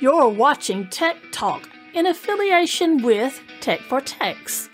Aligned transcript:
You're 0.00 0.28
watching 0.28 0.88
Tech 0.88 1.16
Talk 1.32 1.68
in 1.94 2.06
affiliation 2.06 3.02
with 3.02 3.40
Tech 3.60 3.80
for 3.80 4.00
Techs. 4.00 4.68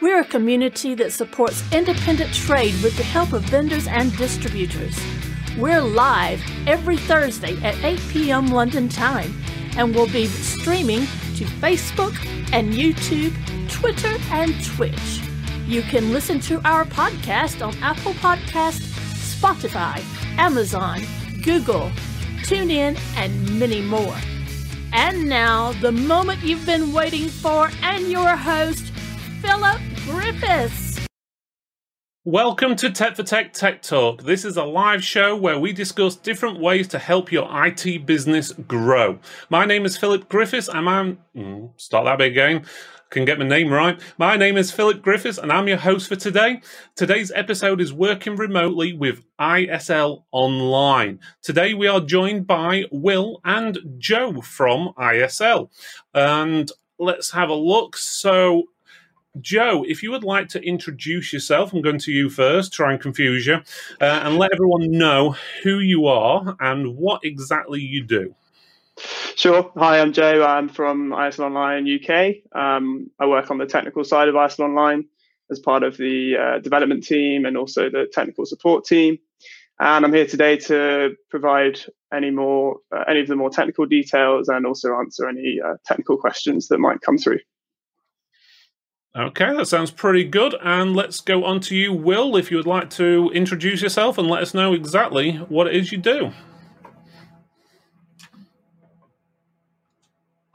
We're 0.00 0.20
a 0.20 0.24
community 0.24 0.94
that 0.94 1.12
supports 1.12 1.64
independent 1.72 2.32
trade 2.32 2.74
with 2.82 2.96
the 2.96 3.02
help 3.02 3.32
of 3.32 3.42
vendors 3.42 3.88
and 3.88 4.16
distributors. 4.16 4.96
We're 5.58 5.80
live 5.80 6.40
every 6.68 6.96
Thursday 6.96 7.56
at 7.64 7.82
8 7.82 8.00
p.m. 8.10 8.46
London 8.46 8.88
time, 8.88 9.34
and 9.76 9.92
we'll 9.92 10.12
be 10.12 10.26
streaming 10.26 11.00
to 11.34 11.44
Facebook 11.60 12.14
and 12.52 12.72
YouTube, 12.72 13.34
Twitter, 13.68 14.16
and 14.30 14.54
Twitch. 14.64 15.22
You 15.66 15.82
can 15.82 16.12
listen 16.12 16.38
to 16.40 16.60
our 16.66 16.84
podcast 16.84 17.66
on 17.66 17.76
Apple 17.82 18.12
Podcast, 18.14 18.87
Spotify, 19.38 20.02
Amazon, 20.36 21.00
Google, 21.44 21.92
TuneIn, 22.42 22.98
and 23.16 23.60
many 23.60 23.80
more. 23.80 24.16
And 24.92 25.28
now, 25.28 25.70
the 25.74 25.92
moment 25.92 26.42
you've 26.42 26.66
been 26.66 26.92
waiting 26.92 27.28
for, 27.28 27.70
and 27.84 28.08
your 28.10 28.34
host, 28.34 28.92
Philip 29.40 29.80
Griffiths. 30.06 31.06
Welcome 32.24 32.74
to 32.76 32.90
Tech 32.90 33.14
for 33.14 33.22
Tech 33.22 33.52
Tech 33.52 33.80
Talk. 33.80 34.24
This 34.24 34.44
is 34.44 34.56
a 34.56 34.64
live 34.64 35.04
show 35.04 35.36
where 35.36 35.58
we 35.58 35.72
discuss 35.72 36.16
different 36.16 36.58
ways 36.58 36.88
to 36.88 36.98
help 36.98 37.30
your 37.30 37.48
IT 37.64 38.06
business 38.06 38.52
grow. 38.52 39.20
My 39.50 39.64
name 39.64 39.86
is 39.86 39.96
Philip 39.96 40.28
Griffiths, 40.28 40.68
and 40.68 40.88
I'm. 40.88 41.18
Mm, 41.36 41.80
start 41.80 42.06
that 42.06 42.18
bit 42.18 42.32
again 42.32 42.66
can 43.10 43.24
get 43.24 43.38
my 43.38 43.46
name 43.46 43.72
right. 43.72 44.00
My 44.18 44.36
name 44.36 44.56
is 44.56 44.70
Philip 44.70 45.00
Griffiths, 45.00 45.38
and 45.38 45.50
I'm 45.50 45.68
your 45.68 45.78
host 45.78 46.08
for 46.08 46.16
today. 46.16 46.60
Today's 46.94 47.32
episode 47.34 47.80
is 47.80 47.92
working 47.92 48.36
remotely 48.36 48.92
with 48.92 49.22
ISL 49.40 50.24
Online. 50.30 51.18
Today 51.42 51.72
we 51.72 51.86
are 51.86 52.00
joined 52.00 52.46
by 52.46 52.84
Will 52.90 53.40
and 53.44 53.78
Joe 53.98 54.40
from 54.42 54.92
ISL. 54.98 55.70
And 56.12 56.70
let's 56.98 57.30
have 57.30 57.48
a 57.48 57.54
look. 57.54 57.96
So, 57.96 58.64
Joe, 59.40 59.84
if 59.88 60.02
you 60.02 60.10
would 60.10 60.24
like 60.24 60.48
to 60.48 60.62
introduce 60.62 61.32
yourself, 61.32 61.72
I'm 61.72 61.80
going 61.80 61.98
to 62.00 62.12
you 62.12 62.28
first, 62.28 62.74
try 62.74 62.92
and 62.92 63.00
confuse 63.00 63.46
you, 63.46 63.54
uh, 64.00 64.20
and 64.24 64.36
let 64.36 64.52
everyone 64.52 64.90
know 64.90 65.34
who 65.62 65.78
you 65.78 66.06
are 66.06 66.56
and 66.60 66.96
what 66.96 67.24
exactly 67.24 67.80
you 67.80 68.04
do. 68.04 68.34
Sure. 69.36 69.70
Hi, 69.76 70.00
I'm 70.00 70.12
Joe. 70.12 70.44
I'm 70.44 70.68
from 70.68 71.10
ISL 71.10 71.46
Online 71.46 71.86
UK. 71.86 72.58
Um, 72.58 73.10
I 73.18 73.26
work 73.26 73.50
on 73.50 73.58
the 73.58 73.66
technical 73.66 74.04
side 74.04 74.28
of 74.28 74.34
ISL 74.34 74.64
Online 74.64 75.04
as 75.50 75.58
part 75.58 75.82
of 75.82 75.96
the 75.96 76.36
uh, 76.36 76.58
development 76.58 77.04
team 77.04 77.44
and 77.44 77.56
also 77.56 77.88
the 77.88 78.08
technical 78.12 78.44
support 78.46 78.84
team. 78.84 79.18
And 79.80 80.04
I'm 80.04 80.12
here 80.12 80.26
today 80.26 80.56
to 80.56 81.14
provide 81.30 81.78
any 82.12 82.30
more, 82.30 82.78
uh, 82.94 83.04
any 83.08 83.20
of 83.20 83.28
the 83.28 83.36
more 83.36 83.50
technical 83.50 83.86
details 83.86 84.48
and 84.48 84.66
also 84.66 84.94
answer 84.94 85.28
any 85.28 85.60
uh, 85.64 85.74
technical 85.86 86.16
questions 86.16 86.68
that 86.68 86.78
might 86.78 87.00
come 87.00 87.16
through. 87.16 87.38
Okay, 89.16 89.54
that 89.56 89.66
sounds 89.66 89.90
pretty 89.90 90.24
good. 90.24 90.54
And 90.62 90.94
let's 90.94 91.20
go 91.20 91.44
on 91.44 91.60
to 91.60 91.76
you, 91.76 91.92
Will, 91.92 92.36
if 92.36 92.50
you 92.50 92.56
would 92.56 92.66
like 92.66 92.90
to 92.90 93.30
introduce 93.32 93.82
yourself 93.82 94.18
and 94.18 94.28
let 94.28 94.42
us 94.42 94.52
know 94.52 94.72
exactly 94.72 95.36
what 95.48 95.66
it 95.66 95.74
is 95.74 95.92
you 95.92 95.98
do. 95.98 96.32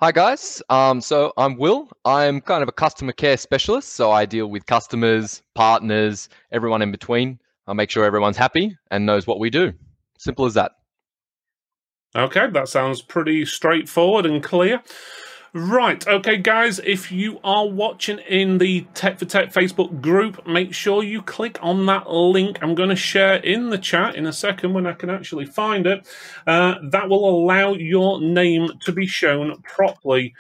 Hi 0.03 0.11
guys, 0.11 0.61
um, 0.67 0.99
so 0.99 1.31
I'm 1.37 1.55
Will. 1.55 1.87
I'm 2.03 2.41
kind 2.41 2.61
of 2.61 2.67
a 2.67 2.73
customer 2.73 3.13
care 3.13 3.37
specialist, 3.37 3.93
so 3.93 4.11
I 4.11 4.25
deal 4.25 4.47
with 4.47 4.65
customers, 4.65 5.41
partners, 5.55 6.27
everyone 6.51 6.81
in 6.81 6.91
between. 6.91 7.39
I 7.67 7.71
make 7.71 7.89
sure 7.89 8.03
everyone's 8.03 8.35
happy 8.35 8.77
and 8.91 9.05
knows 9.05 9.27
what 9.27 9.39
we 9.39 9.49
do. 9.49 9.71
Simple 10.17 10.43
as 10.43 10.55
that. 10.55 10.73
Okay, 12.17 12.49
that 12.49 12.67
sounds 12.67 13.01
pretty 13.01 13.45
straightforward 13.45 14.25
and 14.25 14.43
clear. 14.43 14.83
Right, 15.55 16.07
okay, 16.07 16.37
guys, 16.37 16.79
if 16.79 17.11
you 17.11 17.39
are 17.43 17.67
watching 17.67 18.17
in 18.17 18.57
the 18.57 18.87
Tech 18.95 19.19
for 19.19 19.25
Tech 19.25 19.53
Facebook 19.53 20.01
group, 20.01 20.47
make 20.47 20.73
sure 20.73 21.03
you 21.03 21.21
click 21.21 21.59
on 21.61 21.85
that 21.85 22.09
link. 22.09 22.57
I'm 22.63 22.73
going 22.73 22.89
to 22.89 22.95
share 22.95 23.35
in 23.35 23.69
the 23.69 23.77
chat 23.77 24.15
in 24.15 24.25
a 24.25 24.33
second 24.33 24.73
when 24.73 24.87
I 24.87 24.93
can 24.93 25.11
actually 25.11 25.45
find 25.45 25.85
it. 25.85 26.07
Uh, 26.47 26.77
that 26.89 27.07
will 27.07 27.29
allow 27.29 27.75
your 27.75 28.19
name 28.19 28.67
to 28.79 28.91
be 28.91 29.05
shown 29.05 29.61
properly 29.61 30.33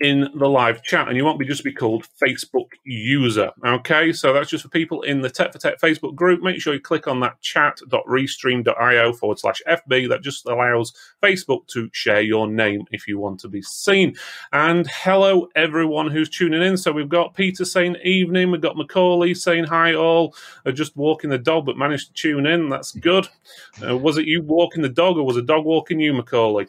in 0.00 0.28
the 0.34 0.48
live 0.48 0.82
chat, 0.82 1.08
and 1.08 1.16
you 1.16 1.24
won't 1.24 1.38
be 1.38 1.46
just 1.46 1.62
to 1.62 1.64
be 1.64 1.72
called 1.72 2.06
Facebook 2.22 2.68
user. 2.84 3.50
Okay, 3.64 4.12
so 4.12 4.32
that's 4.32 4.50
just 4.50 4.62
for 4.62 4.68
people 4.68 5.00
in 5.02 5.22
the 5.22 5.30
Tech 5.30 5.52
for 5.52 5.58
Tech 5.58 5.80
Facebook 5.80 6.14
group. 6.14 6.42
Make 6.42 6.60
sure 6.60 6.74
you 6.74 6.80
click 6.80 7.08
on 7.08 7.20
that 7.20 7.40
chat.restream.io 7.40 9.12
forward 9.14 9.38
slash 9.38 9.62
FB. 9.66 10.08
That 10.08 10.22
just 10.22 10.46
allows 10.46 10.92
Facebook 11.22 11.66
to 11.68 11.88
share 11.92 12.20
your 12.20 12.46
name 12.46 12.84
if 12.90 13.08
you 13.08 13.18
want 13.18 13.40
to 13.40 13.48
be 13.48 13.62
seen. 13.62 14.16
And 14.52 14.86
hello, 14.90 15.48
everyone 15.56 16.10
who's 16.10 16.28
tuning 16.28 16.62
in. 16.62 16.76
So 16.76 16.92
we've 16.92 17.08
got 17.08 17.34
Peter 17.34 17.64
saying 17.64 17.96
evening, 18.04 18.50
we've 18.50 18.60
got 18.60 18.76
Macaulay 18.76 19.32
saying 19.34 19.64
hi, 19.64 19.94
all. 19.94 20.34
Uh, 20.66 20.72
just 20.72 20.96
walking 20.96 21.30
the 21.30 21.38
dog, 21.38 21.64
but 21.64 21.78
managed 21.78 22.08
to 22.08 22.12
tune 22.12 22.46
in. 22.46 22.68
That's 22.68 22.92
good. 22.92 23.28
Uh, 23.86 23.96
was 23.96 24.18
it 24.18 24.26
you 24.26 24.42
walking 24.42 24.82
the 24.82 24.88
dog, 24.90 25.16
or 25.16 25.24
was 25.24 25.36
a 25.38 25.42
dog 25.42 25.64
walking 25.64 26.00
you, 26.00 26.12
Macaulay? 26.12 26.66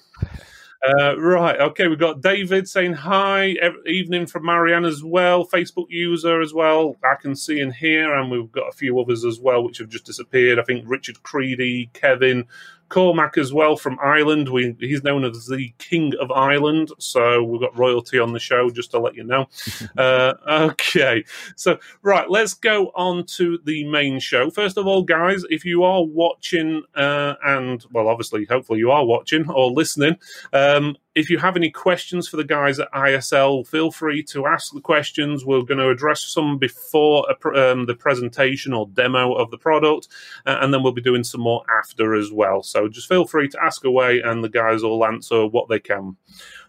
Uh, 0.87 1.19
right. 1.19 1.59
Okay. 1.59 1.87
We've 1.87 1.99
got 1.99 2.21
David 2.21 2.69
saying 2.69 2.93
hi. 2.93 3.55
Evening 3.85 4.25
from 4.25 4.45
Marianne 4.45 4.85
as 4.85 5.03
well. 5.03 5.45
Facebook 5.45 5.87
user 5.89 6.39
as 6.39 6.53
well. 6.53 6.95
I 7.03 7.15
can 7.21 7.35
see 7.35 7.59
in 7.59 7.71
here. 7.71 8.15
And 8.15 8.31
we've 8.31 8.51
got 8.51 8.69
a 8.69 8.71
few 8.71 8.99
others 8.99 9.25
as 9.25 9.39
well, 9.39 9.63
which 9.63 9.79
have 9.79 9.89
just 9.89 10.05
disappeared. 10.05 10.59
I 10.59 10.63
think 10.63 10.85
Richard 10.87 11.17
Creedy, 11.23 11.91
Kevin, 11.93 12.45
Cormac 12.89 13.37
as 13.37 13.53
well 13.53 13.75
from 13.75 13.97
Ireland. 14.01 14.49
We, 14.49 14.75
he's 14.79 15.03
known 15.03 15.25
as 15.25 15.45
the 15.47 15.73
King 15.77 16.13
of 16.19 16.31
Ireland, 16.31 16.91
so 16.99 17.43
we've 17.43 17.61
got 17.61 17.77
royalty 17.77 18.19
on 18.19 18.33
the 18.33 18.39
show 18.39 18.69
just 18.69 18.91
to 18.91 18.99
let 18.99 19.15
you 19.15 19.23
know. 19.23 19.47
uh, 19.97 20.33
okay, 20.47 21.23
so 21.55 21.77
right, 22.01 22.29
let's 22.29 22.53
go 22.53 22.87
on 22.95 23.25
to 23.25 23.59
the 23.65 23.83
main 23.85 24.19
show. 24.19 24.49
First 24.49 24.77
of 24.77 24.87
all, 24.87 25.03
guys, 25.03 25.43
if 25.49 25.65
you 25.65 25.83
are 25.83 26.03
watching, 26.03 26.83
uh, 26.95 27.35
and 27.45 27.85
well, 27.91 28.07
obviously, 28.07 28.45
hopefully, 28.45 28.79
you 28.79 28.91
are 28.91 29.05
watching 29.05 29.49
or 29.49 29.71
listening. 29.71 30.17
Um, 30.53 30.97
if 31.17 31.31
you 31.31 31.39
have 31.39 31.55
any 31.55 31.72
questions 31.72 32.28
for 32.28 32.38
the 32.38 32.44
guys 32.44 32.79
at 32.79 32.91
ISL, 32.94 33.66
feel 33.66 33.89
free 33.89 34.22
to 34.22 34.45
ask 34.45 34.72
the 34.72 34.81
questions. 34.81 35.44
We're 35.44 35.63
going 35.63 35.79
to 35.79 35.89
address 35.89 36.22
some 36.22 36.59
before 36.59 37.28
um, 37.57 37.88
the 37.88 37.95
presentation 37.95 38.72
or 38.72 38.88
demo 38.94 39.33
of 39.33 39.50
the 39.50 39.57
product, 39.57 40.09
uh, 40.45 40.59
and 40.61 40.72
then 40.72 40.83
we'll 40.83 40.91
be 40.91 41.01
doing 41.01 41.23
some 41.23 41.41
more 41.41 41.63
after 41.79 42.13
as 42.13 42.31
well. 42.31 42.61
So 42.61 42.88
just 42.88 43.09
feel 43.09 43.25
free 43.25 43.50
to 43.50 43.63
ask 43.63 43.83
away, 43.83 44.22
and 44.22 44.44
the 44.44 44.50
guys 44.50 44.83
will 44.83 45.03
answer 45.03 45.47
what 45.47 45.69
they 45.69 45.79
can. 45.79 46.17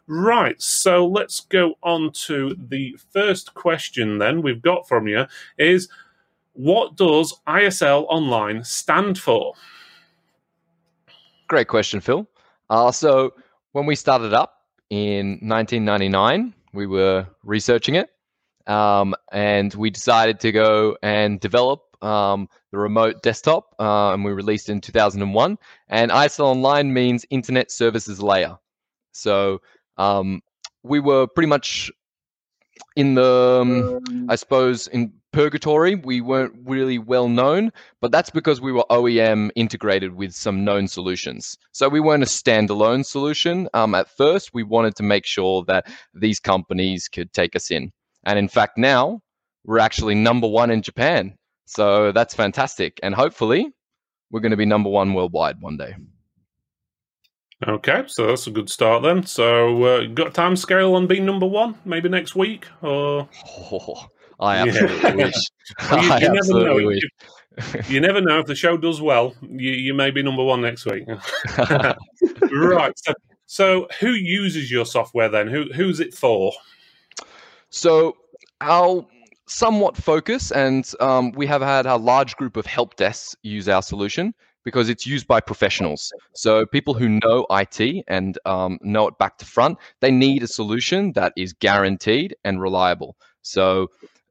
Right, 0.06 0.60
so 0.62 1.06
let's 1.06 1.40
go 1.40 1.74
on 1.82 2.12
to 2.24 2.56
the 2.70 2.96
first 3.12 3.52
question 3.52 4.16
then 4.16 4.40
we've 4.40 4.62
got 4.62 4.88
from 4.88 5.06
you 5.06 5.26
is 5.58 5.90
what 6.54 6.96
does 6.96 7.34
ISL 7.46 8.06
Online 8.08 8.64
stand 8.64 9.18
for? 9.18 9.52
Great 11.48 11.68
question, 11.68 12.00
Phil. 12.00 12.26
Uh, 12.70 12.90
so 12.90 13.34
when 13.72 13.86
we 13.86 13.94
started 13.94 14.32
up 14.32 14.54
in 14.90 15.38
1999, 15.42 16.54
we 16.72 16.86
were 16.86 17.26
researching 17.42 17.94
it, 17.94 18.10
um, 18.66 19.14
and 19.32 19.72
we 19.74 19.90
decided 19.90 20.40
to 20.40 20.52
go 20.52 20.96
and 21.02 21.40
develop 21.40 21.82
um, 22.02 22.48
the 22.70 22.78
remote 22.78 23.22
desktop, 23.22 23.74
uh, 23.78 24.12
and 24.12 24.24
we 24.24 24.32
released 24.32 24.68
in 24.68 24.80
2001. 24.80 25.58
And 25.88 26.10
ISL 26.10 26.44
Online 26.44 26.92
means 26.92 27.24
Internet 27.30 27.70
Services 27.70 28.22
Layer. 28.22 28.56
So 29.12 29.60
um, 29.96 30.42
we 30.82 31.00
were 31.00 31.26
pretty 31.26 31.48
much 31.48 31.90
in 32.96 33.14
the, 33.14 33.58
um, 33.62 34.28
I 34.28 34.36
suppose, 34.36 34.86
in 34.88 35.12
purgatory. 35.32 35.94
We 35.94 36.20
weren't 36.20 36.54
really 36.64 36.98
well 36.98 37.28
known, 37.28 37.72
but 38.00 38.12
that's 38.12 38.30
because 38.30 38.60
we 38.60 38.72
were 38.72 38.84
OEM 38.90 39.50
integrated 39.54 40.14
with 40.14 40.32
some 40.32 40.64
known 40.64 40.88
solutions. 40.88 41.56
So 41.72 41.88
we 41.88 42.00
weren't 42.00 42.22
a 42.22 42.26
standalone 42.26 43.04
solution. 43.04 43.68
Um, 43.74 43.94
at 43.94 44.08
first, 44.08 44.54
we 44.54 44.62
wanted 44.62 44.96
to 44.96 45.02
make 45.02 45.26
sure 45.26 45.64
that 45.64 45.86
these 46.14 46.40
companies 46.40 47.08
could 47.08 47.32
take 47.32 47.56
us 47.56 47.70
in. 47.70 47.92
And 48.24 48.38
in 48.38 48.48
fact, 48.48 48.78
now 48.78 49.20
we're 49.64 49.78
actually 49.78 50.14
number 50.14 50.48
one 50.48 50.70
in 50.70 50.82
Japan. 50.82 51.36
So 51.66 52.12
that's 52.12 52.34
fantastic. 52.34 52.98
And 53.02 53.14
hopefully, 53.14 53.70
we're 54.30 54.40
going 54.40 54.50
to 54.50 54.56
be 54.56 54.66
number 54.66 54.90
one 54.90 55.14
worldwide 55.14 55.60
one 55.60 55.76
day. 55.76 55.94
Okay, 57.66 58.04
so 58.06 58.28
that's 58.28 58.46
a 58.46 58.52
good 58.52 58.70
start 58.70 59.02
then. 59.02 59.26
So, 59.26 59.82
uh, 59.82 60.06
got 60.06 60.32
time 60.32 60.54
scale 60.54 60.94
on 60.94 61.08
being 61.08 61.26
number 61.26 61.46
one? 61.46 61.74
Maybe 61.84 62.08
next 62.08 62.36
week, 62.36 62.66
or 62.82 63.28
oh, 63.72 64.06
I 64.40 64.56
absolutely 64.56 64.96
yeah. 64.98 65.14
wish. 65.24 66.20
you, 66.20 66.28
you 66.28 66.32
never 66.32 66.64
know. 66.64 66.86
Wish. 66.86 67.02
If, 67.56 67.90
you 67.90 68.00
never 68.00 68.20
know 68.20 68.38
if 68.38 68.46
the 68.46 68.54
show 68.54 68.76
does 68.76 69.00
well. 69.00 69.34
You, 69.42 69.72
you 69.72 69.94
may 69.94 70.10
be 70.10 70.22
number 70.22 70.44
one 70.44 70.60
next 70.60 70.86
week. 70.86 71.04
right. 72.52 72.92
So, 72.96 73.12
so, 73.46 73.88
who 74.00 74.10
uses 74.10 74.70
your 74.70 74.86
software 74.86 75.28
then? 75.28 75.48
Who 75.48 75.64
who's 75.72 76.00
it 76.00 76.14
for? 76.14 76.52
So, 77.70 78.16
our 78.60 79.04
somewhat 79.46 79.96
focus, 79.96 80.52
and 80.52 80.90
um, 81.00 81.32
we 81.32 81.46
have 81.46 81.62
had 81.62 81.86
a 81.86 81.96
large 81.96 82.36
group 82.36 82.56
of 82.56 82.66
help 82.66 82.96
desks 82.96 83.34
use 83.42 83.68
our 83.68 83.82
solution 83.82 84.34
because 84.64 84.90
it's 84.90 85.06
used 85.06 85.26
by 85.26 85.40
professionals. 85.40 86.12
So 86.34 86.66
people 86.66 86.92
who 86.92 87.08
know 87.08 87.46
IT 87.50 88.04
and 88.06 88.38
um, 88.44 88.78
know 88.82 89.08
it 89.08 89.16
back 89.18 89.38
to 89.38 89.46
front, 89.46 89.78
they 90.00 90.10
need 90.10 90.42
a 90.42 90.46
solution 90.46 91.12
that 91.12 91.32
is 91.36 91.54
guaranteed 91.54 92.36
and 92.44 92.60
reliable. 92.60 93.16
So 93.40 93.88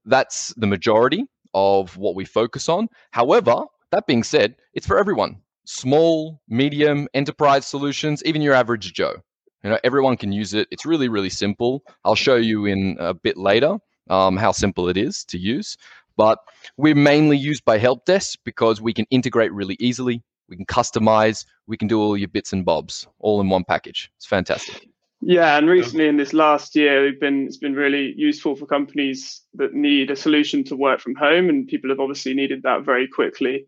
that's 0.07 0.54
the 0.57 0.68
majority 0.68 1.25
of 1.54 1.95
what 1.98 2.15
we 2.15 2.25
focus 2.25 2.69
on. 2.69 2.88
However, 3.12 3.65
that 3.92 4.07
being 4.07 4.24
said, 4.24 4.56
it's 4.74 4.88
for 4.88 4.98
everyone. 4.98 5.38
Small, 5.65 6.42
medium, 6.48 7.07
enterprise 7.13 7.65
solutions, 7.65 8.24
even 8.25 8.42
your 8.42 8.54
average 8.54 8.94
Joe. 8.94 9.15
You 9.63 9.71
know, 9.71 9.80
everyone 9.83 10.18
can 10.18 10.31
use 10.31 10.54
it. 10.54 10.68
It's 10.71 10.86
really, 10.86 11.09
really 11.09 11.30
simple. 11.30 11.83
I'll 12.06 12.15
show 12.15 12.36
you 12.36 12.65
in 12.65 12.95
a 13.00 13.13
bit 13.13 13.38
later 13.38 13.77
um, 14.09 14.38
how 14.38 14.51
simple 14.51 14.88
it 14.88 14.98
is 14.98 15.25
to 15.25 15.38
use. 15.38 15.77
But 16.15 16.39
we're 16.77 16.95
mainly 16.95 17.38
used 17.38 17.65
by 17.65 17.77
help 17.77 18.06
desks 18.06 18.36
because 18.36 18.81
we 18.81 18.94
can 18.94 19.06
integrate 19.10 19.53
really 19.53 19.75
easily. 19.80 20.24
We 20.50 20.56
can 20.56 20.65
customize. 20.65 21.45
We 21.68 21.77
can 21.77 21.88
do 21.88 22.00
all 22.00 22.18
your 22.18 22.30
bits 22.30 22.53
and 22.53 22.65
bobs 22.65 23.07
all 23.19 23.42
in 23.42 23.50
one 23.50 23.63
package. 23.63 24.12
It's 24.15 24.25
fantastic. 24.25 24.88
Yeah, 25.21 25.57
and 25.57 25.67
recently 25.67 26.07
in 26.07 26.17
this 26.17 26.33
last 26.33 26.75
year, 26.75 27.03
we've 27.03 27.19
been 27.19 27.47
it's 27.47 27.57
been 27.57 27.73
really 27.73 28.13
useful 28.15 28.55
for 28.55 28.67
companies 28.67 29.41
that 29.55 29.73
need 29.73 30.11
a 30.11 30.15
solution 30.15 30.63
to 30.65 30.75
work 30.75 30.99
from 30.99 31.15
home, 31.15 31.49
and 31.49 31.67
people 31.67 31.89
have 31.89 31.99
obviously 31.99 32.33
needed 32.33 32.63
that 32.63 32.85
very 32.85 33.07
quickly. 33.07 33.65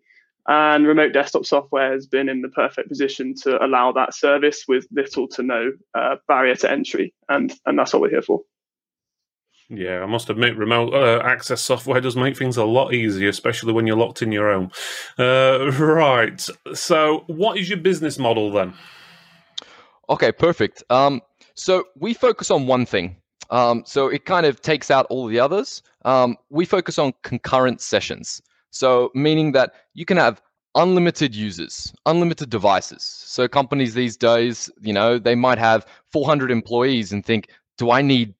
And 0.48 0.88
remote 0.88 1.14
desktop 1.14 1.46
software 1.46 1.92
has 1.92 2.08
been 2.08 2.30
in 2.30 2.42
the 2.42 2.50
perfect 2.50 2.88
position 2.88 3.36
to 3.44 3.64
allow 3.64 3.92
that 3.94 4.16
service 4.16 4.66
with 4.68 4.88
little 4.92 5.28
to 5.30 5.44
no 5.44 5.72
uh, 5.96 6.16
barrier 6.28 6.56
to 6.58 6.72
entry, 6.72 7.14
and 7.28 7.52
and 7.66 7.78
that's 7.78 7.94
what 7.94 8.02
we're 8.04 8.10
here 8.10 8.22
for. 8.22 8.42
Yeah, 9.70 10.02
I 10.02 10.08
must 10.08 10.30
admit, 10.32 10.58
remote 10.58 10.94
uh, 10.96 11.22
access 11.24 11.62
software 11.62 12.02
does 12.02 12.16
make 12.16 12.36
things 12.36 12.58
a 12.58 12.64
lot 12.64 12.94
easier, 12.94 13.30
especially 13.30 13.72
when 13.72 13.86
you're 13.86 13.98
locked 13.98 14.24
in 14.24 14.32
your 14.32 14.52
home. 14.52 14.72
Uh, 15.18 15.72
right. 15.80 16.48
So, 16.74 17.24
what 17.28 17.58
is 17.58 17.70
your 17.70 17.78
business 17.78 18.18
model 18.18 18.52
then? 18.52 18.74
Okay, 20.10 20.32
perfect. 20.32 20.84
Um, 20.90 21.22
so 21.60 21.86
we 21.96 22.14
focus 22.14 22.50
on 22.52 22.68
one 22.68 22.86
thing. 22.86 23.18
Um, 23.50 23.84
so 23.86 24.08
it 24.08 24.26
kind 24.26 24.46
of 24.46 24.62
takes 24.62 24.90
out 24.90 25.06
all 25.10 25.28
the 25.28 25.40
others. 25.40 25.82
Um, 26.06 26.38
we 26.50 26.66
focus 26.66 26.98
on 26.98 27.14
concurrent 27.24 27.82
sessions. 27.82 28.42
So 28.72 29.12
meaning 29.14 29.52
that 29.54 29.74
you 29.94 30.06
can 30.06 30.18
have 30.18 30.42
unlimited 30.76 31.36
users, 31.36 31.94
unlimited 32.06 32.50
devices. 32.50 33.04
So 33.04 33.48
companies 33.48 33.94
these 33.94 34.16
days, 34.16 34.70
you 34.82 34.94
know, 34.94 35.18
they 35.18 35.36
might 35.36 35.58
have 35.58 35.86
400 36.12 36.52
employees 36.52 37.12
and 37.12 37.26
think, 37.26 37.50
do 37.78 37.92
I 37.92 38.02
need 38.02 38.36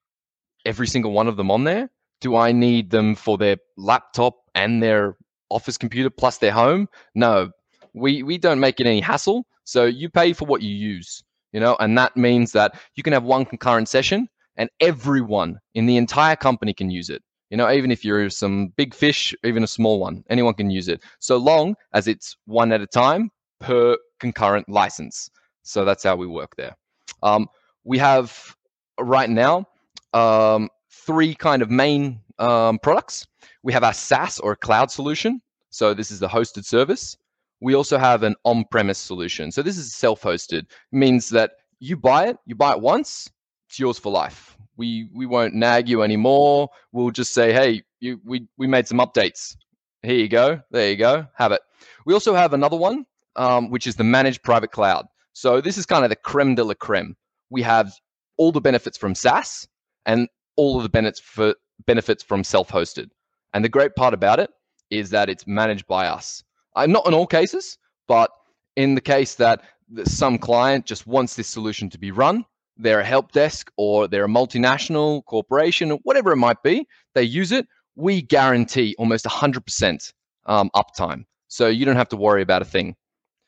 every 0.66 0.88
single 0.88 1.12
one 1.12 1.28
of 1.28 1.38
them 1.38 1.52
on 1.52 1.64
there? 1.64 1.90
Do 2.22 2.36
I 2.36 2.52
need 2.52 2.92
them 2.92 3.16
for 3.16 3.38
their 3.38 3.58
laptop 3.78 4.36
and 4.56 4.84
their 4.84 5.18
office 5.50 5.78
computer 5.78 6.10
plus 6.10 6.38
their 6.38 6.52
home? 6.52 6.88
No, 7.16 7.52
we 7.94 8.24
we 8.24 8.38
don't 8.38 8.60
make 8.60 8.80
it 8.80 8.86
any 8.86 9.00
hassle. 9.02 9.46
So 9.64 9.86
you 9.86 10.10
pay 10.10 10.34
for 10.34 10.46
what 10.46 10.62
you 10.62 10.74
use, 10.74 11.24
you 11.52 11.60
know, 11.60 11.76
and 11.80 11.98
that 11.98 12.16
means 12.16 12.52
that 12.54 12.80
you 12.96 13.04
can 13.04 13.14
have 13.14 13.24
one 13.24 13.46
concurrent 13.46 13.88
session 13.88 14.28
and 14.58 14.70
everyone 14.80 15.60
in 15.74 15.86
the 15.86 15.98
entire 15.98 16.36
company 16.36 16.74
can 16.74 16.90
use 16.90 17.10
it. 17.10 17.24
You 17.50 17.58
know, 17.58 17.72
even 17.72 17.92
if 17.92 18.06
you're 18.06 18.30
some 18.30 18.68
big 18.78 18.94
fish, 18.94 19.34
even 19.44 19.64
a 19.64 19.68
small 19.68 20.00
one, 20.00 20.24
anyone 20.30 20.54
can 20.54 20.70
use 20.70 20.88
it. 20.88 21.02
So 21.20 21.38
long 21.38 21.76
as 21.94 22.08
it's 22.08 22.38
one 22.46 22.72
at 22.72 22.82
a 22.82 22.88
time 22.88 23.32
per 23.60 23.98
concurrent 24.20 24.70
license. 24.70 25.32
So 25.64 25.86
that's 25.86 26.04
how 26.04 26.16
we 26.16 26.28
work 26.28 26.56
there. 26.58 26.76
Um, 27.24 27.48
we 27.84 27.98
have 27.98 28.56
right 29.00 29.30
now 29.30 29.66
um, 30.14 30.70
three 30.92 31.34
kind 31.34 31.62
of 31.62 31.72
main 31.72 32.20
um, 32.38 32.80
products. 32.80 33.26
We 33.64 33.74
have 33.74 33.84
our 33.84 33.94
SaaS 33.94 34.40
or 34.40 34.56
cloud 34.56 34.92
solution. 34.92 35.42
So 35.72 35.94
this 35.94 36.12
is 36.12 36.20
the 36.20 36.28
hosted 36.28 36.66
service. 36.66 37.18
We 37.62 37.76
also 37.76 37.98
have 37.98 38.24
an 38.24 38.36
on-premise 38.46 38.98
solution. 38.98 39.52
So 39.52 39.62
this 39.62 39.78
is 39.78 39.94
self-hosted. 39.94 40.66
Means 40.92 41.30
that 41.30 41.52
you 41.80 41.98
buy 41.98 42.28
it, 42.28 42.38
you 42.46 42.56
buy 42.56 42.74
it 42.74 42.82
once, 42.82 43.30
it's 43.68 43.80
yours 43.80 44.00
for 44.00 44.12
life. 44.12 44.58
We 44.78 45.10
we 45.14 45.26
won't 45.26 45.54
nag 45.54 45.90
you 45.90 46.04
anymore. 46.04 46.70
We'll 46.92 47.12
just 47.12 47.34
say, 47.34 47.52
hey, 47.52 47.84
you, 48.00 48.20
we 48.24 48.48
we 48.58 48.66
made 48.66 48.88
some 48.88 49.00
updates. 49.00 49.58
Here 50.04 50.16
you 50.16 50.30
go. 50.30 50.62
There 50.72 50.90
you 50.90 50.96
go. 50.96 51.28
Have 51.36 51.52
it. 51.52 51.62
We 52.06 52.14
also 52.14 52.34
have 52.34 52.54
another 52.54 52.78
one, 52.78 53.06
um, 53.36 53.70
which 53.70 53.88
is 53.88 53.96
the 53.98 54.06
managed 54.06 54.42
private 54.42 54.72
cloud. 54.72 55.06
So 55.34 55.60
this 55.60 55.78
is 55.78 55.86
kind 55.86 56.06
of 56.06 56.10
the 56.10 56.16
creme 56.16 56.56
de 56.56 56.64
la 56.64 56.74
creme. 56.74 57.16
We 57.50 57.62
have 57.64 57.94
all 58.38 58.54
the 58.54 58.62
benefits 58.62 58.98
from 58.98 59.14
SaaS, 59.14 59.68
and 60.06 60.30
all 60.56 60.78
of 60.78 60.84
the 60.84 60.90
benefits 60.90 61.20
for 61.20 61.56
benefits 61.86 62.24
from 62.24 62.44
self-hosted. 62.44 63.10
And 63.54 63.64
the 63.64 63.70
great 63.70 63.96
part 63.96 64.14
about 64.14 64.40
it 64.40 64.50
is 64.90 65.10
that 65.10 65.30
it's 65.30 65.46
managed 65.46 65.88
by 65.88 66.08
us. 66.08 66.44
Uh, 66.80 66.86
not 66.86 67.06
in 67.06 67.14
all 67.14 67.28
cases, 67.28 67.78
but 68.08 68.32
in 68.78 68.96
the 68.96 69.02
case 69.02 69.36
that 69.36 69.62
some 70.06 70.38
client 70.38 70.86
just 70.86 71.06
wants 71.06 71.36
this 71.36 71.50
solution 71.50 71.90
to 71.90 72.00
be 72.00 72.10
run, 72.10 72.46
they're 72.78 73.02
a 73.02 73.06
help 73.06 73.34
desk 73.34 73.70
or 73.76 74.08
they're 74.08 74.24
a 74.24 74.30
multinational 74.30 75.26
corporation 75.26 75.92
or 75.92 76.00
whatever 76.04 76.32
it 76.32 76.38
might 76.38 76.64
be, 76.64 76.88
they 77.16 77.24
use 77.24 77.52
it. 77.52 77.68
We 77.98 78.22
guarantee 78.22 78.96
almost 78.98 79.26
100% 79.26 80.14
um, 80.46 80.70
uptime. 80.74 81.26
So 81.50 81.68
you 81.68 81.86
don't 81.86 81.98
have 81.98 82.08
to 82.10 82.16
worry 82.16 82.42
about 82.42 82.62
a 82.62 82.66
thing. 82.66 82.96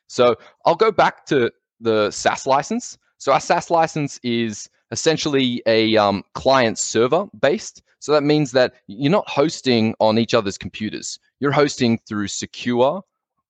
So 0.08 0.36
I'll 0.66 0.74
go 0.74 0.92
back 0.92 1.24
to 1.26 1.50
the 1.80 2.10
SaaS 2.10 2.46
license. 2.46 2.98
So 3.16 3.32
our 3.32 3.40
SaaS 3.40 3.70
license 3.70 4.20
is 4.22 4.68
essentially 4.90 5.62
a 5.64 5.96
um, 5.96 6.22
client 6.34 6.78
server 6.78 7.28
based. 7.40 7.82
So 8.00 8.12
that 8.12 8.24
means 8.24 8.52
that 8.52 8.74
you're 8.88 9.10
not 9.10 9.26
hosting 9.26 9.94
on 10.00 10.18
each 10.18 10.34
other's 10.34 10.58
computers. 10.58 11.18
You're 11.40 11.52
hosting 11.52 11.98
through 12.06 12.28
secure 12.28 13.02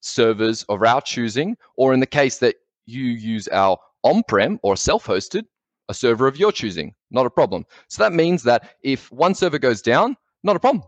servers 0.02 0.64
of 0.64 0.82
our 0.82 1.00
choosing, 1.00 1.56
or 1.76 1.94
in 1.94 2.00
the 2.00 2.06
case 2.06 2.38
that 2.38 2.56
you 2.87 3.04
use 3.04 3.49
our 3.49 3.78
on 4.02 4.22
prem 4.28 4.58
or 4.62 4.76
self 4.76 5.06
hosted, 5.06 5.44
a 5.88 5.94
server 5.94 6.26
of 6.26 6.38
your 6.38 6.52
choosing. 6.52 6.94
Not 7.10 7.26
a 7.26 7.31
problem. 7.31 7.64
So 7.88 8.02
that 8.02 8.12
means 8.12 8.43
that 8.43 8.76
if 8.82 9.10
one 9.10 9.34
server 9.34 9.58
goes 9.58 9.82
down, 9.82 10.16
not 10.43 10.56
a 10.56 10.60
problem. 10.60 10.84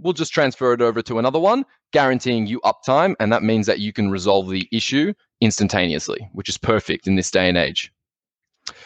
We'll 0.00 0.12
just 0.12 0.32
transfer 0.32 0.72
it 0.72 0.82
over 0.82 1.02
to 1.02 1.18
another 1.18 1.38
one, 1.38 1.64
guaranteeing 1.92 2.46
you 2.46 2.60
uptime. 2.60 3.14
And 3.20 3.32
that 3.32 3.42
means 3.42 3.66
that 3.66 3.78
you 3.78 3.92
can 3.92 4.10
resolve 4.10 4.48
the 4.50 4.68
issue 4.72 5.12
instantaneously, 5.40 6.28
which 6.32 6.48
is 6.48 6.58
perfect 6.58 7.06
in 7.06 7.14
this 7.14 7.30
day 7.30 7.48
and 7.48 7.56
age. 7.56 7.92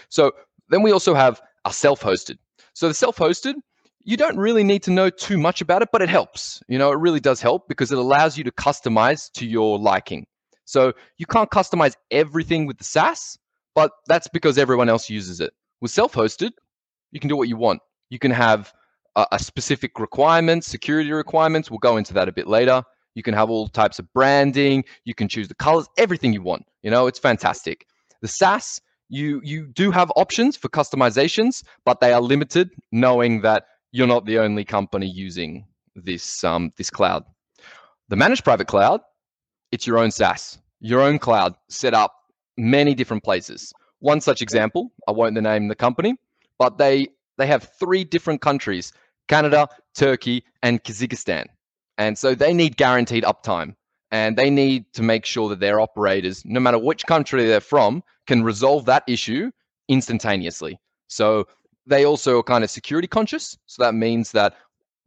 So 0.09 0.33
then 0.69 0.83
we 0.83 0.93
also 0.93 1.15
have 1.15 1.41
our 1.65 1.73
self-hosted. 1.73 2.39
So 2.75 2.89
the 2.89 2.95
self-hosted, 2.95 3.55
you 4.07 4.17
don't 4.17 4.39
really 4.39 4.63
need 4.63 4.85
to 4.85 4.93
know 4.93 5.11
too 5.11 5.37
much 5.37 5.61
about 5.61 5.83
it, 5.83 5.89
but 5.91 6.01
it 6.01 6.09
helps. 6.09 6.63
You 6.69 6.79
know, 6.79 6.93
it 6.93 6.99
really 6.99 7.19
does 7.19 7.43
help 7.43 7.69
because 7.69 7.91
it 7.91 7.99
allows 7.99 8.39
you 8.39 8.45
to 8.45 8.53
customize 8.53 9.31
to 9.33 9.45
your 9.45 9.81
liking. 9.81 10.27
So 10.65 10.93
you 11.19 11.27
can't 11.27 11.51
customize 11.51 11.95
everything 12.13 12.67
with 12.67 12.79
the 12.79 12.85
SaaS, 12.85 13.37
but 13.75 13.91
that's 14.07 14.29
because 14.29 14.59
everyone 14.59 14.89
else 14.89 15.11
uses 15.11 15.41
it. 15.41 15.53
With 15.81 15.91
self-hosted, 15.91 16.53
you 17.11 17.19
can 17.19 17.29
do 17.29 17.37
what 17.37 17.49
you 17.49 17.57
want. 17.57 17.81
You 18.09 18.21
can 18.21 18.31
have 18.31 18.73
a, 19.17 19.27
a 19.33 19.39
specific 19.41 19.99
requirements, 19.99 20.69
security 20.69 21.11
requirements. 21.11 21.69
We'll 21.69 21.79
go 21.81 21.97
into 21.97 22.15
that 22.15 22.29
a 22.29 22.33
bit 22.33 22.47
later. 22.47 22.85
You 23.17 23.25
can 23.25 23.35
have 23.35 23.51
all 23.51 23.67
types 23.67 23.99
of 23.99 24.13
branding. 24.13 24.85
You 25.05 25.15
can 25.15 25.27
choose 25.27 25.49
the 25.49 25.57
colors, 25.57 25.89
everything 25.99 26.33
you 26.33 26.43
want. 26.43 26.65
You 26.83 26.93
know, 26.93 27.09
it's 27.09 27.19
fantastic. 27.19 27.87
The 28.23 28.29
SaaS, 28.29 28.81
you 29.09 29.41
you 29.43 29.67
do 29.67 29.91
have 29.91 30.13
options 30.15 30.57
for 30.57 30.69
customizations, 30.69 31.65
but 31.85 32.01
they 32.01 32.13
are 32.13 32.21
limited, 32.21 32.71
knowing 32.93 33.41
that 33.41 33.65
you're 33.93 34.07
not 34.07 34.27
the 34.27 34.39
only 34.39 34.65
company 34.65 35.07
using 35.07 35.67
this 35.95 36.45
um, 36.45 36.73
this 36.77 36.91
cloud. 36.91 37.25
The 38.09 38.17
managed 38.17 38.45
private 38.45 38.69
cloud, 38.69 39.01
it's 39.73 39.87
your 39.87 39.99
own 39.99 40.11
SaaS, 40.11 40.59
your 40.81 41.01
own 41.01 41.19
cloud 41.19 41.55
set 41.69 41.95
up 41.95 42.15
many 42.57 42.95
different 42.95 43.25
places. 43.25 43.73
One 44.01 44.21
such 44.21 44.43
example, 44.43 44.93
I 45.09 45.13
won't 45.13 45.35
name 45.35 45.69
the 45.69 45.75
company, 45.75 46.17
but 46.59 46.79
they 46.79 47.09
they 47.39 47.47
have 47.47 47.71
three 47.79 48.05
different 48.05 48.41
countries: 48.41 48.93
Canada, 49.29 49.69
Turkey, 49.95 50.45
and 50.63 50.83
Kazakhstan. 50.83 51.47
And 51.99 52.19
so 52.19 52.35
they 52.35 52.53
need 52.53 52.77
guaranteed 52.77 53.25
uptime 53.25 53.75
and 54.11 54.37
they 54.37 54.51
need 54.51 54.93
to 54.95 55.03
make 55.03 55.25
sure 55.25 55.49
that 55.49 55.61
their 55.61 55.81
operators, 55.81 56.45
no 56.45 56.61
matter 56.61 56.79
which 56.79 57.07
country 57.07 57.47
they're 57.47 57.61
from, 57.61 58.03
can 58.27 58.43
resolve 58.43 58.85
that 58.87 59.05
issue 59.07 59.51
instantaneously. 59.89 60.79
So 61.09 61.47
they 61.87 62.05
also 62.05 62.39
are 62.39 62.43
kind 62.43 62.65
of 62.65 62.71
security 62.71 63.09
conscious. 63.09 63.57
So 63.67 63.83
that 63.83 63.95
means 63.95 64.33
that 64.33 64.55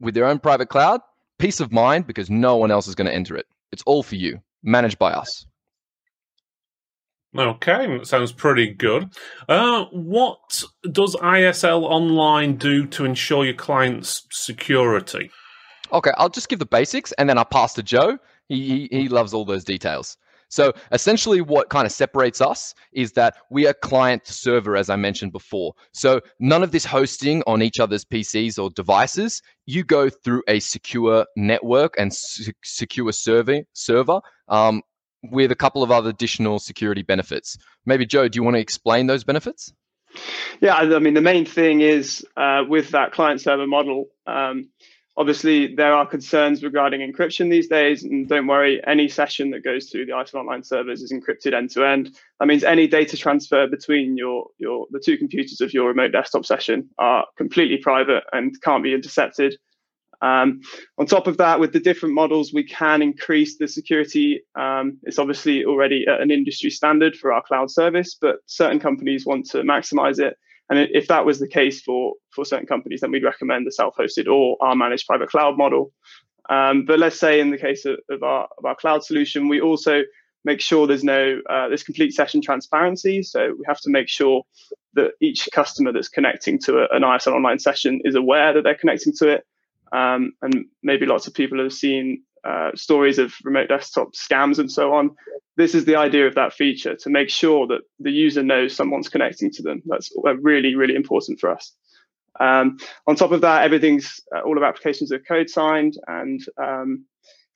with 0.00 0.14
their 0.14 0.26
own 0.26 0.38
private 0.38 0.68
cloud, 0.68 1.00
peace 1.38 1.60
of 1.60 1.72
mind 1.72 2.06
because 2.06 2.30
no 2.30 2.56
one 2.56 2.70
else 2.70 2.88
is 2.88 2.94
going 2.94 3.06
to 3.06 3.14
enter 3.14 3.36
it. 3.36 3.46
It's 3.72 3.82
all 3.86 4.02
for 4.02 4.16
you, 4.16 4.40
managed 4.62 4.98
by 4.98 5.12
us. 5.12 5.46
Okay, 7.36 7.86
that 7.86 8.06
sounds 8.06 8.32
pretty 8.32 8.74
good. 8.74 9.08
Uh, 9.48 9.84
what 9.92 10.64
does 10.90 11.14
ISL 11.16 11.82
Online 11.82 12.56
do 12.56 12.86
to 12.86 13.04
ensure 13.04 13.44
your 13.44 13.54
client's 13.54 14.26
security? 14.32 15.30
Okay, 15.92 16.10
I'll 16.16 16.28
just 16.28 16.48
give 16.48 16.58
the 16.58 16.66
basics 16.66 17.12
and 17.12 17.28
then 17.28 17.38
I'll 17.38 17.44
pass 17.44 17.74
to 17.74 17.84
Joe 17.84 18.18
he, 18.50 18.88
he, 18.90 19.02
he 19.02 19.08
loves 19.08 19.32
all 19.32 19.44
those 19.44 19.64
details. 19.64 20.18
So 20.50 20.72
essentially, 20.92 21.40
what 21.40 21.70
kind 21.70 21.86
of 21.86 21.92
separates 21.92 22.40
us 22.40 22.74
is 22.92 23.12
that 23.12 23.36
we 23.50 23.66
are 23.66 23.72
client 23.72 24.26
server, 24.26 24.76
as 24.76 24.90
I 24.90 24.96
mentioned 24.96 25.32
before. 25.32 25.74
So 25.92 26.20
none 26.40 26.62
of 26.62 26.72
this 26.72 26.84
hosting 26.84 27.42
on 27.46 27.62
each 27.62 27.80
other's 27.80 28.04
PCs 28.04 28.62
or 28.62 28.68
devices. 28.70 29.40
You 29.66 29.84
go 29.84 30.10
through 30.10 30.42
a 30.48 30.60
secure 30.60 31.24
network 31.36 31.94
and 31.98 32.12
secure 32.12 33.12
server, 33.12 33.60
server 33.72 34.20
um, 34.48 34.82
with 35.22 35.52
a 35.52 35.56
couple 35.56 35.82
of 35.82 35.90
other 35.90 36.10
additional 36.10 36.58
security 36.58 37.02
benefits. 37.02 37.56
Maybe 37.86 38.04
Joe, 38.04 38.28
do 38.28 38.36
you 38.36 38.42
want 38.42 38.56
to 38.56 38.60
explain 38.60 39.06
those 39.06 39.24
benefits? 39.24 39.72
Yeah, 40.60 40.74
I 40.74 40.98
mean 40.98 41.14
the 41.14 41.20
main 41.20 41.46
thing 41.46 41.80
is 41.82 42.26
uh, 42.36 42.64
with 42.68 42.90
that 42.90 43.12
client 43.12 43.40
server 43.40 43.66
model. 43.66 44.06
Um, 44.26 44.70
Obviously, 45.20 45.74
there 45.74 45.92
are 45.92 46.06
concerns 46.06 46.62
regarding 46.62 47.02
encryption 47.02 47.50
these 47.50 47.68
days, 47.68 48.04
and 48.04 48.26
don't 48.26 48.46
worry, 48.46 48.80
any 48.86 49.06
session 49.06 49.50
that 49.50 49.62
goes 49.62 49.90
through 49.90 50.06
the 50.06 50.12
ISL 50.12 50.36
Online 50.36 50.62
servers 50.62 51.02
is 51.02 51.12
encrypted 51.12 51.52
end 51.52 51.68
to 51.72 51.84
end. 51.84 52.16
That 52.38 52.46
means 52.46 52.64
any 52.64 52.86
data 52.86 53.18
transfer 53.18 53.66
between 53.66 54.16
your, 54.16 54.46
your 54.56 54.86
the 54.92 54.98
two 54.98 55.18
computers 55.18 55.60
of 55.60 55.74
your 55.74 55.88
remote 55.88 56.12
desktop 56.12 56.46
session 56.46 56.88
are 56.96 57.26
completely 57.36 57.76
private 57.76 58.24
and 58.32 58.56
can't 58.62 58.82
be 58.82 58.94
intercepted. 58.94 59.58
Um, 60.22 60.62
on 60.96 61.04
top 61.04 61.26
of 61.26 61.36
that, 61.36 61.60
with 61.60 61.74
the 61.74 61.80
different 61.80 62.14
models, 62.14 62.54
we 62.54 62.64
can 62.64 63.02
increase 63.02 63.58
the 63.58 63.68
security. 63.68 64.40
Um, 64.58 65.00
it's 65.02 65.18
obviously 65.18 65.66
already 65.66 66.06
an 66.08 66.30
industry 66.30 66.70
standard 66.70 67.14
for 67.14 67.30
our 67.30 67.42
cloud 67.42 67.70
service, 67.70 68.16
but 68.18 68.36
certain 68.46 68.80
companies 68.80 69.26
want 69.26 69.44
to 69.50 69.58
maximize 69.58 70.18
it 70.18 70.38
and 70.70 70.88
if 70.92 71.08
that 71.08 71.26
was 71.26 71.40
the 71.40 71.48
case 71.48 71.82
for, 71.82 72.14
for 72.32 72.44
certain 72.44 72.66
companies, 72.66 73.00
then 73.00 73.10
we'd 73.10 73.24
recommend 73.24 73.66
the 73.66 73.72
self-hosted 73.72 74.32
or 74.32 74.56
our 74.60 74.76
managed 74.76 75.06
private 75.06 75.28
cloud 75.28 75.58
model. 75.58 75.92
Um, 76.48 76.84
but 76.84 76.98
let's 76.98 77.18
say 77.18 77.40
in 77.40 77.50
the 77.50 77.58
case 77.58 77.84
of, 77.84 77.98
of, 78.08 78.22
our, 78.22 78.48
of 78.56 78.64
our 78.64 78.76
cloud 78.76 79.04
solution, 79.04 79.48
we 79.48 79.60
also 79.60 80.02
make 80.44 80.60
sure 80.60 80.86
there's 80.86 81.04
no 81.04 81.40
uh, 81.50 81.68
there's 81.68 81.82
complete 81.82 82.12
session 82.12 82.40
transparency. 82.40 83.22
So 83.22 83.54
we 83.58 83.64
have 83.66 83.80
to 83.80 83.90
make 83.90 84.08
sure 84.08 84.42
that 84.94 85.12
each 85.20 85.48
customer 85.52 85.92
that's 85.92 86.08
connecting 86.08 86.58
to 86.60 86.78
a, 86.78 86.96
an 86.96 87.02
ISL 87.02 87.34
online 87.34 87.58
session 87.58 88.00
is 88.04 88.14
aware 88.14 88.52
that 88.52 88.62
they're 88.62 88.74
connecting 88.74 89.12
to 89.18 89.28
it. 89.28 89.44
Um, 89.92 90.32
and 90.40 90.66
maybe 90.84 91.04
lots 91.04 91.26
of 91.26 91.34
people 91.34 91.58
have 91.58 91.72
seen 91.72 92.22
uh, 92.44 92.70
stories 92.74 93.18
of 93.18 93.34
remote 93.44 93.68
desktop 93.68 94.12
scams 94.12 94.58
and 94.58 94.70
so 94.70 94.94
on. 94.94 95.10
This 95.56 95.74
is 95.74 95.84
the 95.84 95.96
idea 95.96 96.26
of 96.26 96.34
that 96.36 96.54
feature 96.54 96.96
to 96.96 97.10
make 97.10 97.28
sure 97.28 97.66
that 97.66 97.80
the 97.98 98.10
user 98.10 98.42
knows 98.42 98.74
someone's 98.74 99.08
connecting 99.08 99.50
to 99.52 99.62
them. 99.62 99.82
That's 99.86 100.10
really, 100.40 100.74
really 100.74 100.94
important 100.94 101.40
for 101.40 101.50
us. 101.50 101.72
Um, 102.38 102.78
on 103.06 103.16
top 103.16 103.32
of 103.32 103.42
that, 103.42 103.64
everything's 103.64 104.20
uh, 104.34 104.40
all 104.40 104.56
of 104.56 104.62
applications 104.62 105.12
are 105.12 105.18
code 105.18 105.50
signed, 105.50 105.94
and 106.06 106.40
um, 106.56 107.04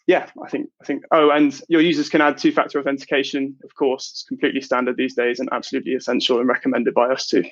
yeah, 0.06 0.28
I 0.44 0.50
think 0.50 0.68
I 0.82 0.84
think. 0.84 1.04
Oh, 1.10 1.30
and 1.30 1.58
your 1.68 1.80
users 1.80 2.10
can 2.10 2.20
add 2.20 2.36
two-factor 2.36 2.78
authentication. 2.78 3.56
Of 3.64 3.74
course, 3.74 4.10
it's 4.10 4.24
completely 4.24 4.60
standard 4.60 4.96
these 4.96 5.14
days 5.14 5.40
and 5.40 5.48
absolutely 5.52 5.92
essential 5.92 6.38
and 6.40 6.48
recommended 6.48 6.92
by 6.92 7.06
us 7.08 7.26
too. 7.26 7.44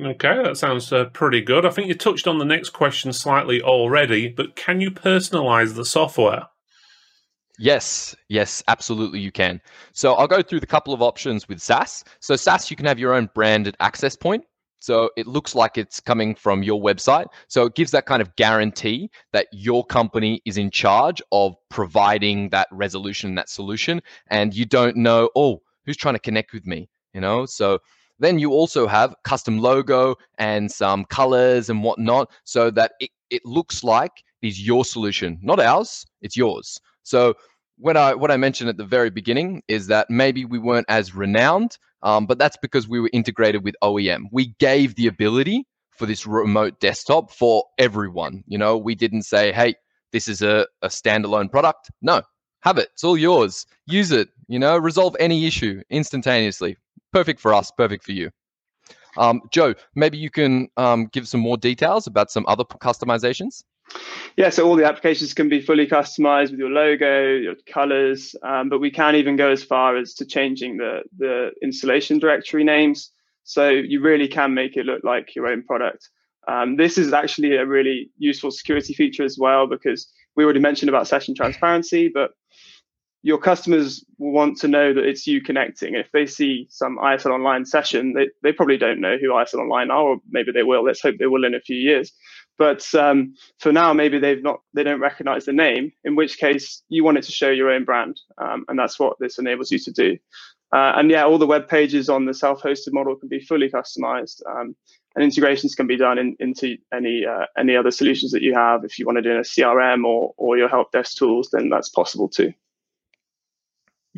Okay, 0.00 0.42
that 0.42 0.56
sounds 0.56 0.90
uh, 0.90 1.04
pretty 1.06 1.42
good. 1.42 1.66
I 1.66 1.70
think 1.70 1.88
you 1.88 1.94
touched 1.94 2.26
on 2.26 2.38
the 2.38 2.46
next 2.46 2.70
question 2.70 3.12
slightly 3.12 3.60
already, 3.60 4.28
but 4.28 4.56
can 4.56 4.80
you 4.80 4.90
personalize 4.90 5.74
the 5.74 5.84
software? 5.84 6.48
Yes, 7.58 8.16
yes, 8.28 8.62
absolutely 8.68 9.20
you 9.20 9.30
can. 9.30 9.60
So 9.92 10.14
I'll 10.14 10.26
go 10.26 10.40
through 10.40 10.60
the 10.60 10.66
couple 10.66 10.94
of 10.94 11.02
options 11.02 11.46
with 11.46 11.60
SaaS. 11.60 12.04
So 12.20 12.36
SaaS, 12.36 12.70
you 12.70 12.76
can 12.76 12.86
have 12.86 12.98
your 12.98 13.12
own 13.12 13.28
branded 13.34 13.76
access 13.80 14.16
point. 14.16 14.44
So 14.80 15.10
it 15.16 15.26
looks 15.28 15.54
like 15.54 15.78
it's 15.78 16.00
coming 16.00 16.34
from 16.34 16.62
your 16.62 16.80
website. 16.80 17.26
So 17.46 17.66
it 17.66 17.74
gives 17.74 17.92
that 17.92 18.06
kind 18.06 18.20
of 18.22 18.34
guarantee 18.34 19.10
that 19.32 19.46
your 19.52 19.84
company 19.84 20.40
is 20.44 20.56
in 20.56 20.70
charge 20.70 21.22
of 21.30 21.54
providing 21.68 22.48
that 22.48 22.66
resolution, 22.72 23.36
that 23.36 23.48
solution, 23.48 24.02
and 24.28 24.54
you 24.54 24.64
don't 24.64 24.96
know, 24.96 25.30
oh, 25.36 25.62
who's 25.84 25.96
trying 25.96 26.14
to 26.14 26.18
connect 26.20 26.52
with 26.52 26.66
me? 26.66 26.88
You 27.12 27.20
know, 27.20 27.46
so 27.46 27.78
then 28.22 28.38
you 28.38 28.52
also 28.52 28.86
have 28.86 29.14
custom 29.24 29.58
logo 29.58 30.14
and 30.38 30.70
some 30.70 31.04
colors 31.04 31.68
and 31.68 31.82
whatnot 31.82 32.30
so 32.44 32.70
that 32.70 32.92
it, 33.00 33.10
it 33.30 33.44
looks 33.44 33.82
like 33.82 34.12
is 34.42 34.64
your 34.64 34.84
solution, 34.84 35.38
not 35.42 35.60
ours, 35.60 36.06
it's 36.20 36.36
yours. 36.36 36.80
So 37.02 37.34
when 37.78 37.96
I 37.96 38.14
what 38.14 38.30
I 38.30 38.36
mentioned 38.36 38.70
at 38.70 38.76
the 38.76 38.84
very 38.84 39.10
beginning 39.10 39.62
is 39.66 39.88
that 39.88 40.08
maybe 40.08 40.44
we 40.44 40.58
weren't 40.58 40.86
as 40.88 41.14
renowned, 41.14 41.76
um, 42.02 42.26
but 42.26 42.38
that's 42.38 42.56
because 42.56 42.88
we 42.88 43.00
were 43.00 43.10
integrated 43.12 43.64
with 43.64 43.74
OEM. 43.82 44.24
We 44.30 44.54
gave 44.58 44.94
the 44.94 45.08
ability 45.08 45.66
for 45.90 46.06
this 46.06 46.26
remote 46.26 46.78
desktop 46.80 47.32
for 47.32 47.64
everyone. 47.78 48.44
You 48.46 48.58
know, 48.58 48.78
we 48.78 48.94
didn't 48.94 49.22
say, 49.22 49.52
hey, 49.52 49.74
this 50.12 50.28
is 50.28 50.42
a, 50.42 50.66
a 50.82 50.88
standalone 50.88 51.50
product. 51.50 51.90
No, 52.02 52.22
have 52.60 52.78
it. 52.78 52.90
It's 52.92 53.04
all 53.04 53.18
yours. 53.18 53.66
Use 53.86 54.12
it. 54.12 54.28
You 54.46 54.58
know, 54.58 54.76
resolve 54.76 55.16
any 55.18 55.46
issue 55.46 55.82
instantaneously 55.90 56.76
perfect 57.12 57.40
for 57.40 57.54
us, 57.54 57.70
perfect 57.70 58.04
for 58.04 58.12
you. 58.12 58.30
Um, 59.16 59.42
Joe, 59.50 59.74
maybe 59.94 60.18
you 60.18 60.30
can 60.30 60.68
um, 60.76 61.06
give 61.12 61.28
some 61.28 61.40
more 61.40 61.56
details 61.56 62.06
about 62.06 62.30
some 62.30 62.44
other 62.48 62.64
customizations. 62.64 63.62
Yeah, 64.36 64.48
so 64.48 64.66
all 64.66 64.76
the 64.76 64.86
applications 64.86 65.34
can 65.34 65.48
be 65.48 65.60
fully 65.60 65.86
customized 65.86 66.50
with 66.50 66.58
your 66.58 66.70
logo, 66.70 67.26
your 67.34 67.56
colors, 67.66 68.34
um, 68.42 68.70
but 68.70 68.78
we 68.78 68.90
can 68.90 69.16
even 69.16 69.36
go 69.36 69.50
as 69.50 69.62
far 69.62 69.96
as 69.96 70.14
to 70.14 70.24
changing 70.24 70.78
the, 70.78 71.02
the 71.18 71.50
installation 71.62 72.18
directory 72.18 72.64
names. 72.64 73.10
So 73.44 73.68
you 73.68 74.00
really 74.00 74.28
can 74.28 74.54
make 74.54 74.76
it 74.76 74.86
look 74.86 75.04
like 75.04 75.34
your 75.34 75.48
own 75.48 75.62
product. 75.64 76.08
Um, 76.48 76.76
this 76.76 76.96
is 76.96 77.12
actually 77.12 77.56
a 77.56 77.66
really 77.66 78.10
useful 78.18 78.50
security 78.50 78.94
feature 78.94 79.24
as 79.24 79.36
well 79.38 79.66
because 79.66 80.10
we 80.36 80.44
already 80.44 80.60
mentioned 80.60 80.88
about 80.88 81.06
session 81.06 81.34
transparency, 81.34 82.08
but 82.08 82.30
your 83.22 83.38
customers 83.38 84.04
will 84.18 84.32
want 84.32 84.58
to 84.58 84.68
know 84.68 84.92
that 84.92 85.04
it's 85.04 85.26
you 85.26 85.40
connecting. 85.40 85.94
If 85.94 86.10
they 86.12 86.26
see 86.26 86.66
some 86.70 86.98
ISL 86.98 87.30
online 87.30 87.64
session, 87.64 88.14
they, 88.14 88.28
they 88.42 88.52
probably 88.52 88.76
don't 88.76 89.00
know 89.00 89.16
who 89.16 89.28
ISL 89.28 89.60
online 89.60 89.90
are, 89.90 90.02
or 90.02 90.16
maybe 90.28 90.50
they 90.50 90.64
will. 90.64 90.84
Let's 90.84 91.00
hope 91.00 91.16
they 91.18 91.26
will 91.26 91.44
in 91.44 91.54
a 91.54 91.60
few 91.60 91.76
years. 91.76 92.12
But 92.58 92.84
um, 92.94 93.34
for 93.60 93.72
now, 93.72 93.92
maybe 93.92 94.18
they've 94.18 94.42
not, 94.42 94.60
they 94.74 94.82
don't 94.82 95.00
recognize 95.00 95.44
the 95.44 95.52
name. 95.52 95.92
In 96.04 96.16
which 96.16 96.38
case, 96.38 96.82
you 96.88 97.04
want 97.04 97.18
it 97.18 97.24
to 97.24 97.32
show 97.32 97.48
your 97.48 97.70
own 97.70 97.84
brand, 97.84 98.20
um, 98.38 98.64
and 98.68 98.78
that's 98.78 98.98
what 98.98 99.16
this 99.20 99.38
enables 99.38 99.70
you 99.70 99.78
to 99.78 99.92
do. 99.92 100.18
Uh, 100.72 100.92
and 100.96 101.10
yeah, 101.10 101.24
all 101.24 101.38
the 101.38 101.46
web 101.46 101.68
pages 101.68 102.08
on 102.08 102.24
the 102.24 102.34
self-hosted 102.34 102.92
model 102.92 103.14
can 103.14 103.28
be 103.28 103.40
fully 103.40 103.70
customized, 103.70 104.42
um, 104.50 104.74
and 105.14 105.22
integrations 105.22 105.74
can 105.74 105.86
be 105.86 105.96
done 105.96 106.18
in, 106.18 106.34
into 106.40 106.76
any 106.92 107.26
uh, 107.26 107.44
any 107.58 107.76
other 107.76 107.90
solutions 107.90 108.32
that 108.32 108.42
you 108.42 108.54
have. 108.54 108.82
If 108.82 108.98
you 108.98 109.04
want 109.04 109.16
to 109.16 109.22
do 109.22 109.36
a 109.36 109.40
CRM 109.40 110.04
or 110.04 110.32
or 110.38 110.56
your 110.56 110.68
help 110.68 110.90
desk 110.90 111.18
tools, 111.18 111.50
then 111.52 111.68
that's 111.68 111.90
possible 111.90 112.28
too. 112.28 112.54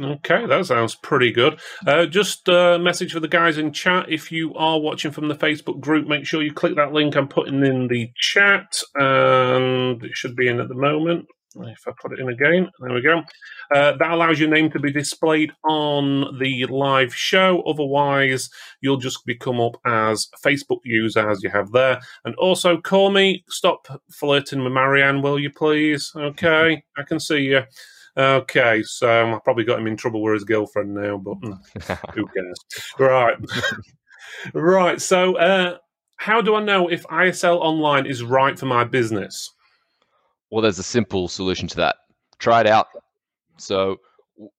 Okay, 0.01 0.45
that 0.47 0.67
sounds 0.67 0.97
pretty 0.97 1.31
good. 1.31 1.61
Uh, 1.87 2.07
just 2.07 2.49
a 2.49 2.81
message 2.81 3.13
for 3.13 3.21
the 3.21 3.29
guys 3.29 3.59
in 3.59 3.73
chat. 3.73 4.07
If 4.09 4.33
you 4.33 4.53
are 4.55 4.81
watching 4.81 5.13
from 5.13 5.29
the 5.29 5.37
Facebook 5.37 5.79
group, 5.79 6.09
make 6.09 6.27
sure 6.27 6.43
you 6.43 6.53
click 6.53 6.75
that 6.75 6.93
link 6.93 7.17
I'm 7.17 7.29
putting 7.29 7.65
in 7.65 7.87
the 7.87 8.11
chat, 8.17 8.81
and 8.97 10.03
it 10.03 10.11
should 10.15 10.35
be 10.35 10.49
in 10.49 10.59
at 10.59 10.69
the 10.69 10.75
moment. 10.75 11.27
If 11.57 11.87
I 11.87 11.93
put 12.03 12.13
it 12.13 12.19
in 12.19 12.29
again, 12.29 12.69
there 12.81 12.93
we 12.93 13.01
go. 13.01 13.23
Uh, 13.73 13.97
that 13.97 14.11
allows 14.11 14.41
your 14.41 14.49
name 14.49 14.71
to 14.73 14.81
be 14.81 14.91
displayed 14.91 15.53
on 15.63 16.39
the 16.41 16.67
live 16.67 17.15
show. 17.15 17.63
Otherwise, 17.63 18.51
you'll 18.81 18.97
just 18.97 19.25
become 19.25 19.61
up 19.61 19.77
as 19.87 20.29
Facebook 20.45 20.81
user 20.85 21.31
as 21.31 21.45
you 21.45 21.51
have 21.51 21.71
there. 21.71 22.01
And 22.25 22.35
also, 22.35 22.79
Cormac. 22.79 23.43
Stop 23.49 23.87
flirting 24.11 24.65
with 24.65 24.73
Marianne, 24.73 25.23
will 25.23 25.39
you 25.39 25.51
please? 25.51 26.11
Okay, 26.17 26.83
I 26.97 27.03
can 27.05 27.21
see 27.21 27.43
you. 27.43 27.63
Okay, 28.17 28.83
so 28.85 29.35
I 29.35 29.39
probably 29.43 29.65
got 29.65 29.81
him 29.81 29.89
in 29.89 29.97
trouble 29.97 30.23
with 30.23 30.35
his 30.35 30.45
girlfriend 30.45 30.95
now, 30.95 31.17
but 31.17 31.41
mm, 31.41 31.59
who 32.15 32.27
cares? 32.29 32.59
right. 32.99 33.37
right. 34.55 35.01
So, 35.01 35.37
uh, 35.37 35.79
how 36.17 36.41
do 36.41 36.55
I 36.55 36.63
know 36.63 36.89
if 36.89 37.03
ISL 37.05 37.57
Online 37.57 38.07
is 38.07 38.23
right 38.23 38.57
for 38.59 38.67
my 38.67 38.85
business? 38.85 39.51
Well, 40.51 40.63
there's 40.63 40.79
a 40.79 40.85
simple 40.85 41.27
solution 41.27 41.67
to 41.69 41.77
that. 41.77 41.97
Try 42.39 42.61
it 42.61 42.69
out. 42.69 42.87
So, 43.57 43.97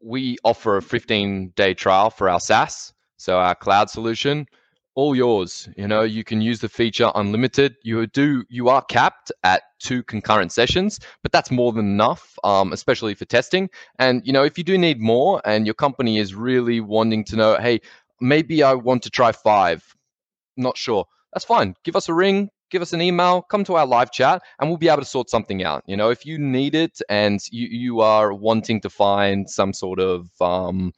we 0.02 0.38
offer 0.44 0.78
a 0.78 0.82
15 0.82 1.54
day 1.56 1.74
trial 1.74 2.10
for 2.10 2.30
our 2.30 2.42
SaaS, 2.42 2.94
so 3.18 3.38
our 3.40 3.56
cloud 3.56 3.90
solution 3.90 4.48
all 4.96 5.16
yours. 5.16 5.70
You 5.78 5.88
know, 5.88 6.02
you 6.02 6.24
can 6.24 6.42
use 6.42 6.60
the 6.60 6.70
feature 6.70 7.12
unlimited. 7.16 7.76
You 7.84 8.08
do 8.08 8.44
you 8.50 8.70
are 8.70 8.82
capped 8.82 9.32
at 9.44 9.64
two 9.86 10.04
concurrent 10.04 10.52
sessions, 10.52 11.00
but 11.22 11.32
that's 11.32 11.52
more 11.52 11.72
than 11.72 11.86
enough, 11.86 12.38
um, 12.44 12.74
especially 12.74 13.14
for 13.14 13.26
testing. 13.26 13.70
And 14.00 14.22
you 14.26 14.34
know, 14.34 14.44
if 14.44 14.58
you 14.58 14.64
do 14.64 14.78
need 14.78 15.00
more, 15.00 15.42
and 15.46 15.66
your 15.68 15.76
company 15.76 16.18
is 16.18 16.34
really 16.34 16.80
wanting 16.80 17.24
to 17.26 17.36
know, 17.36 17.58
hey, 17.58 17.80
maybe 18.20 18.64
I 18.64 18.74
want 18.74 19.04
to 19.04 19.10
try 19.10 19.32
five. 19.32 19.84
Not 20.58 20.78
sure. 20.78 21.06
That's 21.34 21.46
fine. 21.46 21.76
Give 21.84 21.96
us 21.96 22.10
a 22.10 22.14
ring. 22.14 22.50
Give 22.72 22.82
us 22.82 22.94
an 22.94 23.02
email. 23.02 23.44
Come 23.44 23.64
to 23.66 23.76
our 23.76 23.86
live 23.86 24.12
chat, 24.12 24.42
and 24.60 24.70
we'll 24.70 24.78
be 24.78 24.90
able 24.90 25.02
to 25.02 25.06
sort 25.06 25.30
something 25.30 25.64
out. 25.64 25.84
You 25.86 25.98
know, 25.98 26.10
if 26.10 26.26
you 26.26 26.38
need 26.40 26.74
it 26.76 27.00
and 27.10 27.40
you 27.52 27.68
you 27.68 28.00
are 28.02 28.34
wanting 28.34 28.82
to 28.82 28.90
find 28.90 29.50
some 29.50 29.74
sort 29.74 30.00
of 30.00 30.30
um, 30.42 30.94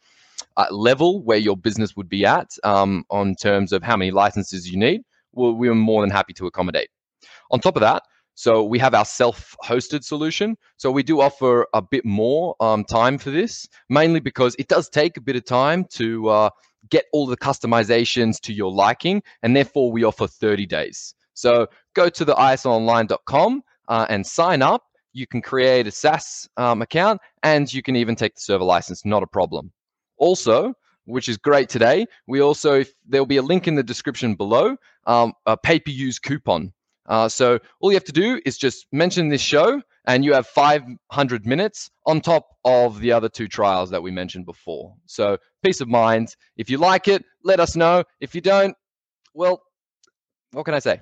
uh, 0.55 0.67
level 0.71 1.23
where 1.23 1.37
your 1.37 1.57
business 1.57 1.95
would 1.97 2.09
be 2.09 2.25
at 2.25 2.49
um, 2.63 3.03
on 3.09 3.35
terms 3.35 3.73
of 3.73 3.83
how 3.83 3.97
many 3.97 4.11
licenses 4.11 4.69
you 4.71 4.77
need, 4.77 5.01
well, 5.33 5.53
we're 5.53 5.75
more 5.75 6.01
than 6.01 6.09
happy 6.09 6.33
to 6.33 6.47
accommodate. 6.47 6.89
On 7.51 7.59
top 7.59 7.75
of 7.75 7.81
that, 7.81 8.03
So 8.37 8.63
we 8.63 8.77
have 8.77 8.93
our 8.93 9.03
self-hosted 9.03 10.03
solution. 10.03 10.57
So 10.77 10.91
we 10.91 11.01
do 11.01 11.21
offer 11.21 11.65
a 11.73 11.81
bit 11.81 12.05
more 12.05 12.55
um, 12.59 12.83
time 12.83 13.17
for 13.17 13.31
this, 13.31 13.67
mainly 13.89 14.19
because 14.19 14.55
it 14.59 14.67
does 14.67 14.89
take 14.89 15.17
a 15.17 15.21
bit 15.21 15.35
of 15.35 15.43
time 15.43 15.85
to 15.93 16.29
uh, 16.29 16.49
get 16.91 17.05
all 17.13 17.25
the 17.25 17.35
customizations 17.35 18.39
to 18.41 18.53
your 18.53 18.71
liking, 18.71 19.23
and 19.41 19.55
therefore 19.55 19.91
we 19.91 20.03
offer 20.03 20.27
30 20.27 20.67
days. 20.67 21.15
So 21.33 21.65
go 21.95 22.09
to 22.09 22.23
the 22.23 22.35
islonline.com 22.35 23.63
uh, 23.87 24.05
and 24.07 24.23
sign 24.23 24.61
up. 24.61 24.83
You 25.13 25.25
can 25.25 25.41
create 25.41 25.87
a 25.87 25.91
SaaS 25.91 26.47
um, 26.57 26.83
account, 26.83 27.19
and 27.41 27.73
you 27.73 27.81
can 27.81 27.95
even 27.95 28.15
take 28.15 28.35
the 28.35 28.41
server 28.41 28.63
license, 28.63 29.03
not 29.03 29.23
a 29.23 29.27
problem. 29.27 29.71
Also, 30.19 30.75
which 31.05 31.27
is 31.27 31.37
great 31.37 31.69
today. 31.69 32.05
We 32.27 32.41
also, 32.41 32.83
there'll 33.07 33.25
be 33.25 33.37
a 33.37 33.41
link 33.41 33.67
in 33.67 33.73
the 33.73 33.81
description 33.81 34.35
below, 34.35 34.77
um, 35.07 35.33
a 35.47 35.57
pay-per-use 35.57 36.19
coupon. 36.19 36.73
Uh, 37.07 37.29
so 37.29 37.59
all 37.79 37.91
you 37.91 37.95
have 37.95 38.03
to 38.03 38.11
do 38.11 38.39
is 38.45 38.57
just 38.57 38.87
mention 38.91 39.29
this 39.29 39.41
show, 39.41 39.81
and 40.05 40.23
you 40.23 40.33
have 40.33 40.47
500 40.47 41.45
minutes 41.45 41.89
on 42.05 42.21
top 42.21 42.47
of 42.65 42.99
the 42.99 43.11
other 43.11 43.29
two 43.29 43.47
trials 43.47 43.89
that 43.91 44.01
we 44.01 44.11
mentioned 44.11 44.45
before. 44.45 44.93
So 45.05 45.37
peace 45.63 45.81
of 45.81 45.87
mind. 45.87 46.35
If 46.57 46.69
you 46.69 46.77
like 46.77 47.07
it, 47.07 47.23
let 47.43 47.59
us 47.59 47.75
know. 47.75 48.03
If 48.19 48.35
you 48.35 48.41
don't, 48.41 48.75
well, 49.33 49.61
what 50.51 50.63
can 50.63 50.73
I 50.73 50.79
say? 50.79 51.01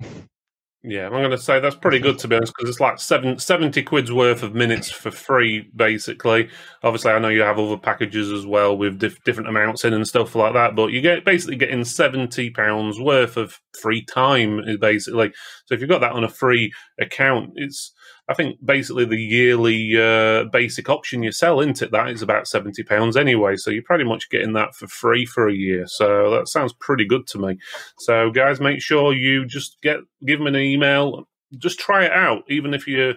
Yeah, 0.82 1.04
I'm 1.06 1.12
going 1.12 1.30
to 1.30 1.36
say 1.36 1.60
that's 1.60 1.76
pretty 1.76 1.98
good 1.98 2.18
to 2.20 2.28
be 2.28 2.36
honest, 2.36 2.54
because 2.56 2.70
it's 2.70 2.80
like 2.80 2.98
seven, 2.98 3.38
70 3.38 3.82
quid's 3.82 4.10
worth 4.10 4.42
of 4.42 4.54
minutes 4.54 4.90
for 4.90 5.10
free, 5.10 5.68
basically. 5.76 6.48
Obviously, 6.82 7.10
I 7.10 7.18
know 7.18 7.28
you 7.28 7.42
have 7.42 7.58
other 7.58 7.76
packages 7.76 8.32
as 8.32 8.46
well 8.46 8.78
with 8.78 8.98
diff- 8.98 9.22
different 9.24 9.50
amounts 9.50 9.84
in 9.84 9.92
and 9.92 10.08
stuff 10.08 10.34
like 10.34 10.54
that, 10.54 10.74
but 10.74 10.86
you 10.90 11.02
get 11.02 11.22
basically 11.26 11.56
getting 11.56 11.84
70 11.84 12.48
pounds 12.50 12.98
worth 12.98 13.36
of 13.36 13.60
free 13.78 14.02
time, 14.06 14.60
eh, 14.66 14.76
basically. 14.80 15.32
So 15.66 15.74
if 15.74 15.80
you've 15.80 15.90
got 15.90 16.00
that 16.00 16.12
on 16.12 16.24
a 16.24 16.28
free 16.30 16.72
account, 16.98 17.50
it's 17.56 17.92
I 18.30 18.34
think 18.34 18.64
basically 18.64 19.04
the 19.04 19.20
yearly 19.20 20.00
uh, 20.00 20.44
basic 20.44 20.88
option 20.88 21.24
you 21.24 21.32
sell 21.32 21.60
into 21.60 21.88
that 21.88 22.10
is 22.10 22.22
about 22.22 22.46
seventy 22.46 22.84
pounds 22.84 23.16
anyway. 23.16 23.56
So 23.56 23.70
you're 23.72 23.82
pretty 23.82 24.04
much 24.04 24.30
getting 24.30 24.52
that 24.52 24.76
for 24.76 24.86
free 24.86 25.26
for 25.26 25.48
a 25.48 25.52
year. 25.52 25.86
So 25.88 26.30
that 26.30 26.46
sounds 26.46 26.72
pretty 26.72 27.04
good 27.04 27.26
to 27.28 27.38
me. 27.38 27.58
So 27.98 28.30
guys, 28.30 28.60
make 28.60 28.80
sure 28.80 29.12
you 29.12 29.46
just 29.46 29.78
get 29.82 29.98
give 30.24 30.38
them 30.38 30.46
an 30.46 30.56
email. 30.56 31.26
Just 31.58 31.80
try 31.80 32.04
it 32.04 32.12
out, 32.12 32.44
even 32.48 32.72
if 32.72 32.86
you're 32.86 33.14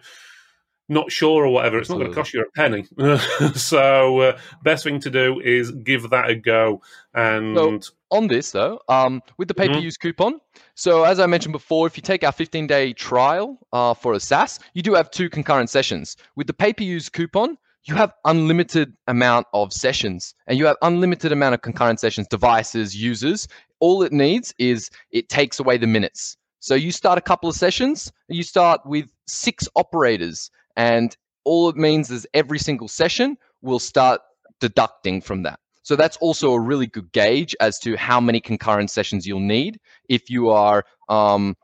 not 0.90 1.12
sure 1.12 1.46
or 1.46 1.50
whatever. 1.50 1.80
It's 1.80 1.90
not 1.90 1.98
going 1.98 2.10
to 2.10 2.16
cost 2.16 2.34
you 2.34 2.42
a 2.42 2.52
penny. 2.52 2.86
so 3.56 4.20
uh, 4.20 4.40
best 4.64 4.84
thing 4.84 5.00
to 5.02 5.10
do 5.10 5.40
is 5.40 5.72
give 5.72 6.10
that 6.10 6.30
a 6.30 6.36
go. 6.36 6.82
And 7.14 7.56
so 7.56 7.80
on 8.12 8.28
this 8.28 8.52
though, 8.52 8.80
um, 8.90 9.22
with 9.38 9.48
the 9.48 9.54
pay 9.54 9.70
per 9.70 9.78
use 9.78 9.98
mm-hmm. 9.98 10.10
coupon. 10.10 10.40
So 10.76 11.04
as 11.04 11.20
I 11.20 11.26
mentioned 11.26 11.54
before, 11.54 11.88
if 11.88 11.98
you 11.98 12.02
take 12.02 12.24
our 12.24 12.32
15 12.32 12.68
day 12.68 12.94
trial 12.94 13.60
uh, 13.72 13.94
for 13.94 14.14
a 14.14 14.20
SaaS, 14.20 14.60
you 14.74 14.82
do 14.82 14.94
have 14.94 15.10
two 15.12 15.30
concurrent 15.30 15.70
sessions. 15.70 16.18
With 16.36 16.48
the 16.48 16.54
pay 16.54 16.74
per 16.74 16.84
use 16.84 17.10
coupon, 17.10 17.58
you 17.86 17.96
have 17.96 18.14
unlimited 18.26 18.94
amount 19.08 19.48
of 19.54 19.74
sessions 19.74 20.36
and 20.48 20.58
you 20.58 20.66
have 20.66 20.78
unlimited 20.82 21.32
amount 21.32 21.54
of 21.54 21.62
concurrent 21.62 22.00
sessions 22.00 22.28
devices 22.28 22.96
users 22.96 23.48
all 23.80 24.04
it 24.04 24.14
needs 24.14 24.54
is 24.58 24.90
it 25.12 25.30
takes 25.30 25.60
away 25.60 25.78
the 25.78 25.88
minutes 25.88 26.38
so 26.60 26.76
you 26.76 26.92
start 26.92 27.18
a 27.18 27.22
couple 27.22 27.50
of 27.50 27.56
sessions 27.56 28.12
you 28.30 28.44
start 28.44 28.80
with 28.86 29.10
six 29.28 29.68
operators 29.76 30.50
and 30.76 31.16
all 31.44 31.70
it 31.70 31.76
means 31.76 32.10
is 32.10 32.28
every 32.34 32.60
single 32.60 32.88
session 32.88 33.38
will 33.62 33.80
start 33.80 34.22
deducting 34.60 35.22
from 35.22 35.44
that. 35.44 35.60
So 35.84 35.98
that's 35.98 36.16
also 36.18 36.54
a 36.54 36.60
really 36.60 36.88
good 36.88 37.12
gauge 37.12 37.56
as 37.60 37.78
to 37.80 37.98
how 37.98 38.22
many 38.22 38.40
concurrent 38.40 38.90
sessions 38.90 39.28
you'll 39.28 39.42
need 39.42 39.80
if 40.08 40.30
you 40.30 40.50
are, 40.50 40.86
um, 41.10 41.58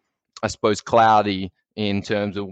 I 0.43 0.47
suppose, 0.47 0.81
cloudy 0.81 1.51
in 1.77 2.01
terms 2.01 2.35
of 2.35 2.49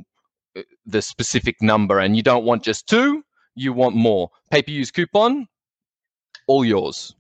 uh, 0.58 0.62
the 0.86 1.02
specific 1.02 1.62
number 1.62 2.00
and 2.00 2.16
you 2.16 2.24
don't 2.24 2.46
want 2.46 2.64
just 2.64 2.88
two, 2.88 3.24
you 3.56 3.74
want 3.74 3.96
more. 3.96 4.30
Pay 4.50 4.62
per 4.62 4.72
use 4.72 4.92
coupon, 4.92 5.48
all 6.48 6.64
yours. 6.64 7.14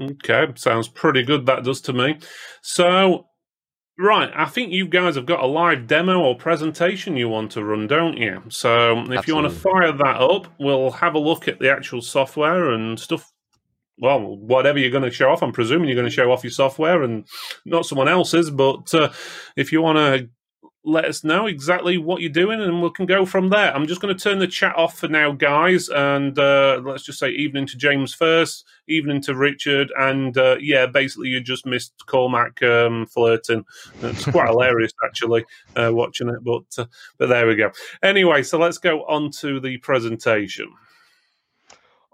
Okay, 0.00 0.46
sounds 0.56 0.88
pretty 0.88 1.22
good. 1.22 1.46
That 1.46 1.62
does 1.62 1.80
to 1.82 1.92
me. 1.92 2.18
So 2.62 3.26
Right, 3.98 4.30
I 4.34 4.46
think 4.46 4.72
you 4.72 4.88
guys 4.88 5.16
have 5.16 5.26
got 5.26 5.44
a 5.44 5.46
live 5.46 5.86
demo 5.86 6.18
or 6.18 6.34
presentation 6.34 7.16
you 7.16 7.28
want 7.28 7.52
to 7.52 7.64
run, 7.64 7.86
don't 7.86 8.16
you? 8.16 8.42
So 8.48 8.92
if 8.92 8.98
Absolutely. 8.98 9.24
you 9.26 9.34
want 9.34 9.52
to 9.52 9.60
fire 9.60 9.92
that 9.92 10.20
up, 10.20 10.46
we'll 10.58 10.90
have 10.92 11.14
a 11.14 11.18
look 11.18 11.46
at 11.46 11.58
the 11.58 11.70
actual 11.70 12.00
software 12.00 12.70
and 12.70 12.98
stuff. 12.98 13.30
Well, 13.98 14.36
whatever 14.38 14.78
you're 14.78 14.90
going 14.90 15.04
to 15.04 15.10
show 15.10 15.30
off, 15.30 15.42
I'm 15.42 15.52
presuming 15.52 15.88
you're 15.88 15.96
going 15.96 16.08
to 16.08 16.14
show 16.14 16.32
off 16.32 16.42
your 16.42 16.50
software 16.50 17.02
and 17.02 17.26
not 17.66 17.84
someone 17.84 18.08
else's. 18.08 18.50
But 18.50 18.92
uh, 18.94 19.10
if 19.56 19.72
you 19.72 19.82
want 19.82 19.98
to 19.98 20.30
let 20.84 21.04
us 21.04 21.22
know 21.22 21.46
exactly 21.46 21.96
what 21.96 22.20
you're 22.20 22.30
doing 22.30 22.60
and 22.60 22.82
we 22.82 22.90
can 22.90 23.06
go 23.06 23.24
from 23.24 23.50
there. 23.50 23.74
I'm 23.74 23.86
just 23.86 24.00
going 24.00 24.16
to 24.16 24.20
turn 24.20 24.40
the 24.40 24.48
chat 24.48 24.74
off 24.76 24.98
for 24.98 25.06
now, 25.06 25.30
guys. 25.32 25.88
And 25.88 26.36
uh, 26.38 26.80
let's 26.84 27.04
just 27.04 27.20
say 27.20 27.30
evening 27.30 27.66
to 27.68 27.76
James 27.76 28.12
first, 28.12 28.66
evening 28.88 29.20
to 29.22 29.36
Richard. 29.36 29.92
And 29.96 30.36
uh, 30.36 30.56
yeah, 30.60 30.86
basically, 30.86 31.28
you 31.28 31.40
just 31.40 31.66
missed 31.66 32.06
Cormac 32.06 32.60
um, 32.62 33.06
flirting. 33.06 33.64
It's 34.02 34.24
quite 34.24 34.48
hilarious, 34.50 34.92
actually, 35.04 35.44
uh, 35.76 35.90
watching 35.92 36.28
it. 36.28 36.42
But, 36.42 36.64
uh, 36.76 36.86
but 37.16 37.28
there 37.28 37.46
we 37.46 37.54
go. 37.54 37.70
Anyway, 38.02 38.42
so 38.42 38.58
let's 38.58 38.78
go 38.78 39.04
on 39.04 39.30
to 39.32 39.60
the 39.60 39.76
presentation. 39.78 40.72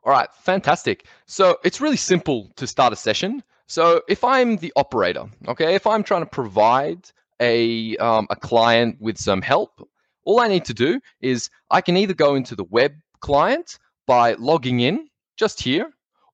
All 0.05 0.13
right, 0.13 0.29
fantastic. 0.43 1.07
So 1.27 1.59
it's 1.65 1.81
really 1.81 1.97
simple 1.97 2.51
to 2.57 2.67
start 2.67 2.93
a 2.93 2.97
session. 2.97 3.43
So 3.67 4.03
if 4.09 4.25
I'm 4.25 4.57
the 4.57 4.73
operator, 4.77 5.25
okay, 5.47 5.75
if 5.75 5.87
I'm 5.87 6.03
trying 6.03 6.23
to 6.23 6.27
provide 6.27 7.11
a, 7.41 7.97
um, 7.97 8.27
a 8.31 8.37
client 8.37 8.97
with 9.01 9.19
some 9.19 9.43
help, 9.43 9.89
all 10.25 10.41
I 10.41 10.49
need 10.49 10.65
to 10.67 10.75
do 10.75 11.01
is 11.21 11.49
I 11.71 11.81
can 11.81 11.97
either 11.97 12.15
go 12.15 12.35
into 12.35 12.55
the 12.55 12.65
web 12.65 12.93
client 13.21 13.79
by 14.07 14.35
logging 14.35 14.81
in 14.81 15.09
just 15.37 15.63
here, 15.63 15.91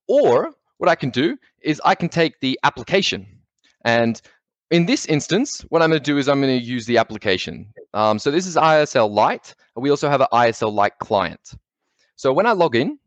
or 0.09 0.53
what 0.79 0.89
I 0.89 0.95
can 0.95 1.11
do 1.11 1.37
is 1.63 1.81
I 1.85 1.95
can 1.95 2.09
take 2.09 2.41
the 2.41 2.59
application. 2.65 3.27
And 3.85 4.21
in 4.71 4.87
this 4.87 5.07
instance, 5.07 5.61
what 5.69 5.83
I'm 5.83 5.91
going 5.91 6.03
to 6.03 6.11
do 6.13 6.19
is 6.19 6.29
I'm 6.29 6.41
going 6.41 6.59
to 6.59 6.65
use 6.65 6.87
the 6.87 6.99
application. 6.99 7.73
Um, 7.93 8.19
so 8.19 8.31
this 8.31 8.47
is 8.47 8.57
ISL 8.57 9.11
Light. 9.11 9.55
We 9.77 9.91
also 9.91 10.09
have 10.09 10.21
an 10.21 10.27
ISL 10.33 10.73
Light 10.73 10.99
client. 10.99 11.55
So 12.17 12.33
when 12.33 12.47
I 12.47 12.53
log 12.53 12.75
in, 12.75 12.99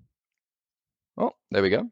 oh, 1.17 1.31
there 1.51 1.61
we 1.61 1.69
go. 1.69 1.89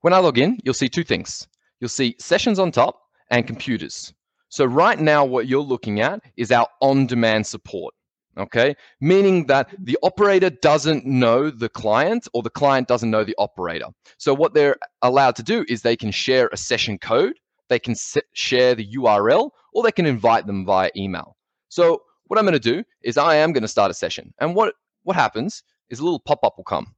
When 0.00 0.12
I 0.12 0.18
log 0.18 0.38
in, 0.38 0.58
you'll 0.64 0.74
see 0.74 0.88
two 0.88 1.04
things. 1.04 1.46
You'll 1.80 1.88
see 1.88 2.16
sessions 2.18 2.58
on 2.58 2.72
top 2.72 3.00
and 3.30 3.46
computers. 3.46 4.12
So 4.52 4.66
right 4.66 5.00
now, 5.00 5.24
what 5.24 5.48
you're 5.48 5.62
looking 5.62 6.02
at 6.02 6.20
is 6.36 6.52
our 6.52 6.68
on-demand 6.82 7.46
support. 7.46 7.94
Okay, 8.36 8.74
meaning 9.00 9.46
that 9.46 9.74
the 9.78 9.96
operator 10.02 10.50
doesn't 10.50 11.06
know 11.06 11.48
the 11.48 11.70
client 11.70 12.28
or 12.34 12.42
the 12.42 12.50
client 12.50 12.86
doesn't 12.86 13.10
know 13.10 13.24
the 13.24 13.34
operator. 13.38 13.86
So 14.18 14.34
what 14.34 14.52
they're 14.52 14.76
allowed 15.00 15.36
to 15.36 15.42
do 15.42 15.64
is 15.68 15.80
they 15.80 15.96
can 15.96 16.10
share 16.10 16.50
a 16.52 16.58
session 16.58 16.98
code, 16.98 17.34
they 17.68 17.78
can 17.78 17.94
share 18.34 18.74
the 18.74 18.86
URL, 18.94 19.50
or 19.72 19.82
they 19.82 19.92
can 19.92 20.04
invite 20.04 20.46
them 20.46 20.66
via 20.66 20.90
email. 20.96 21.36
So 21.70 22.02
what 22.26 22.38
I'm 22.38 22.44
going 22.44 22.52
to 22.52 22.58
do 22.58 22.84
is 23.02 23.16
I 23.16 23.36
am 23.36 23.52
going 23.52 23.62
to 23.62 23.68
start 23.68 23.90
a 23.90 23.94
session. 23.94 24.34
And 24.38 24.54
what, 24.54 24.74
what 25.02 25.16
happens 25.16 25.62
is 25.88 26.00
a 26.00 26.04
little 26.04 26.20
pop-up 26.20 26.58
will 26.58 26.64
come. 26.64 26.94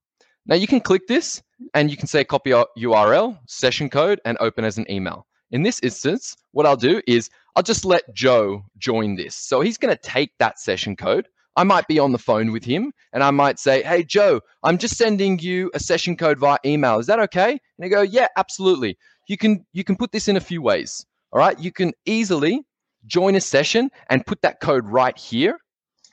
Now 0.46 0.56
you 0.56 0.66
can 0.66 0.80
click 0.80 1.06
this 1.06 1.40
and 1.72 1.88
you 1.88 1.96
can 1.96 2.08
say 2.08 2.24
copy 2.24 2.50
URL, 2.50 3.38
session 3.46 3.88
code, 3.90 4.20
and 4.24 4.36
open 4.40 4.64
as 4.64 4.76
an 4.76 4.90
email. 4.90 5.26
In 5.50 5.62
this 5.62 5.80
instance, 5.82 6.36
what 6.52 6.66
I'll 6.66 6.76
do 6.76 7.00
is 7.06 7.30
I'll 7.56 7.62
just 7.62 7.84
let 7.84 8.12
Joe 8.14 8.64
join 8.78 9.16
this. 9.16 9.36
So 9.36 9.60
he's 9.60 9.78
going 9.78 9.94
to 9.94 10.00
take 10.00 10.32
that 10.38 10.58
session 10.58 10.96
code. 10.96 11.28
I 11.56 11.62
might 11.62 11.86
be 11.86 11.98
on 11.98 12.12
the 12.12 12.18
phone 12.18 12.50
with 12.50 12.64
him 12.64 12.92
and 13.12 13.22
I 13.22 13.30
might 13.30 13.58
say, 13.58 13.82
Hey, 13.82 14.02
Joe, 14.02 14.40
I'm 14.64 14.78
just 14.78 14.96
sending 14.96 15.38
you 15.38 15.70
a 15.72 15.78
session 15.78 16.16
code 16.16 16.38
via 16.38 16.58
email. 16.64 16.98
Is 16.98 17.06
that 17.06 17.20
okay? 17.20 17.50
And 17.50 17.84
he 17.84 17.88
go, 17.88 18.02
Yeah, 18.02 18.26
absolutely. 18.36 18.98
You 19.28 19.36
can 19.36 19.64
you 19.72 19.84
can 19.84 19.96
put 19.96 20.10
this 20.10 20.26
in 20.28 20.36
a 20.36 20.40
few 20.40 20.60
ways. 20.60 21.06
All 21.32 21.38
right. 21.38 21.58
You 21.58 21.70
can 21.72 21.92
easily 22.06 22.62
join 23.06 23.34
a 23.36 23.40
session 23.40 23.90
and 24.08 24.26
put 24.26 24.42
that 24.42 24.60
code 24.60 24.86
right 24.86 25.16
here. 25.16 25.58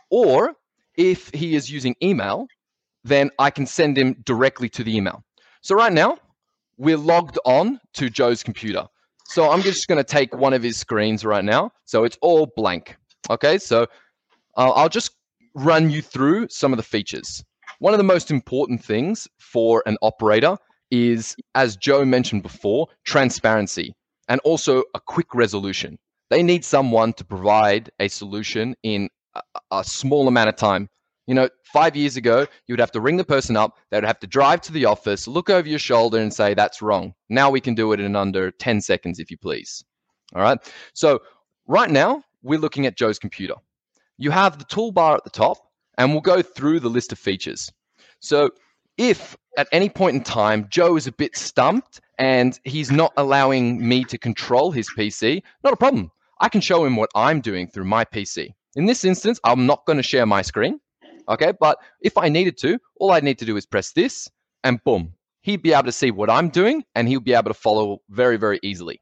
Or 0.10 0.54
if 0.96 1.32
he 1.34 1.56
is 1.56 1.72
using 1.72 1.96
email, 2.04 2.48
then 3.04 3.32
I 3.40 3.50
can 3.50 3.66
send 3.66 3.98
him 3.98 4.18
directly 4.26 4.70
to 4.70 4.84
the 4.84 4.96
email. 4.96 5.24
So 5.62 5.76
right 5.76 5.94
now, 5.94 6.18
we're 6.78 6.98
logged 6.98 7.40
on 7.46 7.80
to 7.94 8.10
Joe's 8.10 8.44
computer. 8.44 8.88
So 9.32 9.50
I'm 9.50 9.62
just 9.62 9.88
going 9.88 9.98
to 9.98 10.04
take 10.04 10.36
one 10.36 10.52
of 10.52 10.62
his 10.62 10.76
screens 10.76 11.24
right 11.24 11.46
now. 11.46 11.72
So 11.86 12.04
it's 12.04 12.18
all 12.22 12.52
blank. 12.58 12.98
Okay, 13.30 13.58
so 13.58 13.84
uh, 14.58 14.72
I'll 14.72 14.90
just 14.90 15.12
run 15.56 15.90
you 15.90 16.02
through 16.02 16.50
some 16.50 16.74
of 16.74 16.78
the 16.78 16.84
features. 16.84 17.42
One 17.80 17.94
of 17.94 17.98
the 17.98 18.04
most 18.04 18.30
important 18.30 18.84
things 18.84 19.30
for 19.40 19.84
an 19.86 19.96
operator 20.02 20.58
is, 20.92 21.38
as 21.56 21.78
Joe 21.78 22.04
mentioned 22.04 22.44
before, 22.44 22.88
transparency 23.06 23.94
and 24.28 24.42
also 24.42 24.84
a 24.96 25.00
quick 25.00 25.34
resolution. 25.34 25.98
They 26.30 26.44
need 26.44 26.66
someone 26.66 27.14
to 27.14 27.24
provide 27.24 27.90
a 28.02 28.10
solution 28.10 28.76
in 28.84 29.08
a, 29.36 29.42
a 29.72 29.84
small 29.86 30.28
amount 30.28 30.50
of 30.50 30.58
time. 30.58 30.90
You 31.32 31.36
know, 31.36 31.48
five 31.64 31.96
years 31.96 32.18
ago, 32.18 32.42
you 32.68 32.74
would 32.74 32.82
have 32.82 32.92
to 32.92 33.00
ring 33.00 33.16
the 33.16 33.24
person 33.24 33.56
up. 33.56 33.78
They 33.90 33.96
would 33.96 34.04
have 34.04 34.20
to 34.20 34.28
drive 34.28 34.60
to 34.64 34.74
the 34.74 34.84
office, 34.84 35.30
look 35.30 35.50
over 35.50 35.66
your 35.66 35.80
shoulder, 35.80 36.20
and 36.20 36.34
say, 36.34 36.54
that's 36.54 36.82
wrong. 36.82 37.14
Now 37.30 37.50
we 37.50 37.62
can 37.62 37.74
do 37.74 37.94
it 37.94 38.02
in 38.02 38.18
under 38.18 38.52
10 38.52 38.82
seconds, 38.82 39.18
if 39.18 39.32
you 39.32 39.38
please. 39.38 39.82
All 40.36 40.42
right. 40.42 40.60
So, 40.94 41.22
right 41.68 41.90
now, 41.90 42.22
we're 42.44 42.60
looking 42.60 42.86
at 42.86 42.98
Joe's 42.98 43.18
computer. 43.18 43.54
You 44.18 44.30
have 44.32 44.60
the 44.60 44.66
toolbar 44.66 45.16
at 45.16 45.24
the 45.24 45.30
top, 45.30 45.60
and 45.98 46.12
we'll 46.12 46.20
go 46.20 46.42
through 46.42 46.82
the 46.82 46.90
list 46.90 47.14
of 47.14 47.18
features. 47.18 47.72
So 48.20 48.52
if 48.98 49.38
at 49.58 49.70
any 49.72 49.88
point 49.88 50.18
in 50.18 50.24
time 50.24 50.68
Joe 50.70 50.98
is 50.98 51.08
a 51.08 51.14
bit 51.14 51.38
stumped 51.38 52.02
and 52.18 52.60
he's 52.66 52.92
not 52.92 53.14
allowing 53.16 53.88
me 53.88 54.04
to 54.04 54.18
control 54.18 54.72
his 54.72 54.90
PC, 54.90 55.44
not 55.64 55.72
a 55.72 55.78
problem. 55.78 56.12
I 56.42 56.50
can 56.50 56.60
show 56.60 56.84
him 56.84 56.98
what 56.98 57.10
I'm 57.16 57.40
doing 57.40 57.68
through 57.68 57.86
my 57.86 58.04
PC. 58.04 58.50
In 58.76 58.86
this 58.86 59.06
instance, 59.06 59.40
I'm 59.46 59.66
not 59.66 59.86
going 59.86 59.98
to 59.98 60.04
share 60.04 60.26
my 60.26 60.42
screen. 60.42 60.80
Okay, 61.30 61.54
but 61.60 61.78
if 62.02 62.18
I 62.18 62.30
needed 62.30 62.58
to, 62.60 62.80
all 63.00 63.12
I 63.12 63.20
need 63.20 63.40
to 63.40 63.46
do 63.46 63.58
is 63.58 63.66
press 63.66 63.92
this 63.92 64.30
and 64.64 64.84
boom, 64.84 65.14
he'd 65.42 65.62
be 65.62 65.74
able 65.74 65.84
to 65.84 65.92
see 65.92 66.12
what 66.12 66.30
I'm 66.30 66.50
doing 66.50 66.84
and 66.96 67.08
he'll 67.08 67.20
be 67.20 67.34
able 67.34 67.50
to 67.50 67.54
follow 67.54 68.00
very, 68.10 68.38
very 68.38 68.60
easily. 68.64 69.02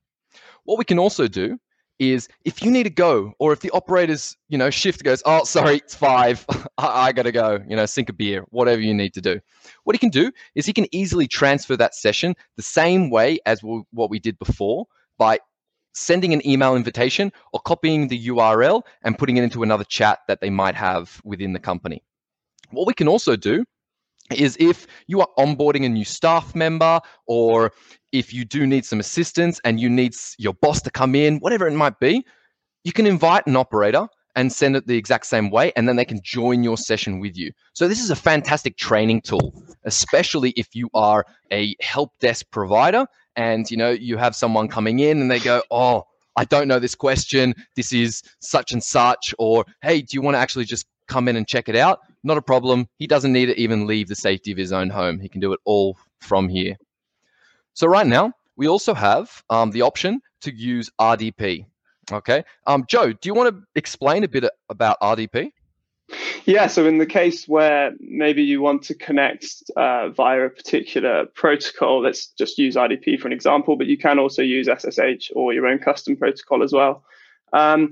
What 0.64 0.78
we 0.78 0.86
can 0.86 1.00
also 1.00 1.28
do 1.28 1.58
is 2.00 2.30
if 2.46 2.64
you 2.64 2.72
need 2.72 2.84
to 2.84 2.90
go 2.90 3.34
or 3.40 3.52
if 3.52 3.60
the 3.60 3.70
operator's 3.72 4.38
you 4.48 4.58
know 4.58 4.70
shift 4.70 5.04
goes 5.04 5.22
oh 5.26 5.44
sorry 5.44 5.78
it's 5.78 5.94
five. 5.94 6.46
I, 6.78 7.08
I, 7.08 7.12
gotta 7.12 7.32
go 7.32 7.60
you 7.68 7.76
know 7.76 7.86
sink 7.86 8.08
a 8.08 8.14
beer 8.14 8.46
whatever 8.50 8.82
you 8.82 8.94
need 8.94 9.14
to 9.16 9.22
do. 9.22 9.40
What 9.84 9.96
he 9.96 10.00
can 10.00 10.10
do 10.10 10.32
is 10.56 10.66
he 10.66 10.74
can 10.74 10.88
easily 10.96 11.28
transfer 11.28 11.76
that 11.76 11.94
session 11.94 12.36
the 12.56 12.64
same 12.64 13.10
way 13.10 13.40
as 13.46 13.62
what 13.62 14.10
we 14.10 14.20
did 14.20 14.40
before 14.40 14.86
by 15.18 15.40
sending 15.94 16.34
an 16.34 16.48
email 16.48 16.76
invitation 16.76 17.32
or 17.52 17.60
copying 17.60 18.08
the 18.08 18.28
url 18.28 18.84
and 19.04 19.18
putting 19.18 19.36
it 19.38 19.44
into 19.44 19.64
another 19.64 19.84
chat 19.84 20.20
that 20.28 20.40
they 20.40 20.50
might 20.50 20.76
have 20.76 21.20
within 21.26 21.52
the 21.52 21.60
company 21.60 22.02
what 22.72 22.88
we 22.88 22.94
can 22.94 23.08
also 23.08 23.36
do 23.36 23.64
is 24.32 24.56
if 24.60 24.86
you 25.08 25.22
are 25.22 25.28
onboarding 25.38 25.86
a 25.86 25.90
new 25.90 26.06
staff 26.06 26.54
member 26.56 27.00
or 27.26 27.72
if 28.12 28.34
you 28.34 28.46
do 28.46 28.68
need 28.68 28.86
some 28.86 29.00
assistance 29.00 29.60
and 29.64 29.80
you 29.80 29.90
need 29.90 30.16
your 30.38 30.54
boss 30.54 30.82
to 30.84 30.92
come 30.92 31.16
in, 31.16 31.40
whatever 31.40 31.68
it 31.68 31.74
might 31.74 32.00
be, 32.00 32.24
you 32.84 32.94
can 32.94 33.08
invite 33.08 33.46
an 33.48 33.56
operator 33.56 34.08
and 34.36 34.54
send 34.54 34.76
it 34.76 34.86
the 34.88 34.96
exact 34.96 35.26
same 35.26 35.50
way 35.50 35.72
and 35.76 35.88
then 35.88 35.96
they 35.96 36.06
can 36.06 36.20
join 36.24 36.64
your 36.64 36.78
session 36.78 37.20
with 37.20 37.36
you. 37.36 37.52
So 37.74 37.88
this 37.88 38.00
is 38.00 38.12
a 38.12 38.16
fantastic 38.16 38.78
training 38.78 39.22
tool, 39.22 39.54
especially 39.84 40.52
if 40.52 40.76
you 40.76 40.90
are 40.94 41.26
a 41.52 41.76
help 41.82 42.12
desk 42.20 42.46
provider 42.52 43.06
and 43.36 43.70
you 43.72 43.78
know 43.78 43.90
you 43.90 44.18
have 44.18 44.36
someone 44.36 44.68
coming 44.68 45.00
in 45.00 45.22
and 45.22 45.32
they 45.32 45.40
go, 45.40 45.64
"Oh, 45.72 46.06
I 46.36 46.46
don't 46.46 46.68
know 46.68 46.80
this 46.80 46.96
question. 46.96 47.54
This 47.76 47.94
is 47.94 48.22
such 48.40 48.72
and 48.72 48.84
such," 48.84 49.34
or 49.40 49.66
"Hey, 49.82 50.02
do 50.02 50.16
you 50.16 50.22
want 50.22 50.36
to 50.36 50.40
actually 50.40 50.66
just 50.66 50.86
come 51.08 51.28
in 51.28 51.36
and 51.36 51.48
check 51.48 51.68
it 51.68 51.76
out, 51.76 52.00
not 52.24 52.38
a 52.38 52.42
problem. 52.42 52.88
He 52.98 53.08
doesn't 53.08 53.34
need 53.34 53.48
to 53.48 53.60
even 53.60 53.88
leave 53.88 54.08
the 54.08 54.16
safety 54.16 54.52
of 54.52 54.58
his 54.58 54.72
own 54.72 54.90
home. 54.90 55.20
He 55.20 55.30
can 55.30 55.42
do 55.42 55.54
it 55.54 55.60
all 55.66 55.98
from 56.20 56.50
here. 56.50 56.78
So 57.74 57.88
right 57.88 58.08
now, 58.08 58.34
we 58.56 58.68
also 58.68 58.94
have 58.94 59.44
um, 59.50 59.72
the 59.72 59.82
option 59.82 60.22
to 60.42 60.54
use 60.54 60.90
RDP. 61.00 61.66
Okay. 62.12 62.44
Um, 62.68 62.86
Joe, 62.88 63.14
do 63.14 63.30
you 63.30 63.34
want 63.34 63.56
to 63.56 63.64
explain 63.76 64.24
a 64.24 64.28
bit 64.28 64.46
about 64.70 65.00
RDP? 65.02 65.52
Yeah, 66.46 66.68
so 66.68 66.86
in 66.88 66.98
the 66.98 67.06
case 67.06 67.48
where 67.48 67.94
maybe 68.00 68.42
you 68.42 68.62
want 68.62 68.82
to 68.84 68.96
connect 68.96 69.46
uh, 69.78 70.10
via 70.10 70.46
a 70.46 70.50
particular 70.50 71.26
protocol, 71.36 72.02
let's 72.02 72.28
just 72.28 72.58
use 72.58 72.76
RDP 72.76 73.20
for 73.20 73.28
an 73.28 73.34
example, 73.34 73.76
but 73.76 73.88
you 73.88 73.98
can 73.98 74.18
also 74.18 74.42
use 74.42 74.68
SSH 74.68 75.32
or 75.36 75.54
your 75.54 75.68
own 75.68 75.78
custom 75.78 76.16
protocol 76.16 76.64
as 76.64 76.74
well. 76.74 77.04
Um, 77.54 77.90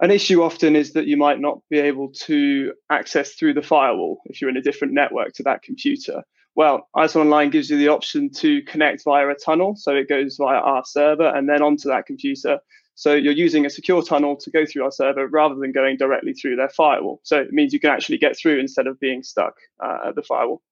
an 0.00 0.10
issue 0.10 0.42
often 0.42 0.76
is 0.76 0.92
that 0.92 1.06
you 1.06 1.16
might 1.16 1.40
not 1.40 1.60
be 1.70 1.78
able 1.78 2.10
to 2.26 2.72
access 2.90 3.32
through 3.32 3.54
the 3.54 3.62
firewall 3.62 4.20
if 4.26 4.40
you're 4.40 4.50
in 4.50 4.56
a 4.56 4.62
different 4.62 4.92
network 4.92 5.32
to 5.34 5.42
that 5.44 5.62
computer. 5.62 6.22
Well, 6.54 6.88
ISL 6.96 7.20
Online 7.20 7.50
gives 7.50 7.70
you 7.70 7.76
the 7.76 7.88
option 7.88 8.30
to 8.36 8.62
connect 8.62 9.04
via 9.04 9.28
a 9.28 9.34
tunnel. 9.34 9.74
So 9.76 9.94
it 9.94 10.08
goes 10.08 10.36
via 10.36 10.58
our 10.58 10.84
server 10.84 11.28
and 11.28 11.48
then 11.48 11.62
onto 11.62 11.88
that 11.88 12.06
computer. 12.06 12.58
So 12.94 13.12
you're 13.14 13.34
using 13.34 13.66
a 13.66 13.70
secure 13.70 14.02
tunnel 14.02 14.36
to 14.36 14.50
go 14.50 14.64
through 14.64 14.84
our 14.84 14.90
server 14.90 15.28
rather 15.28 15.54
than 15.54 15.72
going 15.72 15.98
directly 15.98 16.32
through 16.32 16.56
their 16.56 16.70
firewall. 16.70 17.20
So 17.24 17.38
it 17.38 17.52
means 17.52 17.74
you 17.74 17.80
can 17.80 17.90
actually 17.90 18.16
get 18.18 18.38
through 18.38 18.58
instead 18.58 18.86
of 18.86 18.98
being 18.98 19.22
stuck 19.22 19.54
uh, 19.84 20.08
at 20.08 20.14
the 20.14 20.22
firewall. 20.22 20.62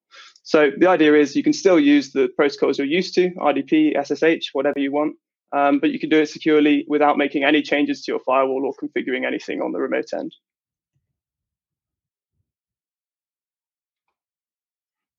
So 0.42 0.70
the 0.76 0.88
idea 0.88 1.14
is 1.14 1.36
you 1.36 1.42
can 1.42 1.52
still 1.52 1.78
use 1.78 2.12
the 2.12 2.28
protocols 2.34 2.78
you're 2.78 2.86
used 2.86 3.14
to, 3.16 3.30
RDP, 3.32 3.92
SSH, 4.02 4.50
whatever 4.52 4.78
you 4.78 4.90
want, 4.90 5.16
um, 5.52 5.78
but 5.78 5.90
you 5.90 5.98
can 5.98 6.10
do 6.10 6.20
it 6.20 6.28
securely 6.28 6.84
without 6.88 7.16
making 7.18 7.44
any 7.44 7.62
changes 7.62 8.02
to 8.02 8.12
your 8.12 8.20
firewall 8.20 8.64
or 8.66 8.74
configuring 8.74 9.26
anything 9.26 9.60
on 9.60 9.72
the 9.72 9.78
remote 9.78 10.12
end. 10.12 10.32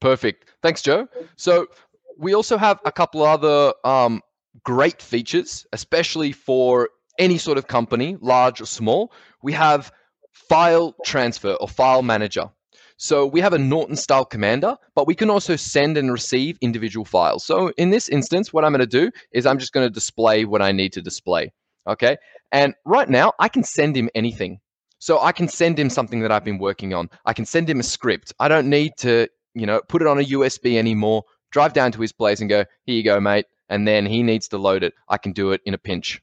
Perfect. 0.01 0.51
Thanks, 0.61 0.81
Joe. 0.81 1.07
So 1.35 1.67
we 2.17 2.35
also 2.35 2.57
have 2.57 2.79
a 2.85 2.91
couple 2.91 3.23
other 3.23 3.73
um, 3.83 4.21
great 4.63 5.01
features, 5.01 5.65
especially 5.73 6.31
for 6.31 6.89
any 7.17 7.37
sort 7.37 7.57
of 7.57 7.67
company, 7.67 8.17
large 8.21 8.61
or 8.61 8.65
small. 8.65 9.11
We 9.41 9.53
have 9.53 9.91
file 10.31 10.95
transfer 11.05 11.53
or 11.53 11.67
file 11.67 12.01
manager. 12.01 12.49
So 12.97 13.25
we 13.25 13.41
have 13.41 13.53
a 13.53 13.57
Norton 13.57 13.95
style 13.95 14.25
commander, 14.25 14.77
but 14.95 15.05
we 15.05 15.15
can 15.15 15.29
also 15.29 15.55
send 15.55 15.97
and 15.97 16.11
receive 16.11 16.57
individual 16.61 17.05
files. 17.05 17.43
So 17.45 17.71
in 17.77 17.89
this 17.89 18.07
instance, 18.07 18.53
what 18.53 18.63
I'm 18.63 18.71
going 18.71 18.79
to 18.79 18.85
do 18.87 19.11
is 19.31 19.45
I'm 19.45 19.59
just 19.59 19.73
going 19.73 19.85
to 19.85 19.93
display 19.93 20.45
what 20.45 20.61
I 20.61 20.71
need 20.71 20.93
to 20.93 21.01
display. 21.01 21.51
Okay. 21.87 22.17
And 22.51 22.73
right 22.85 23.09
now 23.09 23.33
I 23.39 23.49
can 23.49 23.63
send 23.63 23.97
him 23.97 24.09
anything. 24.15 24.59
So 24.99 25.21
I 25.21 25.33
can 25.33 25.47
send 25.47 25.77
him 25.77 25.89
something 25.89 26.21
that 26.21 26.31
I've 26.31 26.45
been 26.45 26.57
working 26.57 26.93
on. 26.93 27.09
I 27.25 27.33
can 27.33 27.45
send 27.45 27.69
him 27.69 27.79
a 27.79 27.83
script. 27.83 28.33
I 28.39 28.47
don't 28.47 28.69
need 28.69 28.93
to, 28.99 29.27
you 29.53 29.65
know, 29.65 29.81
put 29.87 30.01
it 30.01 30.07
on 30.07 30.19
a 30.19 30.23
USB 30.23 30.77
anymore, 30.77 31.23
drive 31.51 31.73
down 31.73 31.91
to 31.91 32.01
his 32.01 32.13
place 32.13 32.39
and 32.39 32.49
go, 32.49 32.65
here 32.85 32.95
you 32.95 33.03
go, 33.03 33.19
mate. 33.19 33.45
And 33.67 33.87
then 33.87 34.05
he 34.05 34.23
needs 34.23 34.47
to 34.49 34.57
load 34.57 34.83
it. 34.83 34.93
I 35.09 35.17
can 35.17 35.33
do 35.33 35.51
it 35.51 35.61
in 35.65 35.73
a 35.73 35.77
pinch. 35.77 36.21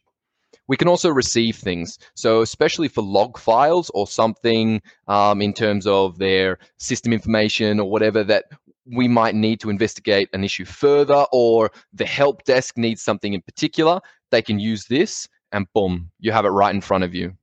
We 0.68 0.76
can 0.76 0.88
also 0.88 1.10
receive 1.10 1.56
things. 1.56 1.98
So 2.14 2.40
especially 2.40 2.88
for 2.88 3.02
log 3.02 3.38
files 3.38 3.90
or 3.94 4.06
something 4.06 4.80
um, 5.08 5.42
in 5.42 5.52
terms 5.52 5.86
of 5.86 6.18
their 6.18 6.58
system 6.78 7.12
information 7.12 7.80
or 7.80 7.90
whatever 7.90 8.24
that 8.24 8.44
we 8.86 9.08
might 9.08 9.34
need 9.34 9.60
to 9.60 9.70
investigate 9.70 10.28
an 10.32 10.44
issue 10.44 10.64
further 10.64 11.24
or 11.32 11.70
the 11.92 12.06
help 12.06 12.44
desk 12.44 12.76
needs 12.76 13.02
something 13.02 13.32
in 13.32 13.42
particular, 13.42 14.00
they 14.30 14.42
can 14.42 14.58
use 14.58 14.86
this 14.86 15.28
and 15.52 15.66
boom, 15.74 16.10
you 16.18 16.32
have 16.32 16.46
it 16.46 16.50
right 16.50 16.74
in 16.74 16.80
front 16.80 17.04
of 17.04 17.14
you. 17.14 17.36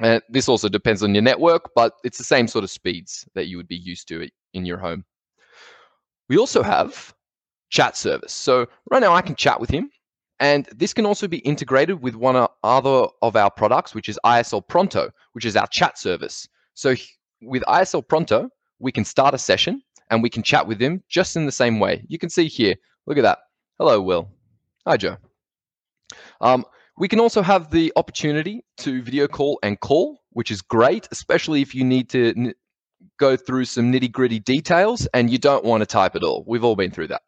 And 0.00 0.22
this 0.28 0.48
also 0.48 0.68
depends 0.68 1.02
on 1.02 1.14
your 1.14 1.22
network, 1.22 1.70
but 1.74 1.94
it's 2.04 2.18
the 2.18 2.24
same 2.24 2.46
sort 2.46 2.64
of 2.64 2.70
speeds 2.70 3.26
that 3.34 3.48
you 3.48 3.56
would 3.56 3.68
be 3.68 3.76
used 3.76 4.08
to 4.08 4.28
in 4.54 4.64
your 4.64 4.78
home. 4.78 5.04
We 6.28 6.38
also 6.38 6.62
have 6.62 7.14
chat 7.70 7.96
service. 7.96 8.32
So 8.32 8.66
right 8.90 9.00
now 9.00 9.14
I 9.14 9.22
can 9.22 9.34
chat 9.34 9.60
with 9.60 9.70
him 9.70 9.90
and 10.40 10.68
this 10.74 10.92
can 10.92 11.04
also 11.04 11.26
be 11.26 11.38
integrated 11.38 12.00
with 12.00 12.14
one 12.14 12.46
other 12.62 13.08
of 13.22 13.36
our 13.36 13.50
products, 13.50 13.94
which 13.94 14.08
is 14.08 14.18
ISL 14.24 14.66
Pronto, 14.66 15.10
which 15.32 15.44
is 15.44 15.56
our 15.56 15.66
chat 15.66 15.98
service. 15.98 16.48
So 16.74 16.94
with 17.42 17.62
ISL 17.64 18.06
Pronto, 18.06 18.48
we 18.78 18.92
can 18.92 19.04
start 19.04 19.34
a 19.34 19.38
session 19.38 19.82
and 20.10 20.22
we 20.22 20.30
can 20.30 20.42
chat 20.42 20.66
with 20.66 20.80
him 20.80 21.02
just 21.08 21.36
in 21.36 21.46
the 21.46 21.52
same 21.52 21.80
way. 21.80 22.04
You 22.08 22.18
can 22.18 22.30
see 22.30 22.46
here, 22.46 22.74
look 23.06 23.18
at 23.18 23.22
that. 23.22 23.38
Hello, 23.78 24.00
Will. 24.00 24.30
Hi, 24.86 24.96
Joe. 24.96 25.16
Um, 26.40 26.64
we 26.96 27.08
can 27.08 27.20
also 27.20 27.42
have 27.42 27.70
the 27.70 27.92
opportunity 27.96 28.64
to 28.78 29.02
video 29.02 29.26
call 29.26 29.58
and 29.62 29.78
call, 29.80 30.20
which 30.30 30.50
is 30.50 30.62
great, 30.62 31.08
especially 31.10 31.62
if 31.62 31.74
you 31.74 31.84
need 31.84 32.08
to 32.10 32.52
go 33.18 33.36
through 33.36 33.64
some 33.64 33.92
nitty 33.92 34.10
gritty 34.10 34.38
details 34.38 35.06
and 35.14 35.30
you 35.30 35.38
don't 35.38 35.64
want 35.64 35.80
to 35.80 35.86
type 35.86 36.14
it 36.16 36.22
all. 36.22 36.44
We've 36.46 36.64
all 36.64 36.76
been 36.76 36.90
through 36.90 37.08
that. 37.08 37.22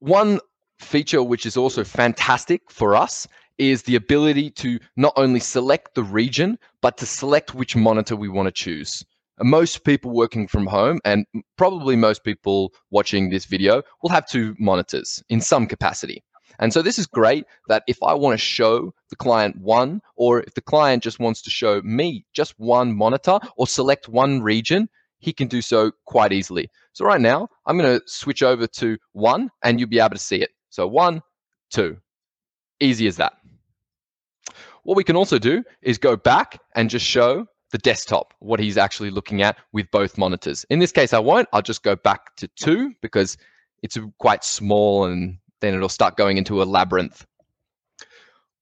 One 0.00 0.40
feature 0.82 1.22
which 1.22 1.46
is 1.46 1.56
also 1.56 1.84
fantastic 1.84 2.62
for 2.70 2.94
us 2.94 3.26
is 3.58 3.82
the 3.82 3.96
ability 3.96 4.50
to 4.50 4.78
not 4.96 5.12
only 5.16 5.40
select 5.40 5.94
the 5.94 6.02
region, 6.02 6.58
but 6.80 6.96
to 6.98 7.06
select 7.06 7.54
which 7.54 7.76
monitor 7.76 8.16
we 8.16 8.28
want 8.28 8.46
to 8.46 8.52
choose. 8.52 9.04
Most 9.40 9.84
people 9.84 10.10
working 10.10 10.46
from 10.46 10.66
home, 10.66 11.00
and 11.04 11.26
probably 11.56 11.96
most 11.96 12.24
people 12.24 12.72
watching 12.90 13.30
this 13.30 13.44
video, 13.44 13.82
will 14.02 14.10
have 14.10 14.26
two 14.26 14.54
monitors 14.58 15.22
in 15.28 15.40
some 15.40 15.66
capacity. 15.66 16.22
And 16.58 16.72
so 16.72 16.82
this 16.82 16.98
is 16.98 17.06
great 17.06 17.44
that 17.68 17.82
if 17.86 18.02
I 18.02 18.14
want 18.14 18.34
to 18.34 18.44
show 18.44 18.92
the 19.10 19.16
client 19.16 19.56
one, 19.60 20.00
or 20.16 20.40
if 20.40 20.54
the 20.54 20.60
client 20.60 21.02
just 21.02 21.18
wants 21.18 21.42
to 21.42 21.50
show 21.50 21.80
me 21.82 22.24
just 22.32 22.54
one 22.58 22.96
monitor 22.96 23.38
or 23.56 23.66
select 23.66 24.08
one 24.08 24.42
region, 24.42 24.88
he 25.18 25.32
can 25.32 25.48
do 25.48 25.62
so 25.62 25.92
quite 26.04 26.32
easily. 26.32 26.68
So 26.92 27.04
right 27.04 27.20
now, 27.20 27.48
I'm 27.66 27.78
going 27.78 27.98
to 27.98 28.04
switch 28.06 28.42
over 28.42 28.66
to 28.66 28.98
one 29.12 29.50
and 29.62 29.80
you'll 29.80 29.88
be 29.88 30.00
able 30.00 30.10
to 30.10 30.18
see 30.18 30.42
it. 30.42 30.50
So 30.72 30.86
one, 30.86 31.22
two. 31.70 31.98
Easy 32.80 33.06
as 33.06 33.18
that. 33.18 33.34
What 34.84 34.96
we 34.96 35.04
can 35.04 35.16
also 35.16 35.38
do 35.38 35.62
is 35.82 35.98
go 35.98 36.16
back 36.16 36.58
and 36.74 36.88
just 36.88 37.04
show 37.04 37.46
the 37.72 37.78
desktop, 37.78 38.32
what 38.38 38.58
he's 38.58 38.78
actually 38.78 39.10
looking 39.10 39.42
at 39.42 39.58
with 39.72 39.90
both 39.90 40.16
monitors. 40.16 40.64
In 40.70 40.78
this 40.78 40.90
case, 40.90 41.12
I 41.12 41.18
won't. 41.18 41.46
I'll 41.52 41.60
just 41.60 41.82
go 41.82 41.94
back 41.94 42.34
to 42.36 42.48
two 42.56 42.94
because 43.02 43.36
it's 43.82 43.98
quite 44.18 44.44
small 44.44 45.04
and 45.04 45.36
then 45.60 45.74
it'll 45.74 45.90
start 45.90 46.16
going 46.16 46.38
into 46.38 46.62
a 46.62 46.64
labyrinth. 46.64 47.26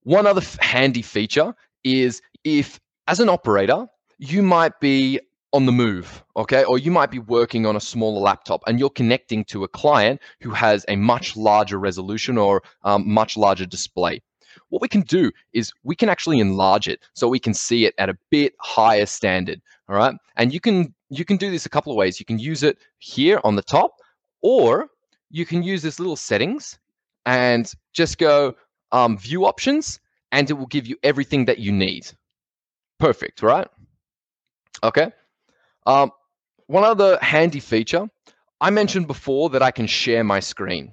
One 0.02 0.26
other 0.26 0.42
handy 0.58 1.02
feature 1.02 1.54
is 1.84 2.20
if, 2.42 2.80
as 3.06 3.20
an 3.20 3.28
operator, 3.28 3.86
you 4.18 4.42
might 4.42 4.80
be 4.80 5.20
on 5.52 5.66
the 5.66 5.72
move, 5.72 6.22
okay? 6.36 6.64
Or 6.64 6.78
you 6.78 6.90
might 6.90 7.10
be 7.10 7.18
working 7.18 7.66
on 7.66 7.76
a 7.76 7.80
smaller 7.80 8.20
laptop 8.20 8.62
and 8.66 8.78
you're 8.78 8.90
connecting 8.90 9.44
to 9.46 9.64
a 9.64 9.68
client 9.68 10.20
who 10.40 10.50
has 10.50 10.84
a 10.88 10.96
much 10.96 11.36
larger 11.36 11.78
resolution 11.78 12.38
or 12.38 12.62
um, 12.84 13.10
much 13.10 13.36
larger 13.36 13.66
display. 13.66 14.20
what 14.68 14.82
we 14.82 14.88
can 14.88 15.02
do 15.02 15.30
is 15.52 15.72
we 15.82 15.94
can 15.96 16.08
actually 16.08 16.38
enlarge 16.38 16.88
it 16.88 17.00
so 17.14 17.28
we 17.28 17.38
can 17.38 17.54
see 17.54 17.84
it 17.84 17.94
at 17.98 18.08
a 18.08 18.18
bit 18.30 18.54
higher 18.60 19.06
standard. 19.06 19.60
All 19.88 19.96
right. 19.96 20.14
And 20.36 20.54
you 20.54 20.60
can 20.60 20.94
you 21.08 21.24
can 21.24 21.36
do 21.36 21.50
this 21.50 21.66
a 21.66 21.68
couple 21.68 21.92
of 21.92 21.96
ways. 21.96 22.20
You 22.20 22.26
can 22.26 22.38
use 22.38 22.62
it 22.62 22.78
here 22.98 23.40
on 23.42 23.56
the 23.56 23.62
top, 23.62 23.96
or 24.42 24.88
you 25.30 25.44
can 25.44 25.62
use 25.62 25.82
this 25.82 25.98
little 25.98 26.16
settings 26.16 26.78
and 27.26 27.72
just 27.92 28.18
go 28.18 28.54
um, 28.92 29.18
view 29.18 29.44
options, 29.44 29.98
and 30.30 30.48
it 30.48 30.54
will 30.54 30.66
give 30.66 30.86
you 30.86 30.96
everything 31.02 31.44
that 31.46 31.58
you 31.58 31.72
need. 31.72 32.06
Perfect, 32.98 33.42
right? 33.42 33.66
Okay. 34.84 35.10
Um, 35.90 36.12
one 36.68 36.84
other 36.84 37.18
handy 37.20 37.58
feature 37.58 38.08
I 38.60 38.70
mentioned 38.70 39.08
before 39.08 39.50
that 39.50 39.62
I 39.62 39.72
can 39.72 39.88
share 39.88 40.22
my 40.22 40.38
screen. 40.38 40.92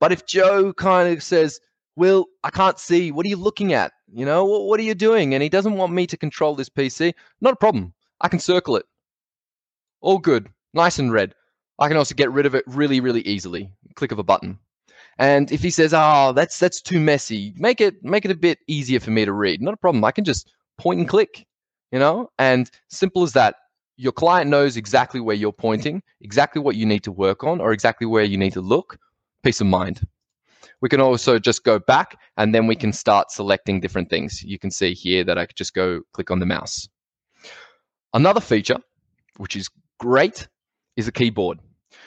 But 0.00 0.12
if 0.12 0.26
Joe 0.26 0.74
kind 0.74 1.16
of 1.16 1.22
says, 1.22 1.60
Will, 1.96 2.26
I 2.42 2.50
can't 2.50 2.78
see, 2.78 3.10
what 3.10 3.24
are 3.24 3.30
you 3.30 3.36
looking 3.36 3.72
at? 3.72 3.92
You 4.12 4.26
know, 4.26 4.44
what, 4.44 4.64
what 4.64 4.80
are 4.80 4.82
you 4.82 4.94
doing? 4.94 5.32
And 5.32 5.42
he 5.42 5.48
doesn't 5.48 5.78
want 5.78 5.94
me 5.94 6.06
to 6.08 6.18
control 6.18 6.54
this 6.54 6.68
PC, 6.68 7.14
not 7.40 7.54
a 7.54 7.56
problem. 7.56 7.94
I 8.20 8.28
can 8.28 8.38
circle 8.38 8.76
it. 8.76 8.84
All 10.02 10.18
good, 10.18 10.50
nice 10.74 10.98
and 10.98 11.10
red. 11.10 11.34
I 11.78 11.88
can 11.88 11.96
also 11.96 12.14
get 12.14 12.30
rid 12.30 12.44
of 12.44 12.54
it 12.54 12.64
really, 12.66 13.00
really 13.00 13.22
easily. 13.22 13.70
Click 13.94 14.12
of 14.12 14.18
a 14.18 14.24
button. 14.24 14.58
And 15.16 15.50
if 15.52 15.62
he 15.62 15.70
says, 15.70 15.94
"Oh, 15.96 16.32
that's 16.34 16.58
that's 16.58 16.82
too 16.82 17.00
messy," 17.00 17.54
make 17.56 17.80
it 17.80 18.04
make 18.04 18.24
it 18.24 18.30
a 18.30 18.36
bit 18.36 18.58
easier 18.66 19.00
for 19.00 19.10
me 19.10 19.24
to 19.24 19.32
read. 19.32 19.62
Not 19.62 19.74
a 19.74 19.78
problem. 19.78 20.04
I 20.04 20.10
can 20.10 20.24
just 20.24 20.52
point 20.76 20.98
and 20.98 21.08
click, 21.08 21.46
you 21.92 21.98
know, 21.98 22.30
and 22.38 22.70
simple 22.88 23.22
as 23.22 23.32
that 23.32 23.54
your 23.96 24.12
client 24.12 24.50
knows 24.50 24.76
exactly 24.76 25.20
where 25.20 25.36
you're 25.36 25.52
pointing, 25.52 26.02
exactly 26.20 26.60
what 26.60 26.76
you 26.76 26.86
need 26.86 27.04
to 27.04 27.12
work 27.12 27.44
on, 27.44 27.60
or 27.60 27.72
exactly 27.72 28.06
where 28.06 28.24
you 28.24 28.36
need 28.36 28.52
to 28.54 28.60
look. 28.60 28.98
Peace 29.42 29.60
of 29.60 29.66
mind. 29.66 30.00
We 30.80 30.88
can 30.88 31.00
also 31.00 31.38
just 31.38 31.64
go 31.64 31.78
back 31.78 32.18
and 32.36 32.54
then 32.54 32.66
we 32.66 32.76
can 32.76 32.92
start 32.92 33.30
selecting 33.30 33.80
different 33.80 34.10
things. 34.10 34.42
You 34.42 34.58
can 34.58 34.70
see 34.70 34.92
here 34.92 35.24
that 35.24 35.38
I 35.38 35.46
could 35.46 35.56
just 35.56 35.74
go 35.74 36.00
click 36.12 36.30
on 36.30 36.40
the 36.40 36.46
mouse. 36.46 36.88
Another 38.12 38.40
feature, 38.40 38.76
which 39.36 39.56
is 39.56 39.68
great, 39.98 40.46
is 40.96 41.08
a 41.08 41.12
keyboard. 41.12 41.58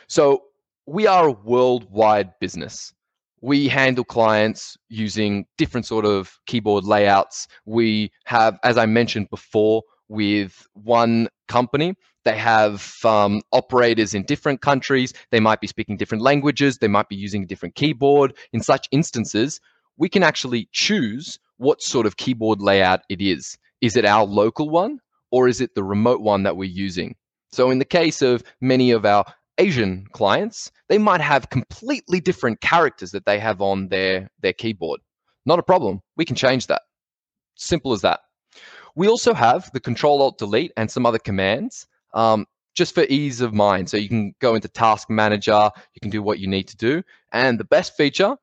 So 0.08 0.43
we 0.86 1.08
are 1.08 1.28
a 1.28 1.32
worldwide 1.32 2.32
business. 2.39 2.93
We 3.41 3.67
handle 3.67 4.04
clients 4.04 4.78
using 4.89 5.45
different 5.58 5.86
sort 5.86 6.06
of 6.06 6.38
keyboard 6.47 6.86
layouts. 6.86 7.47
We 7.65 8.12
have, 8.26 8.58
as 8.63 8.78
I 8.78 8.86
mentioned 8.86 9.30
before, 9.30 9.84
with 10.10 10.67
one 10.74 11.30
company. 11.48 11.96
They 12.26 12.38
have 12.38 12.96
um, 13.06 13.41
operators 13.52 14.13
in 14.13 14.24
different 14.24 14.62
countries. 14.62 15.13
They 15.32 15.39
might 15.39 15.62
be 15.62 15.67
speaking 15.67 15.98
different 15.98 16.24
languages. 16.24 16.78
They 16.78 16.88
might 16.88 17.10
be 17.10 17.15
using 17.15 17.43
a 17.43 17.48
different 17.48 17.76
keyboard. 17.76 18.34
In 18.52 18.62
such 18.62 18.88
instances, 18.91 19.60
we 19.98 20.10
can 20.10 20.24
actually 20.24 20.70
choose 20.72 21.39
what 21.58 21.82
sort 21.82 22.06
of 22.06 22.17
keyboard 22.17 22.62
layout 22.62 23.02
it 23.10 23.22
is. 23.22 23.58
Is 23.82 23.96
it 23.96 24.06
our 24.06 24.26
local 24.26 24.70
one 24.70 25.00
or 25.32 25.48
is 25.48 25.62
it 25.62 25.76
the 25.76 25.84
remote 25.84 26.22
one 26.22 26.43
that 26.43 26.58
we're 26.58 26.70
using? 26.70 27.15
So, 27.52 27.72
in 27.72 27.80
the 27.80 27.86
case 27.86 28.22
of 28.22 28.43
many 28.60 28.91
of 28.91 29.06
our 29.06 29.26
Asian 29.58 30.06
clients, 30.12 30.72
they 30.89 30.98
might 30.98 31.22
have 31.22 31.50
completely 31.50 32.20
different 32.20 32.62
characters 32.62 33.12
that 33.12 33.26
they 33.26 33.39
have 33.39 33.62
on 33.62 33.88
their, 33.88 34.30
their 34.41 34.54
keyboard. 34.54 35.00
Not 35.46 35.60
a 35.60 35.63
problem. 35.63 36.02
We 36.15 36.26
can 36.26 36.36
change 36.36 36.67
that. 36.67 36.82
Simple 37.56 37.93
as 37.93 38.02
that. 38.02 38.20
We 38.97 39.07
also 39.07 39.36
have 39.36 39.69
the 39.73 39.79
Control 39.79 40.23
Alt 40.23 40.39
Delete 40.39 40.71
and 40.75 40.89
some 40.89 41.05
other 41.05 41.19
commands 41.19 41.86
um, 42.15 42.47
just 42.73 42.95
for 42.95 43.03
ease 43.03 43.41
of 43.41 43.53
mind. 43.53 43.91
So 43.91 43.95
you 43.95 44.10
can 44.10 44.33
go 44.39 44.55
into 44.55 44.67
Task 44.67 45.07
Manager, 45.07 45.69
you 45.93 45.99
can 46.01 46.10
do 46.10 46.23
what 46.23 46.39
you 46.39 46.47
need 46.47 46.67
to 46.69 46.77
do. 46.77 47.03
And 47.31 47.60
the 47.60 47.63
best 47.63 47.95
feature, 47.95 48.36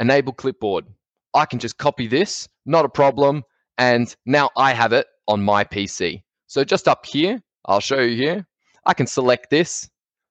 Enable 0.00 0.32
Clipboard. 0.32 0.86
I 1.34 1.44
can 1.44 1.58
just 1.58 1.76
copy 1.76 2.06
this, 2.06 2.48
not 2.64 2.86
a 2.86 2.88
problem. 2.88 3.42
And 3.76 4.16
now 4.24 4.48
I 4.56 4.72
have 4.72 4.94
it 4.94 5.06
on 5.28 5.42
my 5.42 5.62
PC. 5.62 6.22
So 6.46 6.64
just 6.64 6.88
up 6.88 7.04
here, 7.04 7.42
I'll 7.66 7.80
show 7.80 8.00
you 8.00 8.16
here. 8.16 8.46
I 8.86 8.94
can 8.94 9.06
select 9.06 9.50
this. 9.50 9.90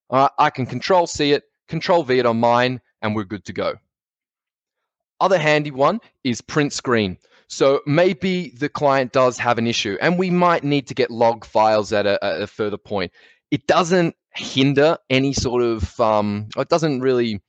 I 0.09 0.49
can 0.49 0.65
Control 0.65 1.05
C 1.05 1.33
it, 1.33 1.43
Control 1.67 2.01
V 2.01 2.17
it 2.17 2.25
on 2.25 2.39
mine, 2.39 2.81
and 3.03 3.15
we're 3.15 3.25
good 3.25 3.45
to 3.45 3.53
go. 3.53 3.75
Other 5.19 5.37
handy 5.37 5.69
one 5.69 5.99
is 6.23 6.41
print 6.41 6.73
screen. 6.73 7.19
So 7.47 7.81
maybe 7.86 8.49
the 8.57 8.69
client 8.69 9.13
does 9.13 9.38
have 9.38 9.57
an 9.57 9.67
issue, 9.67 9.97
and 10.01 10.19
we 10.19 10.29
might 10.29 10.63
need 10.63 10.88
to 10.88 10.93
get 10.93 11.10
log 11.10 11.45
files 11.45 11.93
at 11.93 12.05
a, 12.05 12.23
at 12.23 12.41
a 12.41 12.47
further 12.47 12.77
point. 12.77 13.12
It 13.51 13.65
doesn't 13.67 14.15
hinder 14.36 14.97
any 15.10 15.33
sort 15.33 15.63
of, 15.63 15.99
um, 15.99 16.49
it 16.57 16.67
doesn't 16.67 16.99
really, 16.99 17.41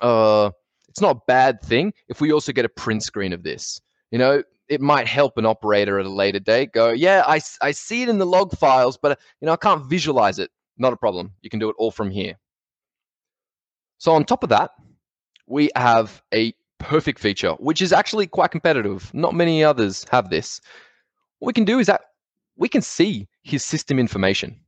uh, 0.00 0.50
it's 0.88 1.00
not 1.00 1.16
a 1.16 1.20
bad 1.26 1.60
thing 1.60 1.92
if 2.08 2.20
we 2.20 2.32
also 2.32 2.52
get 2.52 2.64
a 2.64 2.70
print 2.70 3.02
screen 3.02 3.34
of 3.34 3.42
this. 3.42 3.80
You 4.10 4.18
know, 4.18 4.42
it 4.68 4.80
might 4.80 5.06
help 5.06 5.36
an 5.36 5.46
operator 5.46 5.98
at 6.00 6.06
a 6.06 6.10
later 6.10 6.40
date 6.40 6.72
go, 6.72 6.90
yeah, 6.90 7.22
I, 7.26 7.40
I 7.60 7.72
see 7.72 8.02
it 8.02 8.08
in 8.08 8.18
the 8.18 8.26
log 8.26 8.56
files, 8.56 8.96
but 8.96 9.20
you 9.40 9.46
know, 9.46 9.52
I 9.52 9.56
can't 9.56 9.86
visualize 9.86 10.38
it. 10.38 10.50
Not 10.78 10.92
a 10.92 10.96
problem. 10.96 11.32
You 11.42 11.50
can 11.50 11.60
do 11.60 11.68
it 11.68 11.76
all 11.78 11.90
from 11.90 12.10
here. 12.10 12.34
So 13.98 14.12
on 14.12 14.24
top 14.24 14.42
of 14.42 14.50
that, 14.50 14.70
we 15.46 15.70
have 15.76 16.22
a 16.34 16.52
perfect 16.78 17.18
feature, 17.18 17.52
which 17.52 17.82
is 17.82 17.92
actually 17.92 18.26
quite 18.26 18.50
competitive. 18.50 19.12
Not 19.14 19.34
many 19.34 19.64
others 19.64 20.04
have 20.10 20.30
this. 20.30 20.60
What 21.38 21.48
we 21.48 21.52
can 21.52 21.64
do 21.64 21.78
is 21.78 21.86
that 21.86 22.02
we 22.56 22.68
can 22.68 22.82
see 22.82 23.28
his 23.42 23.64
system 23.64 23.98
information. 23.98 24.58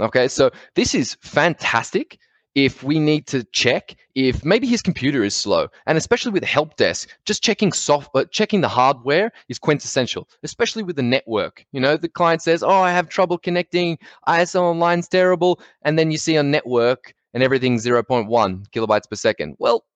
Okay, 0.00 0.28
so 0.28 0.50
this 0.74 0.94
is 0.94 1.16
fantastic 1.20 2.18
if 2.54 2.82
we 2.82 2.98
need 2.98 3.26
to 3.26 3.44
check 3.44 3.96
if 4.14 4.44
maybe 4.44 4.66
his 4.66 4.82
computer 4.82 5.24
is 5.24 5.34
slow 5.34 5.68
and 5.86 5.96
especially 5.96 6.32
with 6.32 6.44
help 6.44 6.76
desk 6.76 7.08
just 7.24 7.42
checking 7.42 7.72
software 7.72 8.24
uh, 8.24 8.26
checking 8.30 8.60
the 8.60 8.68
hardware 8.68 9.32
is 9.48 9.58
quintessential 9.58 10.28
especially 10.42 10.82
with 10.82 10.96
the 10.96 11.02
network 11.02 11.64
you 11.72 11.80
know 11.80 11.96
the 11.96 12.08
client 12.08 12.42
says 12.42 12.62
oh 12.62 12.68
i 12.82 12.90
have 12.90 13.08
trouble 13.08 13.38
connecting 13.38 13.98
isl 14.28 14.64
online's 14.64 15.08
terrible 15.08 15.60
and 15.82 15.98
then 15.98 16.10
you 16.10 16.18
see 16.18 16.36
on 16.36 16.50
network 16.50 17.14
and 17.32 17.42
everything's 17.42 17.86
0.1 17.86 18.28
kilobytes 18.68 19.08
per 19.08 19.16
second 19.16 19.56
well 19.58 19.86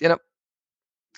you 0.00 0.08
know 0.08 0.18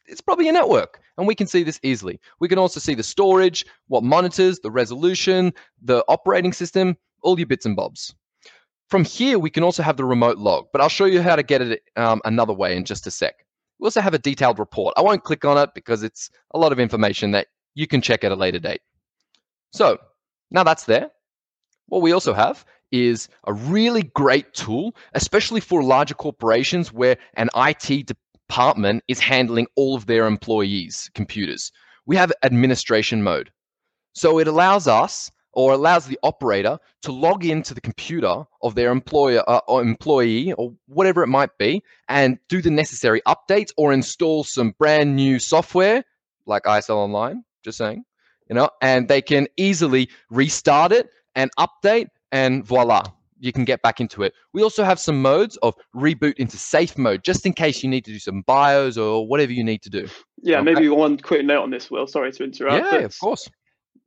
it's 0.08 0.20
probably 0.20 0.48
a 0.48 0.52
network 0.52 1.00
and 1.18 1.26
we 1.26 1.34
can 1.34 1.46
see 1.46 1.62
this 1.62 1.80
easily. 1.82 2.20
We 2.40 2.48
can 2.48 2.58
also 2.58 2.80
see 2.80 2.94
the 2.94 3.02
storage, 3.02 3.64
what 3.88 4.02
monitors, 4.02 4.60
the 4.60 4.70
resolution, 4.70 5.52
the 5.82 6.04
operating 6.08 6.52
system, 6.52 6.96
all 7.22 7.38
your 7.38 7.46
bits 7.46 7.66
and 7.66 7.76
bobs. 7.76 8.14
From 8.88 9.04
here, 9.04 9.38
we 9.38 9.50
can 9.50 9.64
also 9.64 9.82
have 9.82 9.96
the 9.96 10.04
remote 10.04 10.38
log, 10.38 10.66
but 10.72 10.80
I'll 10.80 10.88
show 10.88 11.06
you 11.06 11.20
how 11.20 11.34
to 11.34 11.42
get 11.42 11.60
it 11.60 11.82
um, 11.96 12.20
another 12.24 12.52
way 12.52 12.76
in 12.76 12.84
just 12.84 13.06
a 13.06 13.10
sec. 13.10 13.34
We 13.78 13.86
also 13.86 14.00
have 14.00 14.14
a 14.14 14.18
detailed 14.18 14.58
report. 14.58 14.94
I 14.96 15.02
won't 15.02 15.24
click 15.24 15.44
on 15.44 15.58
it 15.58 15.70
because 15.74 16.02
it's 16.02 16.30
a 16.54 16.58
lot 16.58 16.72
of 16.72 16.78
information 16.78 17.32
that 17.32 17.48
you 17.74 17.86
can 17.86 18.00
check 18.00 18.22
at 18.24 18.32
a 18.32 18.36
later 18.36 18.58
date. 18.58 18.80
So 19.72 19.98
now 20.50 20.62
that's 20.62 20.84
there. 20.84 21.10
What 21.88 22.02
we 22.02 22.12
also 22.12 22.32
have 22.32 22.64
is 22.92 23.28
a 23.46 23.52
really 23.52 24.04
great 24.14 24.54
tool, 24.54 24.94
especially 25.14 25.60
for 25.60 25.82
larger 25.82 26.14
corporations 26.14 26.92
where 26.92 27.16
an 27.34 27.50
IT 27.56 28.06
department 28.48 29.02
is 29.08 29.20
handling 29.20 29.66
all 29.76 29.94
of 29.94 30.06
their 30.06 30.26
employees' 30.26 31.10
computers. 31.14 31.72
We 32.06 32.16
have 32.16 32.32
administration 32.42 33.22
mode. 33.22 33.50
So 34.14 34.38
it 34.38 34.48
allows 34.48 34.86
us 34.86 35.30
or 35.52 35.72
allows 35.72 36.06
the 36.06 36.18
operator 36.22 36.78
to 37.02 37.12
log 37.12 37.44
into 37.44 37.74
the 37.74 37.80
computer 37.80 38.44
of 38.62 38.74
their 38.74 38.90
employer 38.90 39.42
uh, 39.48 39.60
or 39.66 39.82
employee 39.82 40.52
or 40.52 40.74
whatever 40.86 41.22
it 41.22 41.28
might 41.28 41.56
be 41.58 41.82
and 42.08 42.38
do 42.48 42.60
the 42.60 42.70
necessary 42.70 43.20
updates 43.26 43.72
or 43.76 43.92
install 43.92 44.44
some 44.44 44.74
brand 44.78 45.16
new 45.16 45.38
software 45.38 46.04
like 46.46 46.62
ISL 46.64 46.96
Online, 46.96 47.42
just 47.64 47.78
saying, 47.78 48.04
you 48.48 48.54
know, 48.54 48.70
and 48.80 49.08
they 49.08 49.22
can 49.22 49.48
easily 49.56 50.08
restart 50.30 50.92
it 50.92 51.08
and 51.34 51.50
update 51.58 52.08
and 52.30 52.64
voila, 52.64 53.02
you 53.38 53.52
can 53.52 53.64
get 53.64 53.82
back 53.82 54.00
into 54.00 54.22
it. 54.22 54.32
We 54.52 54.62
also 54.62 54.84
have 54.84 54.98
some 54.98 55.20
modes 55.20 55.56
of 55.58 55.74
reboot 55.94 56.34
into 56.34 56.56
safe 56.56 56.96
mode, 56.96 57.24
just 57.24 57.46
in 57.46 57.52
case 57.52 57.82
you 57.82 57.88
need 57.88 58.04
to 58.04 58.12
do 58.12 58.18
some 58.18 58.42
bios 58.42 58.96
or 58.96 59.26
whatever 59.26 59.52
you 59.52 59.64
need 59.64 59.82
to 59.82 59.90
do. 59.90 60.08
Yeah, 60.42 60.56
okay. 60.56 60.64
maybe 60.64 60.88
one 60.88 61.18
quick 61.18 61.44
note 61.44 61.62
on 61.62 61.70
this, 61.70 61.90
Will. 61.90 62.06
Sorry 62.06 62.32
to 62.32 62.44
interrupt. 62.44 62.92
Yeah, 62.92 62.98
of 63.00 63.18
course. 63.18 63.48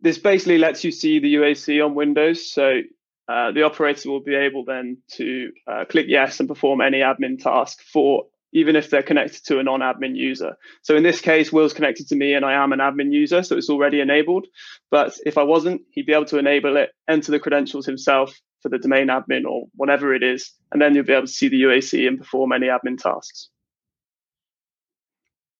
This 0.01 0.17
basically 0.17 0.57
lets 0.57 0.83
you 0.83 0.91
see 0.91 1.19
the 1.19 1.35
UAC 1.35 1.83
on 1.85 1.93
Windows. 1.93 2.51
So 2.51 2.81
uh, 3.27 3.51
the 3.51 3.63
operator 3.63 4.09
will 4.09 4.21
be 4.21 4.35
able 4.35 4.63
then 4.65 4.97
to 5.13 5.51
uh, 5.67 5.85
click 5.85 6.05
yes 6.07 6.39
and 6.39 6.47
perform 6.47 6.81
any 6.81 6.99
admin 6.99 7.41
task 7.41 7.81
for 7.81 8.25
even 8.51 8.75
if 8.75 8.89
they're 8.89 9.03
connected 9.03 9.45
to 9.45 9.59
a 9.59 9.63
non-admin 9.63 10.15
user. 10.15 10.57
So 10.81 10.95
in 10.95 11.03
this 11.03 11.21
case, 11.21 11.51
Will's 11.51 11.73
connected 11.73 12.07
to 12.07 12.15
me 12.15 12.33
and 12.33 12.43
I 12.43 12.53
am 12.53 12.73
an 12.73 12.79
admin 12.79 13.11
user, 13.11 13.43
so 13.43 13.55
it's 13.55 13.69
already 13.69 13.99
enabled. 13.99 14.47
But 14.89 15.13
if 15.25 15.37
I 15.37 15.43
wasn't, 15.43 15.81
he'd 15.91 16.07
be 16.07 16.13
able 16.13 16.25
to 16.25 16.39
enable 16.39 16.77
it, 16.77 16.89
enter 17.07 17.31
the 17.31 17.39
credentials 17.39 17.85
himself, 17.85 18.35
for 18.61 18.69
the 18.69 18.77
domain 18.77 19.07
admin 19.07 19.45
or 19.45 19.67
whatever 19.75 20.13
it 20.13 20.23
is, 20.23 20.51
and 20.71 20.81
then 20.81 20.95
you'll 20.95 21.05
be 21.05 21.13
able 21.13 21.27
to 21.27 21.31
see 21.31 21.47
the 21.47 21.61
UAC 21.61 22.07
and 22.07 22.17
perform 22.17 22.51
any 22.51 22.67
admin 22.67 22.97
tasks. 22.97 23.49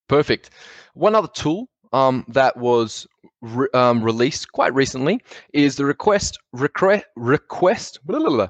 Perfect. 0.08 0.50
One 0.96 1.16
other 1.16 1.30
tool 1.34 1.70
um, 1.94 2.26
that 2.28 2.58
was 2.58 3.08
re 3.42 3.68
um, 3.74 4.04
released 4.04 4.52
quite 4.52 4.74
recently 4.74 5.22
is 5.54 5.76
the 5.76 5.86
request 5.86 6.38
request 6.52 7.06
request 7.16 8.00
blah, 8.06 8.20
blah, 8.20 8.30
blah, 8.30 8.48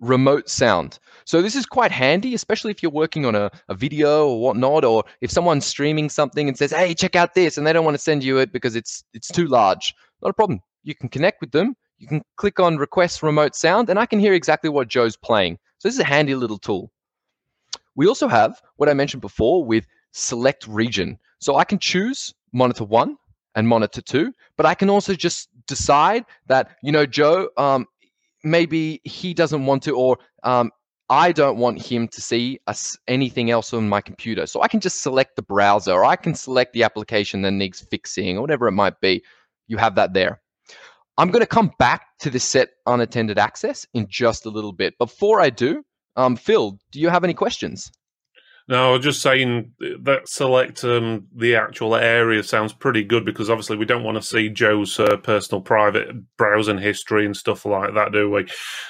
remote 0.00 0.48
sound. 0.48 0.98
So 1.24 1.42
this 1.42 1.54
is 1.54 1.66
quite 1.66 1.92
handy, 1.92 2.34
especially 2.34 2.70
if 2.70 2.82
you're 2.82 2.90
working 2.90 3.26
on 3.26 3.34
a, 3.34 3.50
a 3.68 3.74
video 3.74 4.28
or 4.28 4.40
whatnot, 4.40 4.84
or 4.84 5.04
if 5.20 5.30
someone's 5.30 5.66
streaming 5.66 6.08
something 6.08 6.48
and 6.48 6.56
says, 6.56 6.70
"Hey, 6.70 6.94
check 6.94 7.16
out 7.16 7.34
this," 7.34 7.58
and 7.58 7.66
they 7.66 7.72
don't 7.72 7.84
want 7.84 7.96
to 7.96 8.02
send 8.02 8.24
you 8.24 8.38
it 8.38 8.52
because 8.52 8.76
it's 8.76 9.04
it's 9.12 9.28
too 9.28 9.46
large. 9.46 9.94
Not 10.22 10.30
a 10.30 10.34
problem. 10.34 10.60
You 10.82 10.94
can 10.94 11.08
connect 11.08 11.40
with 11.40 11.52
them. 11.52 11.76
You 12.00 12.08
can 12.08 12.22
click 12.36 12.58
on 12.58 12.78
request 12.78 13.22
remote 13.22 13.54
sound, 13.54 13.90
and 13.90 13.98
I 13.98 14.06
can 14.06 14.18
hear 14.18 14.32
exactly 14.32 14.70
what 14.70 14.88
Joe's 14.88 15.18
playing. 15.18 15.58
So 15.78 15.86
this 15.86 15.94
is 15.94 16.00
a 16.00 16.04
handy 16.04 16.34
little 16.34 16.58
tool. 16.58 16.90
We 17.94 18.06
also 18.06 18.26
have 18.26 18.60
what 18.76 18.88
I 18.88 18.94
mentioned 18.94 19.20
before 19.20 19.62
with 19.62 19.86
select 20.12 20.66
region. 20.66 21.18
So 21.40 21.56
I 21.56 21.64
can 21.64 21.78
choose 21.78 22.34
monitor 22.52 22.84
one 22.84 23.18
and 23.54 23.68
monitor 23.68 24.00
two, 24.00 24.32
but 24.56 24.64
I 24.64 24.74
can 24.74 24.88
also 24.88 25.14
just 25.14 25.50
decide 25.66 26.24
that, 26.46 26.70
you 26.82 26.90
know, 26.90 27.04
Joe, 27.04 27.50
um, 27.58 27.86
maybe 28.44 29.02
he 29.04 29.34
doesn't 29.34 29.66
want 29.66 29.82
to, 29.82 29.94
or 29.94 30.18
um, 30.42 30.70
I 31.10 31.32
don't 31.32 31.58
want 31.58 31.84
him 31.84 32.08
to 32.08 32.20
see 32.22 32.60
us 32.66 32.96
anything 33.08 33.50
else 33.50 33.74
on 33.74 33.88
my 33.88 34.00
computer. 34.00 34.46
So 34.46 34.62
I 34.62 34.68
can 34.68 34.80
just 34.80 35.02
select 35.02 35.36
the 35.36 35.42
browser, 35.42 35.92
or 35.92 36.04
I 36.06 36.16
can 36.16 36.34
select 36.34 36.72
the 36.72 36.84
application 36.84 37.42
that 37.42 37.50
needs 37.50 37.80
fixing, 37.82 38.38
or 38.38 38.40
whatever 38.40 38.68
it 38.68 38.72
might 38.72 38.98
be. 39.00 39.22
You 39.66 39.76
have 39.76 39.96
that 39.96 40.14
there. 40.14 40.40
I'm 41.20 41.30
going 41.30 41.40
to 41.40 41.46
come 41.46 41.70
back 41.78 42.06
to 42.20 42.30
the 42.30 42.40
set 42.40 42.70
unattended 42.86 43.38
access 43.38 43.86
in 43.92 44.06
just 44.08 44.46
a 44.46 44.48
little 44.48 44.72
bit. 44.72 44.96
Before 44.96 45.38
I 45.38 45.50
do, 45.50 45.82
um, 46.16 46.34
Phil, 46.34 46.78
do 46.92 46.98
you 46.98 47.10
have 47.10 47.24
any 47.24 47.34
questions? 47.34 47.92
No, 48.68 48.88
I 48.88 48.92
was 48.92 49.04
just 49.04 49.20
saying 49.20 49.72
that 50.00 50.28
select 50.28 50.82
um, 50.82 51.26
the 51.36 51.56
actual 51.56 51.94
area 51.94 52.42
sounds 52.42 52.72
pretty 52.72 53.04
good 53.04 53.26
because 53.26 53.50
obviously 53.50 53.76
we 53.76 53.84
don't 53.84 54.02
want 54.02 54.16
to 54.16 54.22
see 54.22 54.48
Joe's 54.48 54.98
uh, 54.98 55.18
personal 55.18 55.60
private 55.60 56.08
browsing 56.38 56.78
history 56.78 57.26
and 57.26 57.36
stuff 57.36 57.66
like 57.66 57.92
that, 57.94 58.12
do 58.12 58.30
we? 58.30 58.46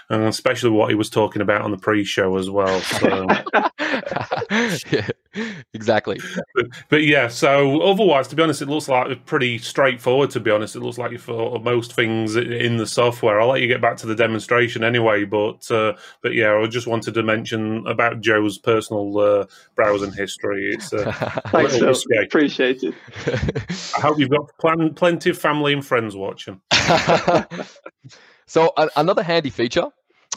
And 0.08 0.22
especially 0.24 0.70
what 0.70 0.90
he 0.90 0.94
was 0.94 1.10
talking 1.10 1.42
about 1.42 1.62
on 1.62 1.72
the 1.72 1.78
pre-show 1.78 2.36
as 2.36 2.48
well. 2.48 2.80
So. 2.80 3.26
yeah, 4.90 5.08
exactly. 5.74 6.20
But, 6.54 6.66
but, 6.88 7.02
yeah, 7.04 7.28
so 7.28 7.80
otherwise, 7.82 8.28
to 8.28 8.36
be 8.36 8.42
honest, 8.42 8.62
it 8.62 8.68
looks 8.68 8.88
like 8.88 9.24
pretty 9.26 9.58
straightforward. 9.58 10.30
To 10.30 10.40
be 10.40 10.50
honest, 10.50 10.76
it 10.76 10.80
looks 10.80 10.98
like 10.98 11.18
for 11.18 11.60
most 11.60 11.92
things 11.92 12.36
in 12.36 12.76
the 12.76 12.86
software. 12.86 13.40
I'll 13.40 13.48
let 13.48 13.60
you 13.60 13.68
get 13.68 13.80
back 13.80 13.96
to 13.98 14.06
the 14.06 14.14
demonstration 14.14 14.82
anyway, 14.82 15.24
but 15.24 15.70
uh, 15.70 15.94
but 16.22 16.34
yeah, 16.34 16.54
I 16.54 16.66
just 16.66 16.86
wanted 16.86 17.14
to 17.14 17.22
mention 17.22 17.86
about 17.86 18.20
Joe's 18.20 18.58
personal. 18.58 19.18
Uh, 19.18 19.46
browsing 19.74 20.12
history. 20.12 20.70
It's 20.72 20.92
uh, 20.92 21.12
Thanks, 21.48 21.78
Phil. 21.78 21.94
Appreciate 22.22 22.82
it. 22.82 22.94
I 23.96 24.00
hope 24.00 24.18
you've 24.18 24.30
got 24.30 24.50
plan- 24.58 24.94
plenty 24.94 25.30
of 25.30 25.38
family 25.38 25.72
and 25.72 25.84
friends 25.84 26.16
watching. 26.16 26.60
so, 28.46 28.72
another 28.96 29.22
handy 29.22 29.50
feature 29.50 29.86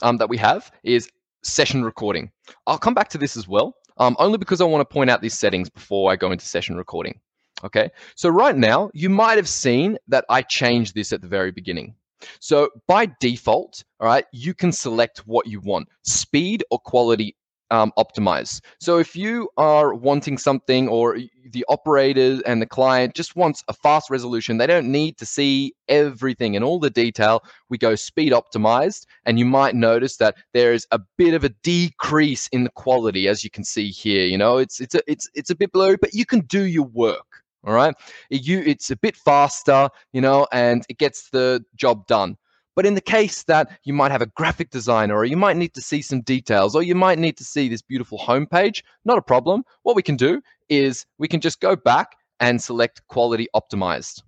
um, 0.02 0.18
that 0.18 0.30
we 0.30 0.38
have 0.38 0.72
is 0.84 1.10
session 1.44 1.84
recording. 1.84 2.32
I'll 2.68 2.78
come 2.78 2.94
back 2.94 3.10
to 3.10 3.18
this 3.18 3.38
as 3.38 3.48
well, 3.48 3.76
um, 3.98 4.16
only 4.20 4.38
because 4.38 4.62
I 4.62 4.66
want 4.66 4.88
to 4.88 4.94
point 4.94 5.10
out 5.10 5.22
these 5.22 5.38
settings 5.38 5.70
before 5.70 6.12
I 6.12 6.16
go 6.16 6.32
into 6.32 6.46
session 6.46 6.76
recording. 6.76 7.20
Okay, 7.64 7.92
so 8.16 8.30
right 8.30 8.56
now 8.56 8.90
you 8.94 9.10
might 9.10 9.38
have 9.38 9.48
seen 9.48 9.98
that 10.08 10.26
I 10.30 10.42
changed 10.42 10.96
this 10.96 11.14
at 11.14 11.22
the 11.22 11.28
very 11.28 11.52
beginning. 11.52 11.96
So 12.40 12.70
by 12.88 13.12
default, 13.20 13.84
all 14.00 14.08
right, 14.08 14.26
you 14.32 14.54
can 14.54 14.72
select 14.72 15.20
what 15.26 15.48
you 15.48 15.60
want, 15.62 15.88
speed 16.04 16.64
or 16.72 16.80
quality 16.80 17.36
um, 17.74 17.92
optimize. 17.98 18.62
So 18.80 19.00
if 19.00 19.16
you 19.16 19.50
are 19.58 19.96
wanting 19.96 20.38
something 20.38 20.88
or 20.88 21.18
the 21.50 21.66
operator 21.70 22.40
and 22.46 22.62
the 22.62 22.68
client 22.68 23.16
just 23.16 23.36
wants 23.36 23.64
a 23.68 23.74
fast 23.74 24.12
resolution, 24.12 24.60
they 24.60 24.68
don't 24.68 24.92
need 24.92 25.18
to 25.18 25.26
see 25.26 25.74
everything 25.88 26.56
and 26.56 26.64
all 26.64 26.80
the 26.80 26.92
detail. 26.92 27.44
We 27.70 27.80
go 27.80 27.96
speed 27.96 28.32
optimized, 28.32 29.08
and 29.26 29.40
you 29.40 29.46
might 29.46 29.74
notice 29.74 30.18
that 30.18 30.36
there 30.54 30.72
is 30.72 30.86
a 30.92 31.00
bit 31.18 31.34
of 31.34 31.44
a 31.44 31.50
decrease 31.64 32.48
in 32.50 32.64
the 32.64 32.70
quality, 32.70 33.28
as 33.28 33.44
you 33.44 33.50
can 33.50 33.64
see 33.64 33.90
here. 33.90 34.28
You 34.28 34.38
know, 34.38 34.60
it's 34.60 34.80
it's 34.80 34.94
a, 34.94 35.02
it's 35.08 35.28
it's 35.34 35.50
a 35.50 35.56
bit 35.56 35.72
blurry, 35.72 35.98
but 35.98 36.14
you 36.14 36.28
can 36.28 36.42
do 36.42 36.66
your 36.66 36.86
work. 36.86 37.26
All 37.66 37.74
right, 37.74 37.96
it, 38.30 38.46
you 38.46 38.60
it's 38.60 38.92
a 38.92 38.96
bit 38.98 39.16
faster, 39.16 39.90
you 40.12 40.22
know, 40.22 40.46
and 40.52 40.86
it 40.90 41.00
gets 41.00 41.30
the 41.32 41.66
job 41.76 42.06
done. 42.06 42.38
But 42.76 42.86
in 42.86 42.96
the 42.96 43.02
case 43.02 43.44
that 43.44 43.70
you 43.84 43.94
might 43.94 44.12
have 44.12 44.22
a 44.22 44.28
graphic 44.28 44.72
designer 44.72 45.16
or 45.16 45.26
you 45.26 45.38
might 45.38 45.58
need 45.58 45.74
to 45.76 45.82
see 45.82 46.02
some 46.02 46.22
details 46.22 46.76
or 46.76 46.84
you 46.84 46.96
might 46.96 47.20
need 47.20 47.38
to 47.38 47.44
see 47.44 47.70
this 47.70 47.82
beautiful 47.82 48.18
homepage, 48.18 48.82
not 49.06 49.18
a 49.18 49.22
problem. 49.22 49.64
What 49.84 49.96
we 49.96 50.02
can 50.02 50.16
do 50.16 50.42
is 50.70 51.06
we 51.18 51.28
can 51.28 51.40
just 51.40 51.60
go 51.60 51.76
back 51.76 52.16
and 52.40 52.62
select 52.62 53.08
quality 53.08 53.48
optimized. 53.56 54.24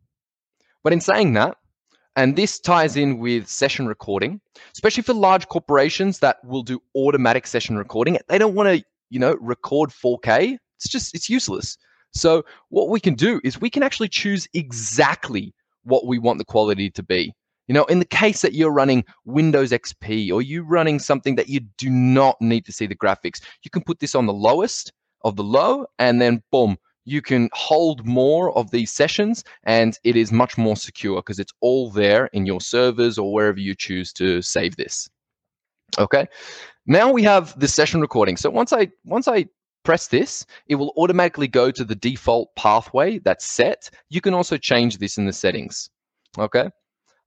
But 0.84 0.94
in 0.94 1.02
saying 1.02 1.34
that, 1.34 1.58
and 2.16 2.36
this 2.36 2.60
ties 2.60 2.96
in 2.96 3.18
with 3.18 3.48
session 3.48 3.88
recording, 3.88 4.40
especially 4.74 5.04
for 5.04 5.14
large 5.14 5.48
corporations 5.50 6.20
that 6.20 6.38
will 6.46 6.64
do 6.64 6.82
automatic 6.96 7.46
session 7.46 7.78
recording. 7.78 8.18
They 8.30 8.38
don't 8.38 8.56
want 8.56 8.70
to, 8.70 8.86
you 9.10 9.20
know, 9.20 9.36
record 9.42 9.90
4K. 9.90 10.58
It's 10.78 10.90
just 10.90 11.14
it's 11.14 11.30
useless. 11.30 11.78
So 12.12 12.46
what 12.70 12.90
we 12.90 13.02
can 13.02 13.16
do 13.16 13.42
is 13.44 13.60
we 13.60 13.70
can 13.70 13.84
actually 13.84 14.08
choose 14.08 14.48
exactly 14.54 15.54
what 15.84 16.06
we 16.06 16.18
want 16.18 16.38
the 16.38 16.46
quality 16.46 16.90
to 16.92 17.04
be. 17.04 17.34
You 17.68 17.74
know, 17.74 17.86
in 17.86 18.00
the 18.00 18.06
case 18.06 18.42
that 18.42 18.54
you're 18.54 18.72
running 18.72 19.04
Windows 19.26 19.72
XP 19.72 20.32
or 20.32 20.42
you're 20.42 20.64
running 20.64 21.00
something 21.00 21.36
that 21.36 21.50
you 21.50 21.62
do 21.78 21.90
not 21.90 22.40
need 22.40 22.66
to 22.66 22.72
see 22.72 22.86
the 22.86 22.96
graphics, 22.96 23.42
you 23.64 23.72
can 23.72 23.84
put 23.84 24.00
this 24.00 24.16
on 24.16 24.26
the 24.26 24.34
lowest 24.34 24.94
of 25.24 25.36
the 25.36 25.44
low 25.44 25.88
and 25.98 26.22
then 26.22 26.44
boom, 26.52 26.78
you 27.06 27.22
can 27.22 27.50
hold 27.54 28.06
more 28.06 28.56
of 28.58 28.72
these 28.72 28.92
sessions 28.92 29.44
and 29.64 29.98
it 30.04 30.16
is 30.16 30.32
much 30.32 30.58
more 30.58 30.76
secure 30.76 31.18
because 31.18 31.40
it's 31.40 31.54
all 31.62 31.92
there 31.92 32.28
in 32.34 32.46
your 32.46 32.62
servers 32.62 33.18
or 33.18 33.32
wherever 33.34 33.60
you 33.60 33.76
choose 33.76 34.12
to 34.14 34.42
save 34.42 34.76
this. 34.76 35.10
Okay. 35.98 36.28
Now 36.88 37.12
we 37.12 37.24
have 37.24 37.58
the 37.60 37.68
session 37.68 38.02
recording. 38.02 38.38
So 38.38 38.50
once 38.50 38.74
I 38.74 38.90
once 39.06 39.28
I 39.28 39.46
press 39.84 40.08
this, 40.08 40.46
it 40.68 40.76
will 40.76 40.94
automatically 40.98 41.48
go 41.48 41.72
to 41.72 41.84
the 41.84 41.96
default 41.96 42.50
pathway 42.56 43.20
that's 43.20 43.46
set. 43.46 43.90
You 44.10 44.20
can 44.22 44.34
also 44.34 44.58
change 44.58 44.98
this 44.98 45.18
in 45.18 45.26
the 45.26 45.34
settings. 45.34 45.90
Okay. 46.38 46.70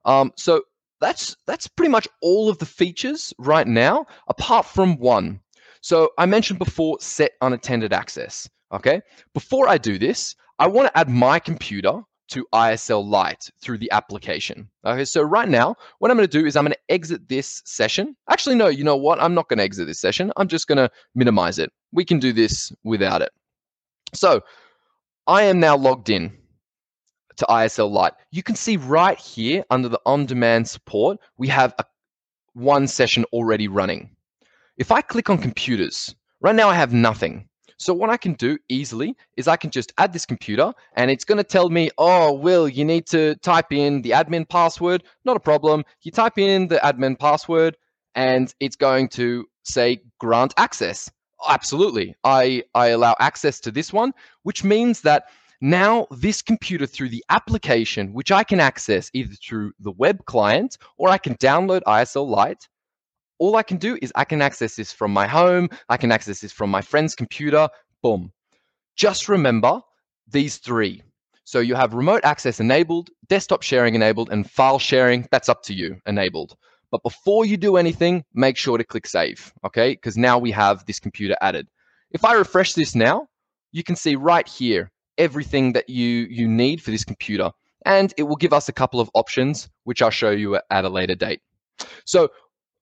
Um, 0.09 0.33
so 0.37 0.63
that's 1.01 1.37
that's 1.47 1.69
pretty 1.69 1.91
much 1.91 2.09
all 2.23 2.49
of 2.49 2.59
the 2.59 2.67
features 2.67 3.33
right 3.39 3.67
now, 3.67 4.07
apart 4.27 4.67
from 4.67 4.97
one. 4.97 5.41
So 5.83 6.11
I 6.19 6.27
mentioned 6.27 6.59
before 6.59 6.97
set 7.01 7.33
unattended 7.43 7.93
access. 7.93 8.49
Okay. 8.73 9.01
Before 9.35 9.69
I 9.69 9.79
do 9.79 9.99
this, 9.99 10.35
I 10.59 10.67
want 10.67 10.89
to 10.89 10.99
add 10.99 11.09
my 11.09 11.39
computer 11.39 12.01
to 12.29 12.47
ISL 12.53 13.07
Light 13.07 13.49
through 13.61 13.79
the 13.79 13.91
application. 13.91 14.69
Okay, 14.85 15.05
so 15.05 15.23
right 15.23 15.49
now, 15.49 15.75
what 15.99 16.11
I'm 16.11 16.17
going 16.17 16.29
to 16.29 16.39
do 16.41 16.47
is 16.47 16.57
I'm 16.57 16.65
going 16.65 16.73
to 16.73 16.93
exit 16.93 17.29
this 17.29 17.63
session. 17.65 18.15
Actually, 18.29 18.57
no, 18.57 18.67
you 18.67 18.85
know 18.85 18.97
what? 18.97 19.21
I'm 19.21 19.35
not 19.35 19.49
going 19.49 19.59
to 19.59 19.65
exit 19.65 19.87
this 19.87 20.01
session. 20.01 20.31
I'm 20.37 20.49
just 20.49 20.67
going 20.69 20.77
to 20.77 20.91
minimize 21.15 21.59
it. 21.59 21.73
We 21.93 22.05
can 22.05 22.19
do 22.19 22.35
this 22.35 22.71
without 22.85 23.23
it. 23.23 23.31
So 24.15 24.43
I 25.27 25.45
am 25.45 25.59
now 25.59 25.77
logged 25.77 26.11
in 26.11 26.37
to 27.39 27.47
ISL 27.47 27.91
Light. 27.91 28.13
You 28.31 28.43
can 28.43 28.55
see 28.55 28.77
right 28.77 29.19
here 29.19 29.65
under 29.71 29.89
the 29.89 30.01
on-demand 30.07 30.69
support, 30.69 31.19
we 31.37 31.49
have 31.49 31.75
a, 31.79 31.85
one 32.53 32.87
session 32.87 33.25
already 33.33 33.69
running. 33.69 34.11
If 34.77 34.93
I 34.93 35.01
click 35.01 35.31
on 35.31 35.39
computers, 35.39 36.15
right 36.41 36.55
now 36.55 36.69
I 36.69 36.75
have 36.75 36.93
nothing. 36.93 37.49
So 37.79 37.95
what 37.95 38.11
I 38.11 38.17
can 38.17 38.35
do 38.35 38.59
easily 38.69 39.17
is 39.37 39.47
I 39.47 39.57
can 39.57 39.71
just 39.71 39.93
add 39.99 40.13
this 40.13 40.27
computer 40.27 40.73
and 40.97 41.11
it's 41.13 41.25
going 41.25 41.39
to 41.39 41.45
tell 41.45 41.71
me, 41.71 41.91
oh, 41.97 42.33
Will, 42.33 42.69
you 42.69 42.85
need 42.85 43.07
to 43.07 43.37
type 43.37 43.73
in 43.73 44.03
the 44.03 44.11
admin 44.11 44.49
password. 44.49 45.05
Not 45.25 45.37
a 45.37 45.41
problem. 45.41 45.85
You 46.03 46.11
type 46.11 46.39
in 46.39 46.67
the 46.67 46.79
admin 46.79 47.17
password 47.19 47.77
and 48.17 48.53
it's 48.59 48.75
going 48.75 49.09
to 49.11 49.47
say 49.63 50.01
grant 50.19 50.55
access. 50.57 51.09
Absolutely. 51.49 52.17
I, 52.25 52.65
I 52.75 52.89
allow 52.89 53.15
access 53.21 53.61
to 53.61 53.71
this 53.71 53.93
one, 53.93 54.13
which 54.43 54.65
means 54.65 55.03
that 55.03 55.27
now, 55.61 56.07
this 56.13 56.41
computer 56.41 56.87
through 56.87 57.09
the 57.09 57.25
application, 57.31 58.13
which 58.13 58.31
I 58.31 58.45
can 58.45 58.61
access 58.61 59.11
either 59.13 59.35
through 59.35 59.73
the 59.81 59.91
web 59.91 60.25
client 60.27 60.79
or 60.99 61.09
I 61.09 61.19
can 61.19 61.35
download 61.37 61.83
ISL 61.83 62.29
Light, 62.29 62.69
all 63.39 63.57
I 63.57 63.65
can 63.65 63.77
do 63.77 63.99
is 64.01 64.13
I 64.15 64.25
can 64.25 64.41
access 64.41 64.77
this 64.77 64.93
from 64.93 65.13
my 65.13 65.27
home, 65.27 65.69
I 65.89 65.97
can 65.97 66.13
access 66.13 66.41
this 66.41 66.53
from 66.53 66.71
my 66.71 66.81
friend's 66.81 67.17
computer, 67.17 67.69
boom. 68.03 68.33
Just 68.95 69.29
remember 69.29 69.81
these 70.29 70.59
three. 70.59 71.03
So 71.43 71.59
you 71.59 71.75
have 71.75 71.95
remote 71.95 72.25
access 72.25 72.61
enabled, 72.61 73.11
desktop 73.29 73.63
sharing 73.63 73.95
enabled, 73.95 74.31
and 74.31 74.49
file 74.49 74.79
sharing, 74.79 75.27
that's 75.33 75.49
up 75.49 75.63
to 75.65 75.75
you, 75.75 76.01
enabled. 76.07 76.57
But 76.91 77.03
before 77.03 77.47
you 77.47 77.57
do 77.57 77.77
anything, 77.77 78.25
make 78.33 78.57
sure 78.57 78.79
to 78.79 78.85
click 78.85 79.07
save, 79.07 79.53
okay? 79.65 79.93
Because 79.93 80.17
now 80.17 80.39
we 80.39 80.51
have 80.53 80.85
this 80.87 81.01
computer 81.01 81.37
added. 81.41 81.67
If 82.13 82.25
I 82.25 82.35
refresh 82.35 82.75
this 82.75 82.95
now, 82.95 83.27
you 83.73 83.83
can 83.83 83.97
see 83.97 84.15
right 84.15 84.47
here, 84.47 84.91
everything 85.19 85.73
that 85.73 85.89
you, 85.89 86.27
you 86.31 86.49
need 86.49 86.83
for 86.83 86.91
this 86.91 87.05
computer. 87.05 87.51
And 87.85 88.13
it 88.17 88.25
will 88.25 88.37
give 88.37 88.53
us 88.53 88.69
a 88.69 88.73
couple 88.73 89.01
of 89.01 89.11
options, 89.15 89.69
which 89.85 90.03
I'll 90.03 90.11
show 90.11 90.31
you 90.31 90.59
at 90.71 90.85
a 90.85 90.89
later 90.89 91.15
date. 91.15 91.41
So 92.05 92.31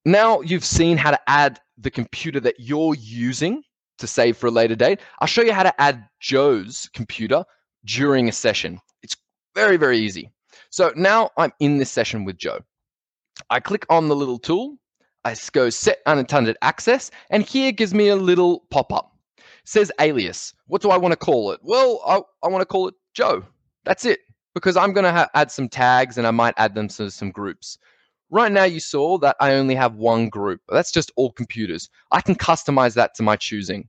now 0.05 0.41
you've 0.41 0.65
seen 0.65 0.97
how 0.97 1.11
to 1.11 1.21
add 1.27 1.61
the 1.79 1.91
computer 1.91 2.41
that 2.41 2.55
you're 2.59 2.95
using 2.95 3.63
to 3.99 4.07
save 4.07 4.37
for 4.37 4.47
a 4.47 4.51
later 4.51 4.77
date. 4.77 5.01
I'll 5.21 5.29
show 5.29 5.43
you 5.43 5.53
how 5.53 5.63
to 5.63 5.81
add 5.81 6.07
Joe's 6.21 6.89
computer 6.95 7.45
during 7.85 8.29
a 8.29 8.33
session. 8.33 8.81
It's 9.03 9.17
very, 9.55 9.77
very 9.77 9.99
easy. 9.99 10.31
So 10.71 10.93
now 10.97 11.31
I'm 11.37 11.53
in 11.61 11.79
this 11.79 11.91
session 11.91 12.25
with 12.25 12.37
Joe. 12.37 12.61
I 13.51 13.61
click 13.61 13.87
on 13.91 14.09
the 14.09 14.17
little 14.17 14.39
tool. 14.39 14.77
I 15.25 15.35
go 15.53 15.71
set 15.71 15.99
unattended 16.07 16.57
access, 16.63 17.11
and 17.31 17.43
here 17.43 17.73
gives 17.73 17.93
me 17.93 18.09
a 18.09 18.17
little 18.17 18.61
pop 18.71 18.93
up. 18.93 19.16
Says 19.67 19.93
alias. 20.01 20.55
What 20.69 20.81
do 20.81 20.91
I 20.91 20.97
want 20.97 21.13
to 21.13 21.17
call 21.17 21.51
it? 21.51 21.61
Well, 21.63 22.01
I, 22.07 22.21
I 22.47 22.49
want 22.49 22.63
to 22.63 22.67
call 22.67 22.87
it 22.87 22.95
Joe. 23.15 23.43
That's 23.85 24.05
it, 24.05 24.21
because 24.55 24.77
I'm 24.77 24.93
going 24.93 25.05
to 25.05 25.13
ha- 25.13 25.29
add 25.35 25.51
some 25.51 25.69
tags 25.69 26.19
and 26.19 26.27
I 26.27 26.31
might 26.31 26.55
add 26.57 26.75
them 26.75 26.89
to 26.89 27.11
some 27.11 27.33
groups. 27.33 27.77
Right 28.31 28.51
now, 28.51 28.65
you 28.65 28.81
saw 28.81 29.19
that 29.19 29.37
I 29.41 29.55
only 29.55 29.75
have 29.75 29.97
one 29.97 30.29
group. 30.29 30.61
That's 30.69 30.93
just 30.93 31.13
all 31.17 31.33
computers. 31.33 31.91
I 32.13 32.21
can 32.21 32.37
customize 32.37 32.95
that 32.95 33.15
to 33.17 33.25
my 33.25 33.37
choosing. 33.37 33.89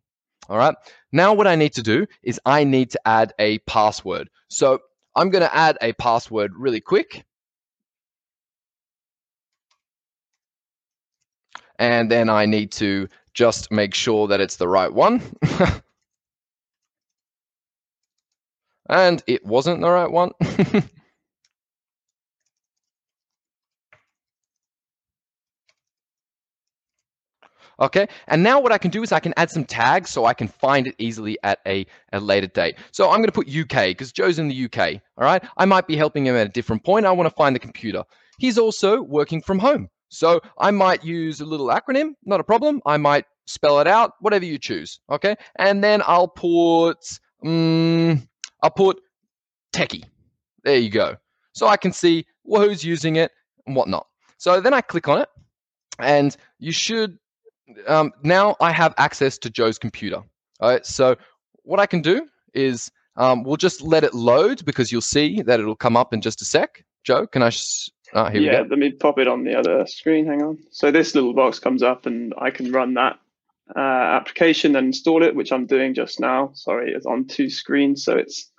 All 0.50 0.58
right. 0.58 0.76
Now, 1.12 1.34
what 1.34 1.48
I 1.48 1.56
need 1.56 1.74
to 1.74 1.84
do 1.84 2.08
is 2.24 2.40
I 2.46 2.64
need 2.64 2.90
to 2.92 3.02
add 3.08 3.34
a 3.38 3.60
password. 3.60 4.30
So 4.50 4.80
I'm 5.16 5.30
going 5.30 5.44
to 5.44 5.56
add 5.56 5.78
a 5.82 5.94
password 5.94 6.54
really 6.56 6.82
quick. 6.82 7.24
And 11.80 12.10
then 12.10 12.30
I 12.30 12.48
need 12.48 12.72
to 12.74 13.08
just 13.38 13.72
make 13.72 13.94
sure 13.94 14.28
that 14.28 14.42
it's 14.42 14.56
the 14.56 14.68
right 14.68 14.92
one. 14.92 15.22
and 18.90 19.24
it 19.28 19.46
wasn't 19.46 19.80
the 19.80 19.90
right 19.90 20.12
one. 20.12 20.32
Okay, 27.80 28.08
and 28.28 28.42
now 28.42 28.60
what 28.60 28.72
I 28.72 28.80
can 28.80 28.90
do 28.90 29.04
is 29.04 29.12
I 29.12 29.20
can 29.20 29.36
add 29.38 29.52
some 29.52 29.64
tags 29.64 30.10
so 30.10 30.26
I 30.26 30.34
can 30.34 30.48
find 30.48 30.88
it 30.88 30.96
easily 30.98 31.38
at 31.44 31.60
a, 31.68 31.86
a 32.12 32.20
later 32.20 32.48
date. 32.48 32.76
So 32.92 33.12
I'm 33.12 33.18
going 33.18 33.28
to 33.28 33.32
put 33.32 33.48
UK 33.48 33.90
because 33.90 34.12
Joe's 34.12 34.40
in 34.40 34.48
the 34.48 34.66
UK. 34.66 35.00
All 35.16 35.24
right, 35.24 35.44
I 35.58 35.66
might 35.66 35.86
be 35.86 35.96
helping 35.96 36.26
him 36.26 36.36
at 36.36 36.48
a 36.48 36.50
different 36.50 36.84
point. 36.84 37.06
I 37.06 37.12
want 37.12 37.30
to 37.30 37.36
find 37.36 37.56
the 37.56 37.60
computer. 37.60 38.04
He's 38.40 38.58
also 38.58 39.04
working 39.04 39.44
from 39.44 39.60
home. 39.60 39.90
So 40.10 40.42
I 40.58 40.72
might 40.72 41.04
use 41.04 41.42
a 41.42 41.46
little 41.46 41.68
acronym, 41.68 42.12
not 42.26 42.40
a 42.40 42.44
problem. 42.44 42.82
I 42.86 42.98
might 42.98 43.26
spell 43.46 43.80
it 43.80 43.88
out, 43.88 44.14
whatever 44.20 44.46
you 44.46 44.58
choose. 44.58 45.00
Okay, 45.12 45.36
and 45.58 45.84
then 45.84 46.02
I'll 46.06 46.28
put, 46.28 47.20
um, 47.46 48.28
I'll 48.62 48.72
put 48.72 49.00
techie. 49.74 50.04
There 50.64 50.78
you 50.78 50.90
go. 50.90 51.16
So 51.54 51.68
I 51.68 51.78
can 51.78 51.92
see 51.92 52.26
who's 52.46 52.84
using 52.84 53.16
it 53.16 53.32
and 53.66 53.76
whatnot. 53.76 54.08
So 54.38 54.62
then 54.62 54.74
I 54.74 54.82
click 54.82 55.08
on 55.08 55.22
it, 55.22 55.30
and 56.00 56.36
you 56.60 56.72
should 56.72 57.18
um, 57.88 58.12
now 58.24 58.56
I 58.60 58.72
have 58.72 58.94
access 58.98 59.38
to 59.40 59.50
Joe's 59.50 59.78
computer. 59.78 60.18
All 60.60 60.70
right, 60.70 60.86
so 60.86 61.16
what 61.64 61.80
I 61.80 61.86
can 61.86 62.02
do 62.02 62.28
is 62.54 62.92
um, 63.16 63.44
we'll 63.44 63.58
just 63.58 63.82
let 63.82 64.04
it 64.04 64.14
load 64.14 64.64
because 64.66 64.92
you'll 64.92 65.02
see 65.02 65.42
that 65.42 65.60
it'll 65.60 65.76
come 65.76 65.98
up 65.98 66.14
in 66.14 66.22
just 66.22 66.42
a 66.42 66.46
sec. 66.46 66.84
Joe, 67.04 67.28
can 67.28 67.44
I? 67.44 67.52
Oh, 68.14 68.26
here 68.26 68.42
yeah, 68.42 68.62
we 68.62 68.64
go. 68.64 68.70
let 68.70 68.80
me 68.80 68.92
pop 68.92 69.20
it 69.20 69.28
on 69.28 69.44
the 69.44 69.58
other 69.58 69.86
screen. 69.88 70.26
Hang 70.26 70.42
on. 70.42 70.58
So 70.72 70.92
this 70.92 71.16
little 71.16 71.34
box 71.34 71.60
comes 71.60 71.84
up, 71.84 72.06
and 72.06 72.34
I 72.40 72.52
can 72.52 72.72
run 72.72 72.94
that 72.96 73.20
uh, 73.76 73.80
application 73.80 74.76
and 74.76 74.88
install 74.88 75.24
it, 75.24 75.36
which 75.36 75.52
I'm 75.52 75.66
doing 75.66 75.94
just 75.94 76.20
now. 76.20 76.52
Sorry, 76.54 76.94
it's 76.94 77.06
on 77.06 77.26
two 77.26 77.50
screens, 77.50 78.04
so 78.04 78.16
it's 78.16 78.50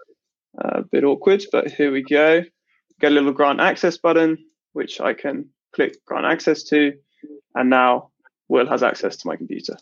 uh, 0.62 0.80
a 0.80 0.82
bit 0.82 1.04
awkward. 1.04 1.44
But 1.50 1.70
here 1.70 1.92
we 1.92 2.02
go. 2.02 2.42
Get 3.00 3.12
a 3.12 3.14
little 3.14 3.32
grant 3.32 3.60
access 3.60 3.96
button, 3.96 4.38
which 4.72 5.00
I 5.00 5.14
can 5.14 5.48
click 5.74 6.04
grant 6.04 6.26
access 6.26 6.62
to, 6.64 6.92
and 7.54 7.70
now 7.70 8.10
Will 8.48 8.66
has 8.66 8.82
access 8.82 9.16
to 9.18 9.28
my 9.28 9.36
computer. 9.36 9.76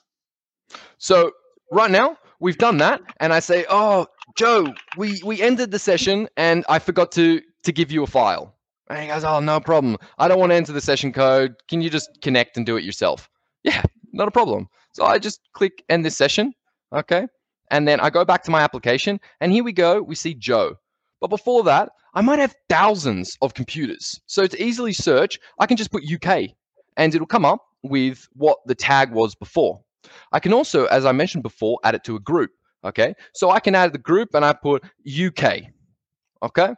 So 0.99 1.33
right 1.73 1.91
now 1.91 2.19
we've 2.41 2.59
done 2.59 2.79
that, 2.79 3.01
and 3.21 3.33
I 3.33 3.41
say, 3.41 3.65
"Oh, 3.69 4.07
Joe, 4.37 4.75
we 4.97 5.21
we 5.25 5.41
ended 5.41 5.71
the 5.71 5.79
session, 5.79 6.29
and 6.37 6.65
I 6.69 6.79
forgot 6.79 7.13
to 7.13 7.41
to 7.65 7.73
give 7.73 7.91
you 7.91 8.03
a 8.03 8.07
file." 8.07 8.56
And 8.89 9.01
he 9.01 9.09
goes, 9.09 9.25
"Oh, 9.25 9.41
no 9.41 9.61
problem. 9.61 9.97
I 10.19 10.29
don't 10.29 10.39
want 10.39 10.51
to 10.51 10.57
enter 10.57 10.73
the 10.73 10.81
session 10.81 11.13
code. 11.13 11.55
Can 11.69 11.81
you 11.81 11.91
just 11.91 12.21
connect 12.23 12.57
and 12.57 12.65
do 12.65 12.77
it 12.77 12.85
yourself?" 12.85 13.29
Yeah, 13.65 13.83
not 14.13 14.29
a 14.29 14.31
problem. 14.31 14.69
So 14.93 15.05
I 15.05 15.19
just 15.19 15.41
click 15.53 15.85
end 15.89 16.05
this 16.05 16.17
session, 16.17 16.53
okay, 16.93 17.27
and 17.71 17.87
then 17.87 18.01
I 18.01 18.11
go 18.11 18.25
back 18.25 18.43
to 18.45 18.51
my 18.51 18.63
application, 18.63 19.21
and 19.41 19.53
here 19.53 19.65
we 19.65 19.73
go. 19.73 20.01
We 20.01 20.15
see 20.15 20.35
Joe. 20.35 20.77
But 21.21 21.29
before 21.29 21.65
that, 21.65 21.91
I 22.15 22.21
might 22.21 22.39
have 22.39 22.55
thousands 22.69 23.37
of 23.43 23.55
computers. 23.55 24.21
So 24.27 24.47
to 24.47 24.63
easily 24.63 24.93
search, 24.93 25.39
I 25.59 25.67
can 25.67 25.77
just 25.77 25.91
put 25.91 26.05
UK, 26.05 26.51
and 26.97 27.15
it'll 27.15 27.27
come 27.27 27.45
up 27.45 27.63
with 27.83 28.27
what 28.35 28.59
the 28.67 28.75
tag 28.75 29.13
was 29.13 29.35
before. 29.35 29.81
I 30.33 30.39
can 30.41 30.53
also, 30.53 30.87
as 30.87 31.05
I 31.05 31.13
mentioned 31.13 31.43
before, 31.43 31.79
add 31.85 31.95
it 31.95 32.05
to 32.05 32.17
a 32.17 32.21
group. 32.21 32.51
Okay, 32.85 33.15
so 33.35 33.51
I 33.51 33.59
can 33.59 33.75
add 33.75 33.93
the 33.93 33.99
group 33.99 34.35
and 34.35 34.45
I 34.45 34.53
put 34.53 34.85
UK. 35.05 35.65
Okay, 36.43 36.75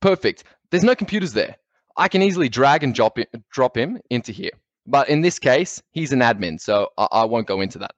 perfect. 0.00 0.44
There's 0.74 0.82
no 0.82 0.96
computers 0.96 1.32
there. 1.32 1.54
I 1.96 2.08
can 2.08 2.20
easily 2.20 2.48
drag 2.48 2.82
and 2.82 2.92
drop 2.92 3.16
it, 3.16 3.28
drop 3.52 3.76
him 3.76 4.00
into 4.10 4.32
here. 4.32 4.50
But 4.88 5.08
in 5.08 5.20
this 5.20 5.38
case, 5.38 5.80
he's 5.92 6.10
an 6.12 6.18
admin, 6.18 6.58
so 6.58 6.88
I, 6.98 7.06
I 7.12 7.24
won't 7.26 7.46
go 7.46 7.60
into 7.60 7.78
that. 7.78 7.92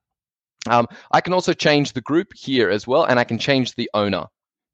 Um, 0.69 0.87
I 1.11 1.23
can 1.23 1.33
also 1.33 1.55
change 1.55 1.95
the 1.95 2.03
group 2.03 2.35
here 2.35 2.69
as 2.69 2.87
well, 2.87 3.05
and 3.05 3.19
I 3.19 3.25
can 3.25 3.39
change 3.39 3.75
the 3.77 3.89
owner. 3.95 4.27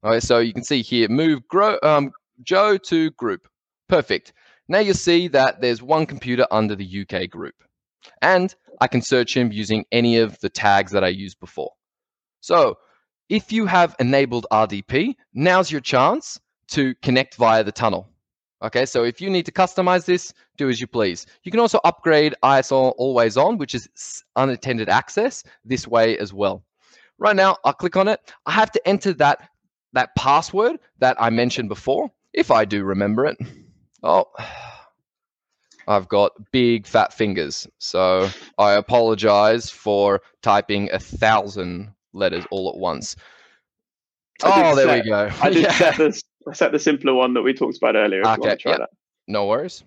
All 0.03 0.11
right, 0.11 0.21
so 0.21 0.39
you 0.39 0.51
can 0.51 0.65
see 0.65 0.81
here, 0.81 1.07
move 1.07 1.47
grow, 1.47 1.77
um, 1.81 2.11
Joe 2.41 2.75
to 2.75 3.09
group. 3.11 3.47
Perfect. 3.87 4.33
Now 4.67 4.79
you 4.79 4.93
see 4.93 5.29
that 5.29 5.61
there's 5.61 5.81
one 5.81 6.05
computer 6.05 6.45
under 6.51 6.75
the 6.75 7.05
UK 7.07 7.29
group. 7.29 7.55
And 8.21 8.53
I 8.81 8.87
can 8.87 9.01
search 9.01 9.33
him 9.37 9.53
using 9.53 9.85
any 9.93 10.17
of 10.17 10.37
the 10.41 10.49
tags 10.49 10.91
that 10.91 11.05
I 11.05 11.07
used 11.07 11.39
before. 11.39 11.71
So 12.41 12.79
if 13.29 13.53
you 13.53 13.65
have 13.65 13.95
enabled 13.97 14.45
RDP, 14.51 15.15
now's 15.33 15.71
your 15.71 15.79
chance 15.79 16.41
to 16.67 16.95
connect 17.01 17.35
via 17.35 17.63
the 17.63 17.71
tunnel. 17.71 18.09
Okay, 18.63 18.85
so 18.85 19.03
if 19.03 19.19
you 19.19 19.29
need 19.29 19.45
to 19.45 19.51
customize 19.51 20.05
this, 20.05 20.33
do 20.57 20.69
as 20.69 20.79
you 20.79 20.87
please. 20.87 21.25
You 21.43 21.51
can 21.51 21.59
also 21.59 21.79
upgrade 21.83 22.33
ISL 22.43 22.93
always 22.97 23.35
on, 23.35 23.57
which 23.57 23.75
is 23.75 24.23
unattended 24.37 24.87
access 24.87 25.43
this 25.65 25.85
way 25.85 26.17
as 26.17 26.33
well. 26.33 26.63
Right 27.17 27.35
now, 27.35 27.57
I'll 27.65 27.73
click 27.73 27.97
on 27.97 28.07
it. 28.07 28.19
I 28.45 28.51
have 28.51 28.71
to 28.71 28.87
enter 28.87 29.13
that, 29.13 29.49
that 29.91 30.15
password 30.15 30.79
that 30.99 31.17
I 31.19 31.29
mentioned 31.29 31.67
before, 31.67 32.09
if 32.31 32.51
I 32.51 32.63
do 32.63 32.83
remember 32.83 33.25
it. 33.25 33.37
Oh, 34.01 34.25
I've 35.87 36.07
got 36.07 36.31
big 36.51 36.87
fat 36.87 37.13
fingers. 37.13 37.67
So 37.79 38.29
I 38.57 38.73
apologize 38.73 39.69
for 39.69 40.21
typing 40.41 40.89
a 40.91 40.99
thousand 40.99 41.93
letters 42.13 42.45
all 42.51 42.69
at 42.69 42.77
once. 42.77 43.15
Oh, 44.43 44.75
there 44.75 44.87
set, 44.87 45.03
we 45.03 45.09
go. 45.09 45.29
I 45.41 45.49
did 45.49 45.63
yeah. 45.79 45.93
set, 45.93 46.23
the, 46.45 46.53
set 46.53 46.71
the 46.71 46.79
simpler 46.79 47.13
one 47.13 47.33
that 47.33 47.41
we 47.41 47.53
talked 47.53 47.77
about 47.77 47.95
earlier. 47.95 48.25
Okay, 48.25 48.57
yep. 48.65 48.79
That. 48.79 48.89
no 49.27 49.45
worries. 49.45 49.83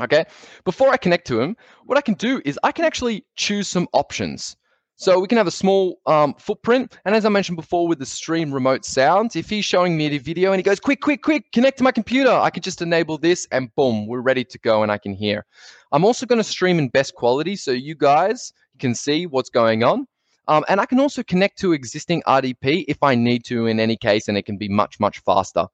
Okay, 0.00 0.24
before 0.64 0.88
I 0.88 0.96
connect 0.96 1.26
to 1.28 1.40
him, 1.40 1.56
what 1.84 1.98
I 1.98 2.00
can 2.00 2.14
do 2.14 2.40
is 2.44 2.58
I 2.62 2.72
can 2.72 2.84
actually 2.84 3.26
choose 3.36 3.68
some 3.68 3.88
options. 3.92 4.56
So 4.96 5.18
we 5.18 5.26
can 5.26 5.36
have 5.36 5.48
a 5.48 5.50
small 5.50 5.98
um, 6.06 6.34
footprint. 6.38 6.96
And 7.04 7.14
as 7.14 7.24
I 7.24 7.28
mentioned 7.28 7.56
before 7.56 7.88
with 7.88 7.98
the 7.98 8.06
stream 8.06 8.52
remote 8.52 8.84
sound, 8.84 9.34
if 9.34 9.50
he's 9.50 9.64
showing 9.64 9.96
me 9.96 10.08
the 10.08 10.18
video 10.18 10.52
and 10.52 10.60
he 10.60 10.62
goes, 10.62 10.78
quick, 10.78 11.00
quick, 11.00 11.22
quick, 11.22 11.50
connect 11.52 11.78
to 11.78 11.84
my 11.84 11.90
computer, 11.90 12.30
I 12.30 12.50
can 12.50 12.62
just 12.62 12.80
enable 12.82 13.18
this 13.18 13.48
and 13.50 13.74
boom, 13.74 14.06
we're 14.06 14.20
ready 14.20 14.44
to 14.44 14.58
go 14.60 14.82
and 14.84 14.92
I 14.92 14.98
can 14.98 15.12
hear. 15.12 15.44
I'm 15.90 16.04
also 16.04 16.24
going 16.24 16.38
to 16.38 16.44
stream 16.44 16.78
in 16.78 16.88
best 16.88 17.16
quality 17.16 17.56
so 17.56 17.72
you 17.72 17.96
guys 17.96 18.52
can 18.78 18.94
see 18.94 19.26
what's 19.26 19.50
going 19.50 19.82
on. 19.82 20.06
Um, 20.48 20.64
and 20.68 20.80
I 20.80 20.86
can 20.86 20.98
also 20.98 21.22
connect 21.22 21.58
to 21.58 21.72
existing 21.72 22.22
RDP 22.26 22.84
if 22.88 23.02
I 23.02 23.14
need 23.14 23.44
to 23.44 23.66
in 23.66 23.78
any 23.78 23.96
case, 23.96 24.28
and 24.28 24.36
it 24.36 24.42
can 24.42 24.56
be 24.56 24.68
much, 24.68 24.98
much 24.98 25.20
faster. 25.20 25.66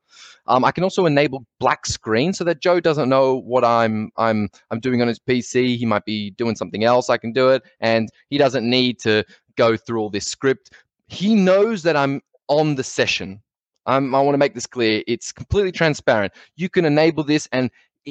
Um, 0.46 0.64
I 0.64 0.72
can 0.72 0.84
also 0.84 1.06
enable 1.06 1.46
black 1.58 1.86
screen 1.86 2.32
so 2.32 2.44
that 2.44 2.60
Joe 2.60 2.80
doesn't 2.80 3.08
know 3.08 3.36
what 3.36 3.64
I'm 3.64 4.10
I'm 4.16 4.48
I'm 4.70 4.80
doing 4.80 5.00
on 5.00 5.08
his 5.08 5.18
PC. 5.18 5.76
He 5.76 5.86
might 5.86 6.04
be 6.04 6.30
doing 6.32 6.56
something 6.56 6.84
else. 6.84 7.08
I 7.08 7.16
can 7.16 7.32
do 7.32 7.48
it, 7.50 7.62
and 7.80 8.10
he 8.30 8.38
doesn't 8.38 8.68
need 8.68 8.98
to 9.00 9.24
go 9.56 9.76
through 9.76 10.00
all 10.00 10.10
this 10.10 10.26
script. 10.26 10.72
He 11.08 11.34
knows 11.34 11.82
that 11.82 11.96
I'm 11.96 12.20
on 12.48 12.74
the 12.74 12.84
session. 12.84 13.42
Um, 13.86 14.14
I 14.14 14.20
want 14.20 14.34
to 14.34 14.38
make 14.38 14.54
this 14.54 14.66
clear. 14.66 15.02
It's 15.06 15.32
completely 15.32 15.72
transparent. 15.72 16.34
You 16.56 16.68
can 16.68 16.84
enable 16.84 17.24
this, 17.24 17.48
and 17.52 17.70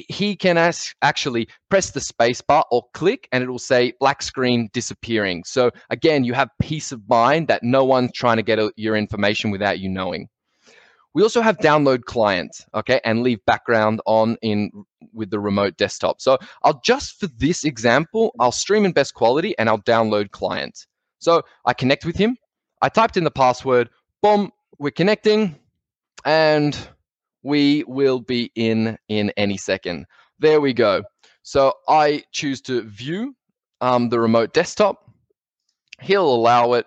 he 0.09 0.35
can 0.35 0.57
as- 0.57 0.93
actually 1.01 1.47
press 1.69 1.91
the 1.91 2.01
space 2.01 2.41
bar 2.41 2.65
or 2.71 2.83
click 2.93 3.27
and 3.31 3.43
it 3.43 3.49
will 3.49 3.59
say 3.59 3.93
black 3.99 4.21
screen 4.21 4.69
disappearing. 4.73 5.43
So 5.45 5.71
again, 5.89 6.23
you 6.23 6.33
have 6.33 6.49
peace 6.61 6.91
of 6.91 7.01
mind 7.07 7.47
that 7.47 7.63
no 7.63 7.83
one's 7.85 8.11
trying 8.13 8.37
to 8.37 8.43
get 8.43 8.59
your 8.75 8.95
information 8.95 9.51
without 9.51 9.79
you 9.79 9.89
knowing. 9.89 10.29
We 11.13 11.23
also 11.23 11.41
have 11.41 11.57
download 11.57 12.03
client, 12.03 12.65
okay, 12.75 13.01
and 13.03 13.23
leave 13.23 13.43
background 13.45 14.01
on 14.05 14.37
in 14.43 14.69
with 15.13 15.31
the 15.31 15.39
remote 15.39 15.75
desktop. 15.77 16.21
So 16.21 16.37
I'll 16.63 16.79
just 16.85 17.19
for 17.19 17.27
this 17.37 17.63
example, 17.63 18.35
I'll 18.39 18.51
stream 18.51 18.85
in 18.85 18.91
best 18.91 19.15
quality 19.15 19.55
and 19.57 19.67
I'll 19.67 19.81
download 19.81 20.31
client. 20.31 20.85
So 21.19 21.41
I 21.65 21.73
connect 21.73 22.05
with 22.05 22.15
him. 22.15 22.37
I 22.81 22.89
typed 22.89 23.17
in 23.17 23.23
the 23.23 23.31
password, 23.31 23.89
boom, 24.21 24.51
we're 24.77 24.91
connecting 24.91 25.55
and 26.23 26.77
we 27.43 27.83
will 27.87 28.19
be 28.19 28.51
in 28.55 28.97
in 29.07 29.31
any 29.37 29.57
second. 29.57 30.05
There 30.39 30.61
we 30.61 30.73
go. 30.73 31.03
So 31.43 31.73
I 31.87 32.23
choose 32.31 32.61
to 32.61 32.81
view 32.83 33.35
um, 33.81 34.09
the 34.09 34.19
remote 34.19 34.53
desktop. 34.53 35.09
He'll 36.01 36.29
allow 36.29 36.73
it. 36.73 36.85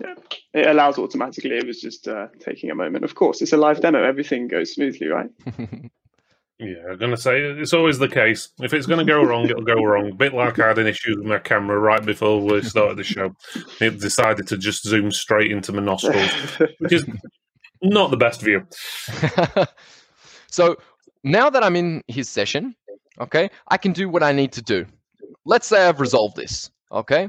Yeah, 0.00 0.14
it 0.54 0.66
allows 0.66 0.98
automatically. 0.98 1.56
It 1.56 1.66
was 1.66 1.80
just 1.80 2.08
uh, 2.08 2.28
taking 2.40 2.70
a 2.70 2.74
moment. 2.74 3.04
Of 3.04 3.14
course, 3.14 3.42
it's 3.42 3.52
a 3.52 3.56
live 3.56 3.80
demo. 3.80 4.02
Everything 4.02 4.48
goes 4.48 4.72
smoothly, 4.72 5.08
right? 5.08 5.30
Yeah, 6.62 6.92
I'm 6.92 6.98
gonna 6.98 7.16
say 7.16 7.40
it's 7.40 7.72
always 7.72 7.98
the 7.98 8.08
case. 8.08 8.50
If 8.60 8.72
it's 8.72 8.86
gonna 8.86 9.04
go 9.04 9.20
wrong, 9.24 9.46
it'll 9.46 9.62
go 9.62 9.82
wrong. 9.82 10.10
A 10.10 10.14
bit 10.14 10.32
like 10.32 10.60
I 10.60 10.68
had 10.68 10.78
an 10.78 10.86
issue 10.86 11.16
with 11.16 11.26
my 11.26 11.38
camera 11.38 11.76
right 11.76 12.04
before 12.04 12.40
we 12.40 12.62
started 12.62 12.98
the 12.98 13.02
show. 13.02 13.34
It 13.80 13.98
decided 13.98 14.46
to 14.46 14.56
just 14.56 14.84
zoom 14.84 15.10
straight 15.10 15.50
into 15.50 15.72
my 15.72 15.82
nostrils, 15.82 16.30
which 16.78 16.92
is 16.92 17.04
not 17.82 18.10
the 18.10 18.16
best 18.16 18.40
view. 18.40 18.66
so 20.48 20.76
now 21.24 21.50
that 21.50 21.62
I'm 21.62 21.76
in 21.76 22.02
his 22.08 22.28
session, 22.28 22.74
okay, 23.20 23.50
I 23.68 23.76
can 23.76 23.92
do 23.92 24.08
what 24.08 24.22
I 24.22 24.32
need 24.32 24.52
to 24.52 24.62
do. 24.62 24.86
Let's 25.44 25.66
say 25.66 25.86
I've 25.86 26.00
resolved 26.00 26.36
this, 26.36 26.70
okay. 26.90 27.28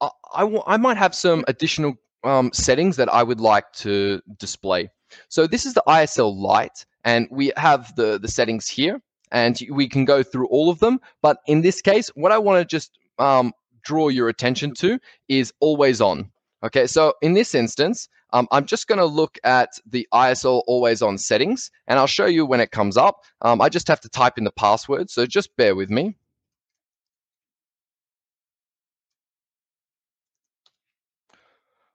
I, 0.00 0.10
I, 0.34 0.40
w- 0.40 0.62
I 0.66 0.76
might 0.76 0.96
have 0.96 1.14
some 1.14 1.44
additional 1.48 1.94
um, 2.24 2.50
settings 2.52 2.96
that 2.96 3.08
I 3.08 3.22
would 3.22 3.40
like 3.40 3.72
to 3.74 4.20
display. 4.38 4.90
So 5.28 5.46
this 5.46 5.64
is 5.64 5.74
the 5.74 5.82
ISL 5.86 6.36
light, 6.36 6.84
and 7.04 7.28
we 7.30 7.52
have 7.56 7.94
the, 7.96 8.18
the 8.18 8.28
settings 8.28 8.68
here, 8.68 9.00
and 9.32 9.60
we 9.70 9.88
can 9.88 10.04
go 10.04 10.22
through 10.22 10.48
all 10.48 10.70
of 10.70 10.80
them. 10.80 11.00
But 11.22 11.38
in 11.46 11.62
this 11.62 11.80
case, 11.80 12.08
what 12.14 12.32
I 12.32 12.38
want 12.38 12.60
to 12.60 12.64
just 12.64 12.98
um, 13.18 13.52
draw 13.82 14.08
your 14.08 14.28
attention 14.28 14.74
to 14.74 14.98
is 15.28 15.52
always 15.60 16.00
on. 16.00 16.30
Okay, 16.64 16.86
so 16.86 17.14
in 17.22 17.34
this 17.34 17.54
instance, 17.54 18.08
um, 18.32 18.48
I'm 18.50 18.66
just 18.66 18.88
going 18.88 18.98
to 18.98 19.04
look 19.06 19.38
at 19.44 19.70
the 19.86 20.06
ISL 20.12 20.62
always 20.66 21.02
on 21.02 21.16
settings, 21.16 21.70
and 21.86 21.98
I'll 21.98 22.06
show 22.06 22.26
you 22.26 22.44
when 22.44 22.60
it 22.60 22.72
comes 22.72 22.96
up. 22.96 23.22
Um, 23.42 23.60
I 23.60 23.68
just 23.68 23.86
have 23.88 24.00
to 24.00 24.08
type 24.08 24.38
in 24.38 24.44
the 24.44 24.50
password, 24.52 25.08
so 25.08 25.24
just 25.24 25.56
bear 25.56 25.76
with 25.76 25.88
me. 25.88 26.16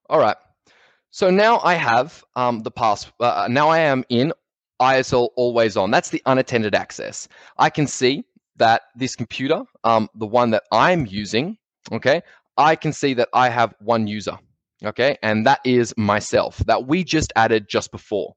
All 0.10 0.20
right. 0.20 0.38
So 1.12 1.30
now 1.30 1.60
I 1.60 1.76
have 1.76 2.24
um, 2.36 2.62
the 2.62 2.72
pass. 2.72 3.12
Uh, 3.20 3.48
now 3.50 3.70
I 3.70 3.80
am 3.80 4.04
in 4.10 4.34
ISL 4.82 5.30
always 5.36 5.78
on. 5.78 5.92
That's 5.92 6.10
the 6.10 6.22
unattended 6.26 6.74
access. 6.74 7.28
I 7.58 7.70
can 7.70 7.88
see 7.88 8.24
that 8.58 8.84
this 8.96 9.16
computer, 9.16 9.64
um, 9.84 10.10
the 10.16 10.26
one 10.26 10.52
that 10.52 10.64
I'm 10.72 11.06
using, 11.06 11.58
okay, 11.92 12.22
I 12.58 12.76
can 12.76 12.94
see 12.94 13.14
that 13.16 13.30
I 13.34 13.50
have 13.50 13.74
one 13.80 14.08
user, 14.08 14.38
okay, 14.84 15.18
and 15.24 15.46
that 15.46 15.60
is 15.66 15.94
myself 15.98 16.58
that 16.60 16.88
we 16.88 17.04
just 17.04 17.34
added 17.36 17.68
just 17.68 17.92
before. 17.92 18.36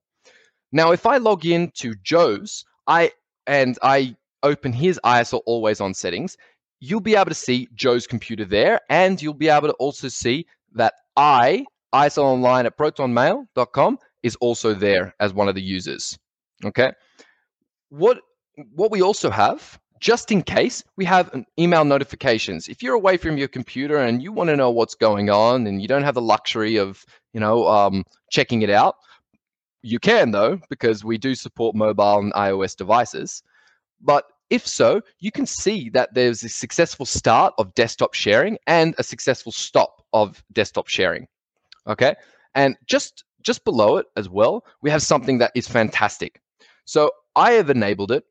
Now, 0.72 0.92
if 0.92 1.06
I 1.06 1.18
log 1.18 1.46
in 1.46 1.70
to 1.76 1.94
Joe's, 2.02 2.64
I 2.86 3.12
and 3.46 3.78
I 3.82 4.16
open 4.42 4.72
his 4.72 5.00
ISL 5.04 5.42
always 5.46 5.80
on 5.80 5.94
settings, 5.94 6.36
you'll 6.80 7.00
be 7.00 7.14
able 7.14 7.26
to 7.26 7.34
see 7.34 7.68
Joe's 7.74 8.06
computer 8.06 8.44
there, 8.44 8.80
and 8.90 9.20
you'll 9.20 9.34
be 9.34 9.48
able 9.48 9.68
to 9.68 9.74
also 9.74 10.08
see 10.08 10.46
that 10.74 10.94
I, 11.16 11.64
ISL 11.94 12.24
Online 12.24 12.66
at 12.66 12.76
protonmail.com, 12.76 13.98
is 14.22 14.36
also 14.36 14.74
there 14.74 15.14
as 15.20 15.32
one 15.32 15.48
of 15.48 15.54
the 15.54 15.62
users. 15.62 16.18
Okay. 16.64 16.92
What 17.90 18.20
what 18.74 18.90
we 18.90 19.02
also 19.02 19.30
have, 19.30 19.78
just 20.00 20.30
in 20.30 20.42
case, 20.42 20.84
we 20.96 21.04
have 21.04 21.30
email 21.58 21.84
notifications. 21.84 22.68
If 22.68 22.82
you're 22.82 22.94
away 22.94 23.16
from 23.16 23.38
your 23.38 23.48
computer 23.48 23.98
and 23.98 24.22
you 24.22 24.32
want 24.32 24.48
to 24.48 24.56
know 24.56 24.70
what's 24.70 24.94
going 24.94 25.30
on 25.30 25.66
and 25.66 25.80
you 25.80 25.88
don't 25.88 26.02
have 26.02 26.14
the 26.14 26.22
luxury 26.22 26.76
of, 26.76 27.04
you 27.32 27.40
know, 27.40 27.66
um, 27.66 28.04
checking 28.30 28.62
it 28.62 28.70
out, 28.70 28.96
you 29.82 29.98
can 29.98 30.32
though, 30.32 30.60
because 30.68 31.04
we 31.04 31.18
do 31.18 31.34
support 31.34 31.74
mobile 31.74 32.18
and 32.18 32.32
iOS 32.34 32.76
devices. 32.76 33.42
But 34.00 34.24
if 34.50 34.66
so, 34.66 35.00
you 35.18 35.32
can 35.32 35.46
see 35.46 35.90
that 35.90 36.14
there's 36.14 36.42
a 36.44 36.48
successful 36.48 37.06
start 37.06 37.54
of 37.58 37.74
desktop 37.74 38.14
sharing 38.14 38.58
and 38.66 38.94
a 38.98 39.02
successful 39.02 39.52
stop 39.52 40.04
of 40.12 40.42
desktop 40.52 40.88
sharing. 40.88 41.26
Okay. 41.86 42.14
And 42.54 42.76
just 42.86 43.24
just 43.42 43.64
below 43.64 43.96
it 43.96 44.06
as 44.16 44.28
well, 44.28 44.64
we 44.82 44.90
have 44.90 45.02
something 45.02 45.38
that 45.38 45.52
is 45.54 45.68
fantastic. 45.68 46.40
So 46.84 47.12
I 47.36 47.52
have 47.52 47.70
enabled 47.70 48.10
it. 48.10 48.24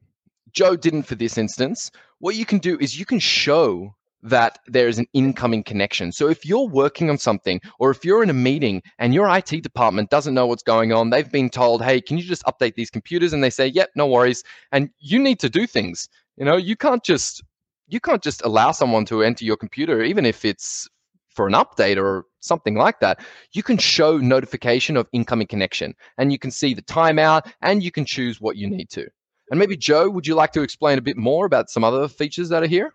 Joe 0.52 0.76
didn't 0.76 1.04
for 1.04 1.16
this 1.16 1.38
instance. 1.38 1.92
What 2.20 2.36
you 2.36 2.46
can 2.46 2.60
do 2.60 2.78
is 2.80 3.00
you 3.00 3.06
can 3.06 3.20
show 3.20 3.96
that 4.24 4.58
there 4.68 4.88
is 4.88 4.98
an 4.98 5.06
incoming 5.14 5.64
connection. 5.64 6.12
So 6.12 6.28
if 6.28 6.46
you're 6.46 6.68
working 6.68 7.10
on 7.12 7.18
something 7.18 7.62
or 7.78 7.92
if 7.92 8.04
you're 8.04 8.24
in 8.24 8.30
a 8.30 8.34
meeting 8.34 8.82
and 8.98 9.14
your 9.14 9.30
IT 9.30 9.62
department 9.62 10.10
doesn't 10.10 10.34
know 10.34 10.48
what's 10.48 10.64
going 10.64 10.92
on, 10.92 11.12
they've 11.12 11.32
been 11.32 11.50
told, 11.50 11.84
"Hey, 11.84 12.02
can 12.02 12.18
you 12.18 12.24
just 12.24 12.44
update 12.46 12.74
these 12.74 12.90
computers?" 12.90 13.34
and 13.34 13.44
they 13.44 13.52
say, 13.52 13.68
"Yep, 13.68 13.92
no 13.96 14.08
worries." 14.08 14.44
And 14.72 14.90
you 15.00 15.20
need 15.20 15.40
to 15.42 15.50
do 15.50 15.68
things. 15.68 16.10
You 16.38 16.46
know, 16.46 16.58
you 16.58 16.76
can't 16.76 17.04
just 17.04 17.44
you 17.88 18.00
can't 18.00 18.24
just 18.24 18.42
allow 18.44 18.72
someone 18.72 19.06
to 19.06 19.22
enter 19.22 19.46
your 19.46 19.58
computer 19.58 20.02
even 20.02 20.26
if 20.26 20.44
it's 20.44 20.90
for 21.30 21.48
an 21.48 21.54
update 21.54 21.98
or 21.98 22.26
something 22.40 22.76
like 22.76 23.00
that, 23.02 23.20
you 23.52 23.62
can 23.62 23.78
show 23.78 24.18
notification 24.18 24.98
of 24.98 25.08
incoming 25.12 25.48
connection 25.48 25.94
and 26.18 26.32
you 26.32 26.40
can 26.40 26.50
see 26.50 26.74
the 26.74 26.82
timeout 26.82 27.52
and 27.62 27.84
you 27.84 27.92
can 27.92 28.06
choose 28.06 28.40
what 28.42 28.56
you 28.56 28.70
need 28.70 28.90
to. 28.90 29.06
And 29.50 29.60
maybe 29.60 29.78
Joe, 29.78 30.10
would 30.10 30.26
you 30.26 30.36
like 30.36 30.52
to 30.54 30.62
explain 30.62 30.98
a 30.98 31.02
bit 31.02 31.18
more 31.18 31.46
about 31.46 31.70
some 31.70 31.84
other 31.84 32.08
features 32.08 32.50
that 32.50 32.64
are 32.64 32.68
here? 32.68 32.94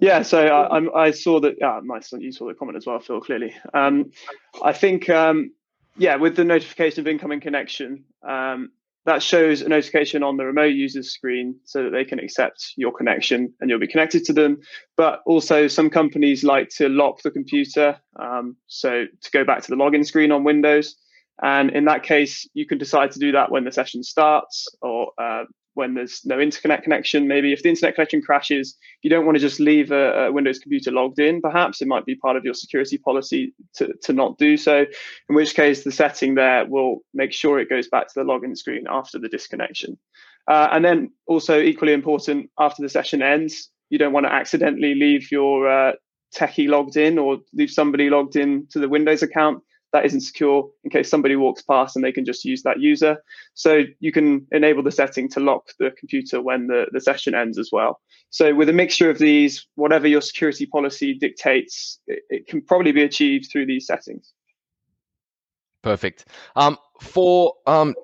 Yeah, 0.00 0.22
so 0.22 0.46
I, 0.46 1.06
I 1.06 1.10
saw 1.10 1.40
that. 1.40 1.56
Yeah. 1.58 1.80
You 2.18 2.32
saw 2.32 2.46
the 2.46 2.54
comment 2.54 2.76
as 2.76 2.86
well, 2.86 2.98
Phil. 3.00 3.20
Clearly, 3.20 3.54
um, 3.74 4.10
I 4.62 4.72
think 4.72 5.08
um, 5.08 5.52
yeah, 5.96 6.16
with 6.16 6.36
the 6.36 6.44
notification 6.44 7.00
of 7.00 7.08
incoming 7.08 7.40
connection, 7.40 8.04
um, 8.26 8.70
that 9.06 9.22
shows 9.22 9.62
a 9.62 9.68
notification 9.68 10.22
on 10.22 10.36
the 10.36 10.44
remote 10.44 10.74
user's 10.74 11.12
screen 11.12 11.58
so 11.64 11.84
that 11.84 11.90
they 11.90 12.04
can 12.04 12.18
accept 12.18 12.72
your 12.76 12.92
connection 12.92 13.52
and 13.60 13.70
you'll 13.70 13.78
be 13.78 13.86
connected 13.86 14.24
to 14.24 14.32
them. 14.32 14.60
But 14.96 15.22
also, 15.26 15.68
some 15.68 15.88
companies 15.88 16.44
like 16.44 16.68
to 16.70 16.88
lock 16.88 17.22
the 17.22 17.30
computer. 17.30 17.98
Um, 18.18 18.56
so, 18.66 19.04
to 19.22 19.30
go 19.30 19.44
back 19.44 19.62
to 19.62 19.70
the 19.70 19.76
login 19.76 20.04
screen 20.04 20.32
on 20.32 20.44
Windows. 20.44 20.96
And 21.42 21.70
in 21.70 21.84
that 21.84 22.02
case, 22.02 22.48
you 22.54 22.66
can 22.66 22.78
decide 22.78 23.10
to 23.12 23.18
do 23.18 23.32
that 23.32 23.50
when 23.50 23.64
the 23.64 23.72
session 23.72 24.02
starts 24.02 24.68
or 24.80 25.12
uh, 25.18 25.44
when 25.76 25.92
there's 25.92 26.24
no 26.24 26.40
internet 26.40 26.82
connection. 26.82 27.28
Maybe 27.28 27.52
if 27.52 27.62
the 27.62 27.68
internet 27.68 27.94
connection 27.94 28.22
crashes, 28.22 28.76
you 29.02 29.10
don't 29.10 29.26
want 29.26 29.36
to 29.36 29.40
just 29.40 29.60
leave 29.60 29.92
a, 29.92 30.26
a, 30.26 30.32
Windows 30.32 30.58
computer 30.58 30.90
logged 30.90 31.18
in. 31.18 31.42
Perhaps 31.42 31.82
it 31.82 31.88
might 31.88 32.06
be 32.06 32.14
part 32.14 32.36
of 32.36 32.44
your 32.44 32.54
security 32.54 32.96
policy 32.96 33.52
to, 33.74 33.92
to 34.02 34.14
not 34.14 34.38
do 34.38 34.56
so, 34.56 34.86
in 35.28 35.34
which 35.34 35.54
case 35.54 35.84
the 35.84 35.92
setting 35.92 36.34
there 36.34 36.64
will 36.66 37.00
make 37.12 37.32
sure 37.32 37.60
it 37.60 37.68
goes 37.68 37.88
back 37.88 38.08
to 38.08 38.14
the 38.16 38.24
login 38.24 38.56
screen 38.56 38.84
after 38.88 39.18
the 39.18 39.28
disconnection. 39.28 39.98
Uh, 40.48 40.68
and 40.72 40.84
then 40.84 41.10
also 41.26 41.60
equally 41.60 41.92
important, 41.92 42.50
after 42.58 42.82
the 42.82 42.88
session 42.88 43.20
ends, 43.20 43.68
you 43.90 43.98
don't 43.98 44.12
want 44.14 44.24
to 44.24 44.32
accidentally 44.32 44.94
leave 44.94 45.30
your 45.30 45.68
uh, 45.68 45.92
techie 46.34 46.68
logged 46.68 46.96
in 46.96 47.18
or 47.18 47.38
leave 47.52 47.70
somebody 47.70 48.08
logged 48.08 48.36
in 48.36 48.66
to 48.70 48.78
the 48.78 48.88
Windows 48.88 49.22
account 49.22 49.62
that 49.96 50.04
isn't 50.04 50.20
secure 50.20 50.68
in 50.84 50.90
case 50.90 51.08
somebody 51.08 51.36
walks 51.36 51.62
past 51.62 51.96
and 51.96 52.04
they 52.04 52.12
can 52.12 52.26
just 52.26 52.44
use 52.44 52.62
that 52.62 52.78
user. 52.78 53.16
So 53.54 53.84
you 53.98 54.12
can 54.12 54.46
enable 54.52 54.82
the 54.82 54.92
setting 54.92 55.26
to 55.30 55.40
lock 55.40 55.70
the 55.78 55.90
computer 55.98 56.42
when 56.42 56.66
the, 56.66 56.84
the 56.92 57.00
session 57.00 57.34
ends 57.34 57.58
as 57.58 57.70
well. 57.72 58.00
So 58.28 58.54
with 58.54 58.68
a 58.68 58.74
mixture 58.74 59.08
of 59.08 59.18
these, 59.18 59.66
whatever 59.74 60.06
your 60.06 60.20
security 60.20 60.66
policy 60.66 61.14
dictates, 61.14 61.98
it, 62.06 62.22
it 62.28 62.46
can 62.46 62.60
probably 62.60 62.92
be 62.92 63.02
achieved 63.02 63.48
through 63.50 63.66
these 63.66 63.86
settings. 63.86 64.34
Perfect. 65.82 66.26
Um, 66.56 66.76
for 67.00 67.54
um, 67.66 67.94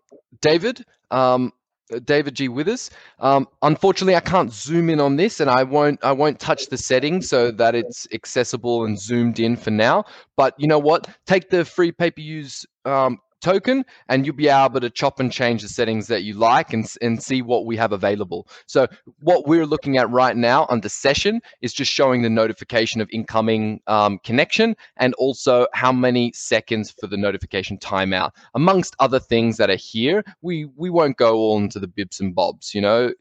David, 0.41 0.85
um, 1.11 1.53
David 2.01 2.35
G. 2.35 2.49
Withers. 2.49 2.91
Um, 3.21 3.49
unfortunately, 3.63 4.17
I 4.17 4.21
can't 4.21 4.53
zoom 4.53 4.91
in 4.91 5.01
on 5.01 5.17
this, 5.17 5.41
and 5.41 5.51
I 5.51 5.63
won't. 5.63 6.03
I 6.05 6.13
won't 6.13 6.39
touch 6.41 6.67
the 6.67 6.77
setting 6.79 7.23
so 7.23 7.51
that 7.53 7.75
it's 7.75 8.07
accessible 8.13 8.85
and 8.85 8.99
zoomed 8.99 9.39
in 9.41 9.57
for 9.57 9.71
now. 9.71 10.05
But 10.37 10.55
you 10.59 10.67
know 10.67 10.79
what? 10.79 11.09
Take 11.27 11.51
the 11.51 11.65
free 11.65 11.93
pay 11.93 12.11
per 12.11 12.21
use 12.21 12.65
um, 12.85 13.19
token 13.43 13.85
and 14.09 14.25
you'll 14.25 14.35
be 14.35 14.49
able 14.49 14.81
to 14.81 14.89
chop 14.89 15.21
and 15.21 15.31
change 15.31 15.63
the 15.63 15.69
settings 15.69 16.07
that 16.07 16.23
you 16.23 16.35
like 16.35 16.73
and, 16.73 16.91
and 17.03 17.23
see 17.23 17.43
what 17.43 17.67
we 17.67 17.77
have 17.77 17.93
available. 17.93 18.49
So 18.67 18.87
what 19.21 19.47
we're 19.47 19.67
looking 19.67 19.99
at 19.99 20.09
right 20.11 20.37
now 20.37 20.67
under 20.71 20.89
session 20.89 21.41
is 21.61 21.73
just 21.73 21.93
showing 21.93 22.23
the 22.23 22.31
notification 22.31 23.01
of 23.01 23.09
incoming 23.13 23.81
um, 23.87 24.19
connection 24.25 24.77
and 24.97 25.13
also 25.15 25.67
how 25.75 25.93
many 25.93 26.33
seconds 26.33 26.95
for 26.99 27.07
the 27.07 27.17
notification 27.17 27.77
timeout. 27.79 28.31
Amongst 28.55 28.97
other 28.99 29.21
things 29.21 29.57
that 29.59 29.69
are 29.69 29.77
here, 29.77 30.25
we, 30.41 30.67
we 30.77 30.89
won't 30.89 31.17
go 31.17 31.35
all 31.35 31.59
into 31.59 31.79
the 31.79 31.89
bibs 31.89 32.21
and 32.21 32.35
bobs, 32.35 32.75
you 32.75 32.81
know, 32.81 33.13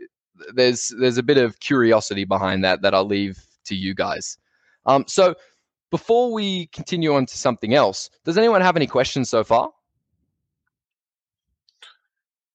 there's, 0.54 0.94
there's 1.00 1.18
a 1.18 1.24
bit 1.24 1.38
of 1.38 1.60
curiosity 1.60 2.24
behind 2.24 2.64
that 2.64 2.82
that 2.82 2.96
I'll 2.96 3.06
leave 3.06 3.44
to 3.66 3.76
you 3.76 3.94
guys. 3.94 4.38
Um, 4.86 5.06
so 5.08 5.36
before 5.92 6.32
we 6.32 6.68
continue 6.68 7.14
on 7.14 7.26
to 7.28 7.38
something 7.38 7.74
else, 7.74 8.10
does 8.24 8.38
anyone 8.38 8.62
have 8.62 8.76
any 8.76 8.88
questions 8.88 9.30
so 9.30 9.44
far? 9.44 9.72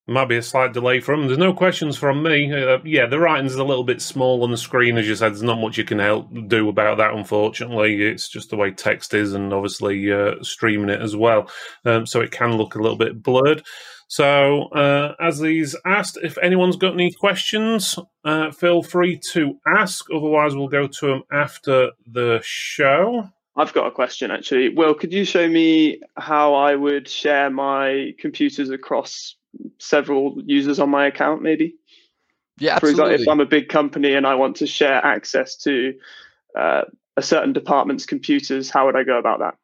Might 0.08 0.28
be 0.28 0.36
a 0.36 0.42
slight 0.42 0.72
delay 0.72 1.00
from. 1.00 1.26
There's 1.26 1.36
no 1.36 1.52
questions 1.52 1.96
from 1.96 2.22
me. 2.22 2.52
Uh, 2.52 2.78
yeah, 2.84 3.06
the 3.06 3.18
writing's 3.18 3.56
a 3.56 3.64
little 3.64 3.82
bit 3.82 4.00
small 4.00 4.44
on 4.44 4.52
the 4.52 4.56
screen, 4.56 4.98
as 4.98 5.08
you 5.08 5.16
said. 5.16 5.32
There's 5.32 5.42
not 5.42 5.60
much 5.60 5.78
you 5.78 5.84
can 5.84 5.98
help 5.98 6.28
do 6.46 6.68
about 6.68 6.98
that, 6.98 7.12
unfortunately. 7.12 8.02
It's 8.02 8.28
just 8.28 8.50
the 8.50 8.56
way 8.56 8.70
text 8.70 9.14
is, 9.14 9.32
and 9.32 9.52
obviously 9.52 10.12
uh, 10.12 10.34
streaming 10.42 10.90
it 10.90 11.02
as 11.02 11.16
well, 11.16 11.50
um, 11.84 12.06
so 12.06 12.20
it 12.20 12.30
can 12.30 12.56
look 12.56 12.76
a 12.76 12.80
little 12.80 12.96
bit 12.96 13.20
blurred. 13.20 13.64
So, 14.06 14.68
uh, 14.68 15.14
as 15.18 15.40
these 15.40 15.74
asked, 15.84 16.18
if 16.22 16.38
anyone's 16.38 16.76
got 16.76 16.94
any 16.94 17.10
questions, 17.12 17.98
uh, 18.24 18.52
feel 18.52 18.84
free 18.84 19.18
to 19.32 19.58
ask. 19.66 20.06
Otherwise, 20.14 20.54
we'll 20.54 20.68
go 20.68 20.86
to 20.86 21.06
them 21.06 21.22
after 21.32 21.90
the 22.06 22.40
show. 22.44 23.28
I've 23.56 23.72
got 23.72 23.86
a 23.86 23.90
question 23.90 24.30
actually. 24.30 24.68
Will, 24.68 24.94
could 24.94 25.12
you 25.12 25.24
show 25.24 25.48
me 25.48 26.00
how 26.16 26.54
I 26.54 26.76
would 26.76 27.08
share 27.08 27.48
my 27.50 28.12
computers 28.18 28.68
across 28.70 29.34
several 29.78 30.40
users 30.44 30.78
on 30.78 30.90
my 30.90 31.06
account, 31.06 31.42
maybe? 31.42 31.76
Yeah, 32.58 32.78
For 32.78 32.88
example, 32.88 33.14
if 33.14 33.28
I'm 33.28 33.40
a 33.40 33.46
big 33.46 33.68
company 33.68 34.14
and 34.14 34.26
I 34.26 34.34
want 34.34 34.56
to 34.56 34.66
share 34.66 35.04
access 35.04 35.56
to 35.58 35.94
uh, 36.56 36.82
a 37.16 37.22
certain 37.22 37.52
department's 37.52 38.06
computers, 38.06 38.70
how 38.70 38.86
would 38.86 38.96
I 38.96 39.04
go 39.04 39.18
about 39.18 39.40
that? 39.40 39.56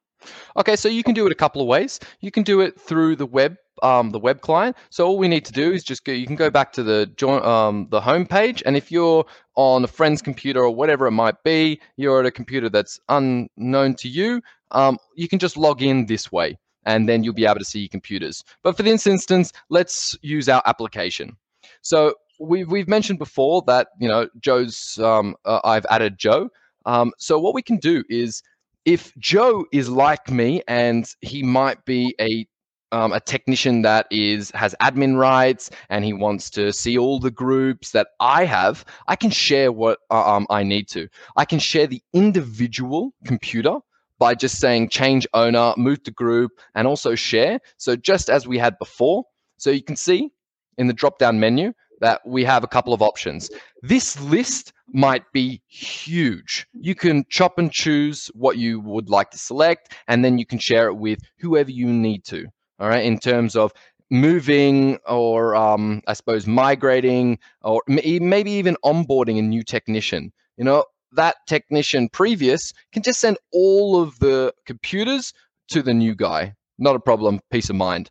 Okay, 0.57 0.77
so 0.77 0.89
you 0.89 1.03
can 1.03 1.15
do 1.15 1.27
it 1.27 1.33
a 1.33 1.37
couple 1.37 1.63
of 1.63 1.69
ways. 1.69 1.99
You 2.21 2.31
can 2.31 2.43
do 2.43 2.61
it 2.61 2.79
through 2.79 3.17
the 3.17 3.27
web, 3.27 3.57
um, 3.83 4.11
the 4.11 4.19
web 4.19 4.41
client. 4.41 4.77
So 4.91 5.07
all 5.07 5.19
we 5.19 5.27
need 5.27 5.45
to 5.47 5.53
do 5.53 5.73
is 5.73 5.83
just 5.83 6.05
go. 6.05 6.13
You 6.13 6.27
can 6.27 6.37
go 6.37 6.51
back 6.51 6.73
to 6.75 6.83
the 6.83 7.07
join, 7.17 7.43
um, 7.45 7.89
the 7.91 8.01
home 8.01 8.27
page, 8.27 8.63
and 8.65 8.77
if 8.77 8.93
you're 8.93 9.25
on 9.57 9.85
a 9.85 9.89
friend's 9.89 10.23
computer 10.23 10.63
or 10.63 10.71
whatever 10.71 11.07
it 11.07 11.13
might 11.13 11.43
be, 11.43 11.81
you're 11.97 12.21
at 12.21 12.27
a 12.27 12.31
computer 12.31 12.69
that's 12.69 13.01
unknown 13.09 13.95
to 13.97 14.09
you. 14.09 14.43
Um, 14.71 14.99
you 15.17 15.29
can 15.29 15.39
just 15.39 15.57
log 15.57 15.83
in 15.83 16.07
this 16.07 16.31
way, 16.31 16.59
and 16.85 17.09
then 17.09 17.23
you'll 17.23 17.35
be 17.35 17.47
able 17.47 17.59
to 17.59 17.65
see 17.65 17.81
your 17.81 17.89
computers. 17.89 18.45
But 18.63 18.77
for 18.77 18.83
this 18.83 19.07
instance, 19.07 19.53
let's 19.69 20.17
use 20.23 20.49
our 20.49 20.63
application. 20.67 21.37
So 21.83 22.15
we've 22.39 22.71
we've 22.71 22.89
mentioned 22.89 23.19
before 23.19 23.63
that 23.67 23.89
you 23.99 24.09
know 24.09 24.29
Joe's. 24.41 24.99
Um, 24.99 25.37
uh, 25.45 25.61
I've 25.65 25.87
added 25.91 26.19
Joe. 26.19 26.51
Um, 26.85 27.13
so 27.19 27.39
what 27.39 27.55
we 27.55 27.63
can 27.63 27.77
do 27.77 28.03
is 28.09 28.43
if 28.85 29.17
Joe 29.19 29.65
is 29.73 29.89
like 29.89 30.31
me 30.31 30.63
and 30.67 31.09
he 31.21 31.43
might 31.43 31.85
be 31.85 32.15
a 32.21 32.47
um, 32.93 33.13
a 33.13 33.21
technician 33.21 33.83
that 33.83 34.07
is 34.11 34.51
has 34.51 34.75
admin 34.81 35.17
rights 35.17 35.71
and 35.89 36.05
he 36.05 36.13
wants 36.13 36.51
to 36.51 36.73
see 36.73 36.99
all 36.99 37.19
the 37.19 37.31
groups 37.31 37.93
that 37.93 38.09
I 38.21 38.45
have, 38.45 38.85
I 39.09 39.17
can 39.17 39.31
share 39.31 39.73
what 39.73 40.01
uh, 40.11 40.37
um, 40.37 40.47
I 40.51 40.63
need 40.63 40.89
to. 40.89 41.09
I 41.37 41.47
can 41.47 41.59
share 41.59 41.87
the 41.87 42.03
individual 42.13 43.15
computer 43.25 43.79
by 44.23 44.37
just 44.37 44.61
saying 44.61 44.89
change 44.89 45.27
owner, 45.35 45.75
move 45.77 46.01
to 46.05 46.13
group, 46.13 46.53
and 46.77 46.87
also 46.87 47.17
share. 47.17 47.59
So 47.77 47.97
just 47.97 48.31
as 48.31 48.47
we 48.47 48.57
had 48.57 48.79
before, 48.79 49.25
so 49.57 49.71
you 49.71 49.83
can 49.83 49.97
see 49.97 50.31
in 50.79 50.87
the 50.87 50.93
drop 50.93 51.19
down 51.19 51.41
menu 51.41 51.73
that 52.01 52.21
we 52.25 52.45
have 52.45 52.63
a 52.63 52.69
couple 52.69 52.95
of 52.95 53.03
options. 53.03 53.51
This 53.83 54.21
list 54.21 54.73
might 54.87 55.25
be 55.33 55.61
huge. 55.67 56.69
You 56.73 56.95
can 56.95 57.25
chop 57.31 57.59
and 57.59 57.73
choose 57.73 58.31
what 58.35 58.59
you 58.59 58.79
would 58.79 59.11
like 59.11 59.31
to 59.33 59.39
select, 59.39 59.93
and 60.07 60.25
then 60.25 60.39
you 60.39 60.47
can 60.47 60.61
share 60.61 60.87
it 60.87 60.95
with 60.95 61.19
whoever 61.41 61.73
you 61.73 61.87
need 61.87 62.25
to. 62.27 62.47
All 62.79 62.89
right, 62.89 63.05
in 63.05 63.19
terms 63.19 63.57
of 63.57 63.73
moving 64.09 64.99
or 65.05 65.57
um, 65.57 66.01
I 66.07 66.13
suppose 66.13 66.47
migrating 66.47 67.41
or 67.63 67.83
maybe 67.89 68.53
even 68.53 68.77
onboarding 68.85 69.41
a 69.41 69.43
new 69.43 69.65
technician. 69.65 70.33
You 70.57 70.65
know, 70.65 70.85
that 71.13 71.37
technician 71.47 72.09
previous 72.09 72.73
can 72.93 73.03
just 73.03 73.21
send 73.21 73.39
all 73.53 74.01
of 74.01 74.19
the 74.19 74.53
computers 74.67 75.33
to 75.69 75.83
the 75.83 75.95
new 75.95 76.15
guy. 76.15 76.55
Not 76.79 76.97
a 76.97 77.01
problem, 77.01 77.41
peace 77.51 77.71
of 77.71 77.77
mind. 77.77 78.11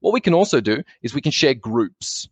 What 0.00 0.12
we 0.12 0.20
can 0.20 0.34
also 0.34 0.60
do 0.60 0.82
is 1.02 1.14
we 1.14 1.20
can 1.20 1.32
share 1.32 1.54
groups. 1.54 2.28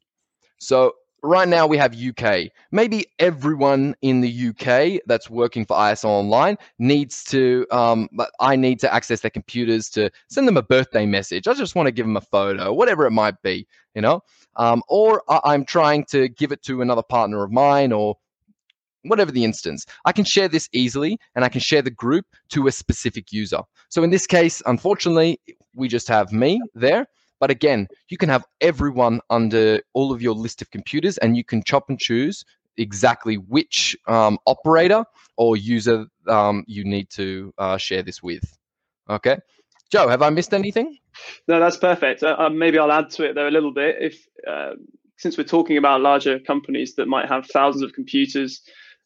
So 0.58 0.92
right 1.22 1.48
now 1.48 1.66
we 1.66 1.76
have 1.76 1.96
UK. 1.96 2.50
Maybe 2.70 3.06
everyone 3.18 3.94
in 4.02 4.20
the 4.20 4.48
UK 4.48 5.00
that's 5.06 5.30
working 5.30 5.64
for 5.64 5.76
ISL 5.76 6.08
Online 6.08 6.56
needs 6.78 7.24
to, 7.24 7.66
um, 7.70 8.08
I 8.40 8.56
need 8.56 8.80
to 8.80 8.92
access 8.92 9.20
their 9.20 9.30
computers 9.30 9.88
to 9.90 10.10
send 10.28 10.46
them 10.46 10.56
a 10.56 10.62
birthday 10.62 11.06
message. 11.06 11.48
I 11.48 11.54
just 11.54 11.74
want 11.74 11.86
to 11.86 11.92
give 11.92 12.06
them 12.06 12.16
a 12.16 12.22
photo, 12.22 12.72
whatever 12.72 13.06
it 13.06 13.12
might 13.12 13.40
be, 13.42 13.66
you 13.94 14.02
know? 14.02 14.22
Um, 14.56 14.82
or 14.88 15.22
I'm 15.44 15.64
trying 15.64 16.04
to 16.06 16.28
give 16.28 16.52
it 16.52 16.62
to 16.64 16.82
another 16.82 17.02
partner 17.02 17.42
of 17.42 17.52
mine 17.52 17.92
or 17.92 18.16
whatever 19.02 19.30
the 19.30 19.44
instance. 19.44 19.86
I 20.04 20.12
can 20.12 20.24
share 20.24 20.48
this 20.48 20.68
easily 20.72 21.18
and 21.34 21.44
I 21.44 21.48
can 21.48 21.60
share 21.60 21.82
the 21.82 21.90
group 21.90 22.26
to 22.50 22.66
a 22.66 22.72
specific 22.72 23.32
user. 23.32 23.60
So 23.88 24.02
in 24.02 24.10
this 24.10 24.26
case, 24.26 24.62
unfortunately, 24.66 25.40
we 25.74 25.88
just 25.88 26.08
have 26.08 26.32
me 26.32 26.60
there. 26.74 27.06
But 27.40 27.50
again, 27.50 27.86
you 28.08 28.18
can 28.18 28.28
have 28.28 28.44
everyone 28.60 29.20
under 29.30 29.80
all 29.94 30.12
of 30.12 30.20
your 30.20 30.34
list 30.34 30.60
of 30.60 30.70
computers 30.70 31.18
and 31.18 31.36
you 31.36 31.44
can 31.44 31.62
chop 31.62 31.88
and 31.88 31.98
choose 31.98 32.44
exactly 32.76 33.36
which 33.36 33.96
um, 34.06 34.38
operator 34.46 35.04
or 35.36 35.56
user 35.56 36.06
um, 36.26 36.64
you 36.66 36.84
need 36.84 37.10
to 37.10 37.52
uh, 37.58 37.76
share 37.76 38.02
this 38.02 38.22
with. 38.22 38.42
Okay. 39.08 39.38
Joe, 39.90 40.08
have 40.08 40.22
I 40.22 40.30
missed 40.30 40.52
anything? 40.52 40.98
No, 41.46 41.60
that's 41.60 41.76
perfect. 41.76 42.22
Uh, 42.22 42.36
um, 42.38 42.58
maybe 42.58 42.78
I'll 42.78 42.92
add 42.92 43.10
to 43.10 43.24
it 43.24 43.34
though 43.34 43.48
a 43.48 43.50
little 43.50 43.72
bit. 43.72 43.96
If 44.00 44.26
uh, 44.46 44.72
since 45.16 45.36
we're 45.36 45.44
talking 45.44 45.76
about 45.76 46.00
larger 46.00 46.38
companies 46.38 46.94
that 46.94 47.06
might 47.06 47.28
have 47.28 47.46
thousands 47.46 47.82
of 47.82 47.92
computers, 47.92 48.62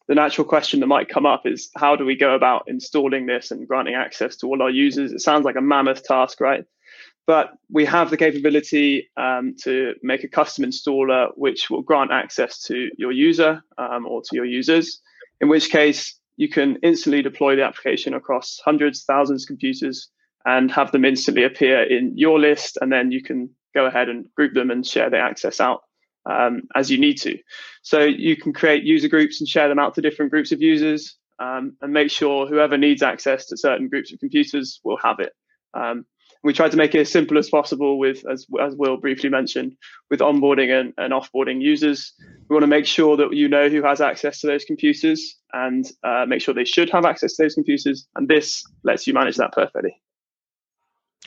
the 0.07 0.15
natural 0.15 0.45
question 0.45 0.79
that 0.81 0.87
might 0.87 1.09
come 1.09 1.25
up 1.25 1.45
is 1.45 1.69
how 1.77 1.95
do 1.95 2.05
we 2.05 2.15
go 2.15 2.35
about 2.35 2.63
installing 2.67 3.25
this 3.25 3.51
and 3.51 3.67
granting 3.67 3.95
access 3.95 4.35
to 4.37 4.47
all 4.47 4.61
our 4.61 4.69
users? 4.69 5.13
It 5.13 5.21
sounds 5.21 5.45
like 5.45 5.55
a 5.55 5.61
mammoth 5.61 6.03
task, 6.03 6.41
right? 6.41 6.65
But 7.25 7.53
we 7.69 7.85
have 7.85 8.09
the 8.09 8.17
capability 8.17 9.09
um, 9.15 9.55
to 9.63 9.93
make 10.03 10.25
a 10.25 10.27
custom 10.27 10.65
installer 10.65 11.29
which 11.35 11.69
will 11.69 11.81
grant 11.81 12.11
access 12.11 12.61
to 12.63 12.89
your 12.97 13.13
user 13.13 13.63
um, 13.77 14.05
or 14.05 14.21
to 14.21 14.35
your 14.35 14.45
users, 14.45 15.01
in 15.39 15.47
which 15.47 15.69
case 15.69 16.19
you 16.35 16.49
can 16.49 16.77
instantly 16.83 17.21
deploy 17.21 17.55
the 17.55 17.63
application 17.63 18.13
across 18.13 18.59
hundreds, 18.65 19.05
thousands 19.05 19.43
of 19.43 19.47
computers 19.47 20.09
and 20.45 20.69
have 20.71 20.91
them 20.91 21.05
instantly 21.05 21.45
appear 21.45 21.83
in 21.83 22.11
your 22.17 22.39
list. 22.39 22.77
And 22.81 22.91
then 22.91 23.11
you 23.11 23.23
can 23.23 23.49
go 23.73 23.85
ahead 23.85 24.09
and 24.09 24.25
group 24.35 24.53
them 24.53 24.69
and 24.69 24.85
share 24.85 25.09
the 25.09 25.17
access 25.17 25.61
out 25.61 25.83
um, 26.25 26.63
as 26.75 26.89
you 26.89 26.97
need 26.97 27.17
to. 27.21 27.37
So 27.81 27.99
you 27.99 28.35
can 28.35 28.53
create 28.53 28.83
user 28.83 29.07
groups 29.07 29.39
and 29.39 29.47
share 29.47 29.69
them 29.69 29.79
out 29.79 29.95
to 29.95 30.01
different 30.01 30.31
groups 30.31 30.51
of 30.51 30.61
users 30.61 31.15
um, 31.39 31.75
and 31.81 31.93
make 31.93 32.11
sure 32.11 32.47
whoever 32.47 32.77
needs 32.77 33.03
access 33.03 33.47
to 33.47 33.57
certain 33.57 33.89
groups 33.89 34.13
of 34.13 34.19
computers 34.19 34.79
will 34.83 34.97
have 35.03 35.19
it. 35.19 35.33
Um, 35.73 36.05
we 36.43 36.53
try 36.53 36.67
to 36.67 36.77
make 36.77 36.93
it 36.93 36.99
as 36.99 37.11
simple 37.11 37.37
as 37.37 37.49
possible 37.49 37.97
with, 37.97 38.23
as, 38.29 38.45
as 38.61 38.75
Will 38.75 38.97
briefly 38.97 39.29
mentioned, 39.29 39.77
with 40.09 40.19
onboarding 40.19 40.77
and, 40.77 40.93
and 40.97 41.13
offboarding 41.13 41.61
users. 41.61 42.13
We 42.49 42.53
want 42.53 42.63
to 42.63 42.67
make 42.67 42.85
sure 42.85 43.15
that 43.15 43.33
you 43.33 43.47
know 43.47 43.69
who 43.69 43.81
has 43.83 44.01
access 44.01 44.41
to 44.41 44.47
those 44.47 44.65
computers 44.65 45.37
and 45.53 45.89
uh, 46.03 46.25
make 46.27 46.41
sure 46.41 46.53
they 46.53 46.65
should 46.65 46.89
have 46.89 47.05
access 47.05 47.35
to 47.35 47.43
those 47.43 47.55
computers. 47.55 48.07
And 48.15 48.27
this 48.27 48.63
lets 48.83 49.07
you 49.07 49.13
manage 49.13 49.37
that 49.37 49.53
perfectly. 49.53 50.02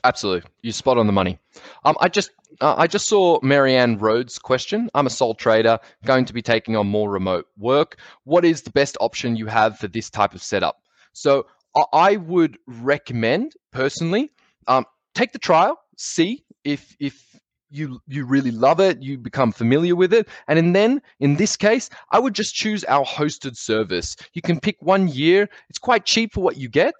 Absolutely, 0.06 0.48
you 0.62 0.70
spot 0.70 0.98
on 0.98 1.08
the 1.08 1.12
money. 1.12 1.36
Um, 1.84 1.96
I 2.00 2.08
just 2.08 2.30
uh, 2.60 2.76
I 2.78 2.86
just 2.86 3.08
saw 3.08 3.40
Marianne 3.42 3.98
Rhodes' 3.98 4.38
question. 4.38 4.88
I'm 4.94 5.08
a 5.08 5.10
sole 5.10 5.34
trader, 5.34 5.80
going 6.04 6.24
to 6.26 6.32
be 6.32 6.42
taking 6.42 6.76
on 6.76 6.86
more 6.86 7.10
remote 7.10 7.46
work. 7.58 7.98
What 8.22 8.44
is 8.44 8.62
the 8.62 8.70
best 8.70 8.96
option 9.00 9.34
you 9.34 9.46
have 9.46 9.80
for 9.80 9.88
this 9.88 10.08
type 10.08 10.32
of 10.32 10.44
setup? 10.44 10.76
So 11.12 11.46
I 11.92 12.18
would 12.18 12.56
recommend 12.68 13.54
personally, 13.72 14.30
um, 14.68 14.86
take 15.16 15.32
the 15.32 15.40
trial, 15.40 15.80
see 15.96 16.44
if 16.62 16.96
if 17.00 17.40
you 17.68 18.00
you 18.06 18.24
really 18.24 18.52
love 18.52 18.78
it, 18.78 19.02
you 19.02 19.18
become 19.18 19.50
familiar 19.50 19.96
with 19.96 20.12
it, 20.12 20.28
and 20.46 20.72
then 20.76 21.02
in 21.18 21.34
this 21.34 21.56
case, 21.56 21.90
I 22.12 22.20
would 22.20 22.34
just 22.34 22.54
choose 22.54 22.84
our 22.84 23.04
hosted 23.04 23.56
service. 23.56 24.14
You 24.34 24.42
can 24.42 24.60
pick 24.60 24.76
one 24.78 25.08
year; 25.08 25.48
it's 25.68 25.80
quite 25.80 26.04
cheap 26.04 26.32
for 26.32 26.44
what 26.44 26.58
you 26.58 26.68
get, 26.68 26.94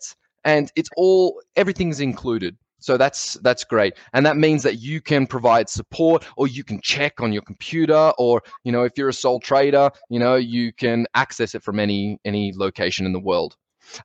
and 0.45 0.73
it's 0.75 0.91
all 0.97 1.41
everything's 1.55 2.01
included. 2.01 2.57
So 2.79 2.97
that's 2.97 3.35
that's 3.43 3.65
great, 3.65 3.95
and 4.13 4.25
that 4.27 4.37
means 4.37 4.63
that 4.63 4.77
you 4.77 5.01
can 5.01 5.27
provide 5.27 5.69
support, 5.69 6.25
or 6.37 6.47
you 6.47 6.63
can 6.63 6.81
check 6.83 7.21
on 7.21 7.33
your 7.33 7.43
computer, 7.43 8.13
or 8.19 8.43
you 8.65 8.73
know 8.73 8.85
if 8.85 8.93
you're 8.97 9.09
a 9.09 9.15
sole 9.15 9.41
trader, 9.41 9.91
you 10.11 10.19
know 10.19 10.37
you 10.37 10.73
can 10.73 11.07
access 11.15 11.55
it 11.55 11.63
from 11.63 11.81
any 11.81 12.19
any 12.25 12.53
location 12.55 13.07
in 13.07 13.13
the 13.13 13.21
world. 13.21 13.57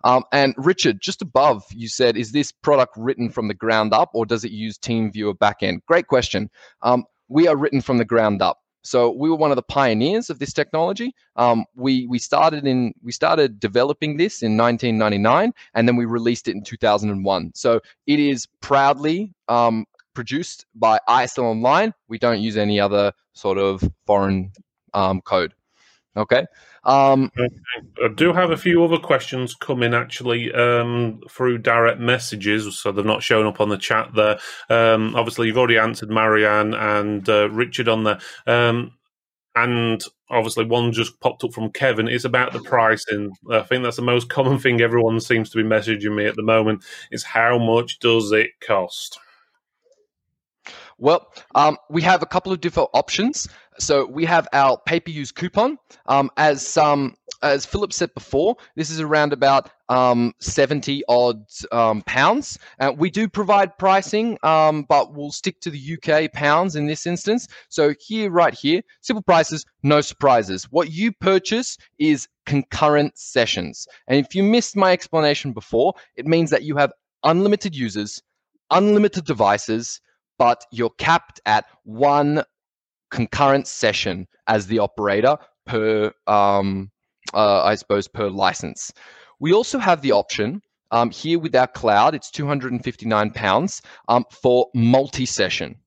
Um, 0.03 0.23
and 0.31 0.53
Richard, 0.57 1.01
just 1.01 1.21
above, 1.21 1.63
you 1.71 1.87
said, 1.87 2.15
is 2.15 2.31
this 2.31 2.51
product 2.51 2.93
written 2.97 3.29
from 3.29 3.47
the 3.47 3.53
ground 3.53 3.93
up, 3.93 4.11
or 4.13 4.25
does 4.25 4.43
it 4.43 4.51
use 4.51 4.77
TeamViewer 4.77 5.37
backend? 5.37 5.79
Great 5.87 6.07
question. 6.07 6.49
Um, 6.83 7.05
we 7.29 7.47
are 7.47 7.55
written 7.55 7.81
from 7.81 7.97
the 7.97 8.05
ground 8.05 8.41
up. 8.41 8.60
So 8.83 9.11
we 9.11 9.29
were 9.29 9.35
one 9.35 9.51
of 9.51 9.55
the 9.55 9.63
pioneers 9.63 10.29
of 10.29 10.39
this 10.39 10.53
technology. 10.53 11.13
Um, 11.35 11.65
we 11.75 12.07
we 12.07 12.19
started 12.19 12.65
in 12.65 12.93
we 13.03 13.11
started 13.11 13.59
developing 13.59 14.17
this 14.17 14.41
in 14.41 14.57
1999, 14.57 15.53
and 15.73 15.87
then 15.87 15.95
we 15.95 16.05
released 16.05 16.47
it 16.47 16.55
in 16.55 16.63
2001. 16.63 17.51
So 17.55 17.79
it 18.07 18.19
is 18.19 18.47
proudly 18.61 19.33
um, 19.47 19.85
produced 20.13 20.65
by 20.75 20.99
ISL 21.07 21.43
Online. 21.43 21.93
We 22.07 22.17
don't 22.17 22.41
use 22.41 22.57
any 22.57 22.79
other 22.79 23.13
sort 23.33 23.57
of 23.57 23.83
foreign 24.05 24.51
um, 24.93 25.21
code. 25.21 25.53
Okay. 26.15 26.45
Um, 26.83 27.31
I 28.03 28.09
do 28.15 28.33
have 28.33 28.51
a 28.51 28.57
few 28.57 28.83
other 28.83 28.97
questions 28.97 29.53
coming 29.53 29.93
actually 29.93 30.51
um, 30.51 31.21
through 31.29 31.59
direct 31.59 31.99
messages, 31.99 32.77
so 32.77 32.91
they've 32.91 33.05
not 33.05 33.23
shown 33.23 33.45
up 33.45 33.61
on 33.61 33.69
the 33.69 33.77
chat 33.77 34.13
there. 34.13 34.39
Um, 34.69 35.15
obviously, 35.15 35.47
you've 35.47 35.57
already 35.57 35.77
answered 35.77 36.09
Marianne 36.09 36.73
and 36.73 37.27
uh, 37.29 37.49
Richard 37.49 37.87
on 37.87 38.03
there. 38.03 38.19
Um, 38.45 38.93
and 39.55 40.03
obviously, 40.29 40.65
one 40.65 40.91
just 40.91 41.19
popped 41.19 41.43
up 41.43 41.53
from 41.53 41.71
Kevin. 41.71 42.07
It's 42.07 42.25
about 42.25 42.51
the 42.51 42.61
pricing. 42.61 43.31
I 43.49 43.61
think 43.61 43.83
that's 43.83 43.97
the 43.97 44.01
most 44.01 44.29
common 44.29 44.59
thing 44.59 44.81
everyone 44.81 45.19
seems 45.19 45.49
to 45.51 45.57
be 45.57 45.67
messaging 45.67 46.15
me 46.15 46.25
at 46.25 46.35
the 46.35 46.43
moment 46.43 46.83
is 47.11 47.23
how 47.23 47.57
much 47.57 47.99
does 47.99 48.31
it 48.31 48.51
cost? 48.59 49.19
Well, 50.97 51.27
um, 51.55 51.77
we 51.89 52.01
have 52.03 52.21
a 52.21 52.27
couple 52.27 52.51
of 52.51 52.61
different 52.61 52.89
options. 52.93 53.47
So 53.79 54.05
we 54.05 54.25
have 54.25 54.47
our 54.53 54.77
pay-per-use 54.85 55.31
coupon. 55.31 55.77
Um, 56.05 56.29
as 56.37 56.65
some 56.65 57.15
as 57.41 57.65
Philip 57.65 57.91
said 57.91 58.13
before, 58.13 58.55
this 58.75 58.89
is 58.89 58.99
around 58.99 59.33
about 59.33 59.71
um, 59.89 60.33
70 60.39 61.03
odd 61.09 61.45
um, 61.71 62.01
pounds. 62.03 62.59
Uh, 62.79 62.93
we 62.95 63.09
do 63.09 63.27
provide 63.27 63.77
pricing, 63.77 64.37
um, 64.43 64.83
but 64.83 65.13
we'll 65.13 65.31
stick 65.31 65.59
to 65.61 65.69
the 65.69 65.97
UK 65.97 66.31
pounds 66.31 66.75
in 66.75 66.85
this 66.87 67.05
instance. 67.05 67.47
So 67.69 67.93
here, 67.99 68.29
right 68.29 68.53
here, 68.53 68.81
simple 69.01 69.23
prices, 69.23 69.65
no 69.83 70.01
surprises. 70.01 70.65
What 70.65 70.91
you 70.91 71.11
purchase 71.11 71.77
is 71.97 72.27
concurrent 72.45 73.17
sessions. 73.17 73.87
And 74.07 74.23
if 74.23 74.35
you 74.35 74.43
missed 74.43 74.75
my 74.75 74.91
explanation 74.91 75.51
before, 75.51 75.93
it 76.15 76.27
means 76.27 76.49
that 76.51 76.63
you 76.63 76.77
have 76.77 76.93
unlimited 77.23 77.75
users, 77.75 78.21
unlimited 78.69 79.25
devices, 79.25 79.99
but 80.37 80.65
you're 80.71 80.91
capped 80.91 81.39
at 81.45 81.65
one 81.83 82.43
concurrent 83.11 83.67
session 83.67 84.27
as 84.47 84.67
the 84.67 84.79
operator 84.79 85.37
per 85.65 86.11
um, 86.27 86.91
uh, 87.33 87.63
I 87.63 87.75
suppose, 87.75 88.07
per 88.07 88.29
license. 88.29 88.91
We 89.39 89.53
also 89.53 89.79
have 89.79 90.01
the 90.01 90.11
option 90.11 90.61
um, 90.91 91.09
here 91.09 91.39
with 91.39 91.55
our 91.55 91.67
cloud, 91.67 92.15
it's 92.15 92.29
259 92.31 93.31
pounds 93.31 93.81
um, 94.09 94.25
for 94.29 94.67
multi-session. 94.75 95.77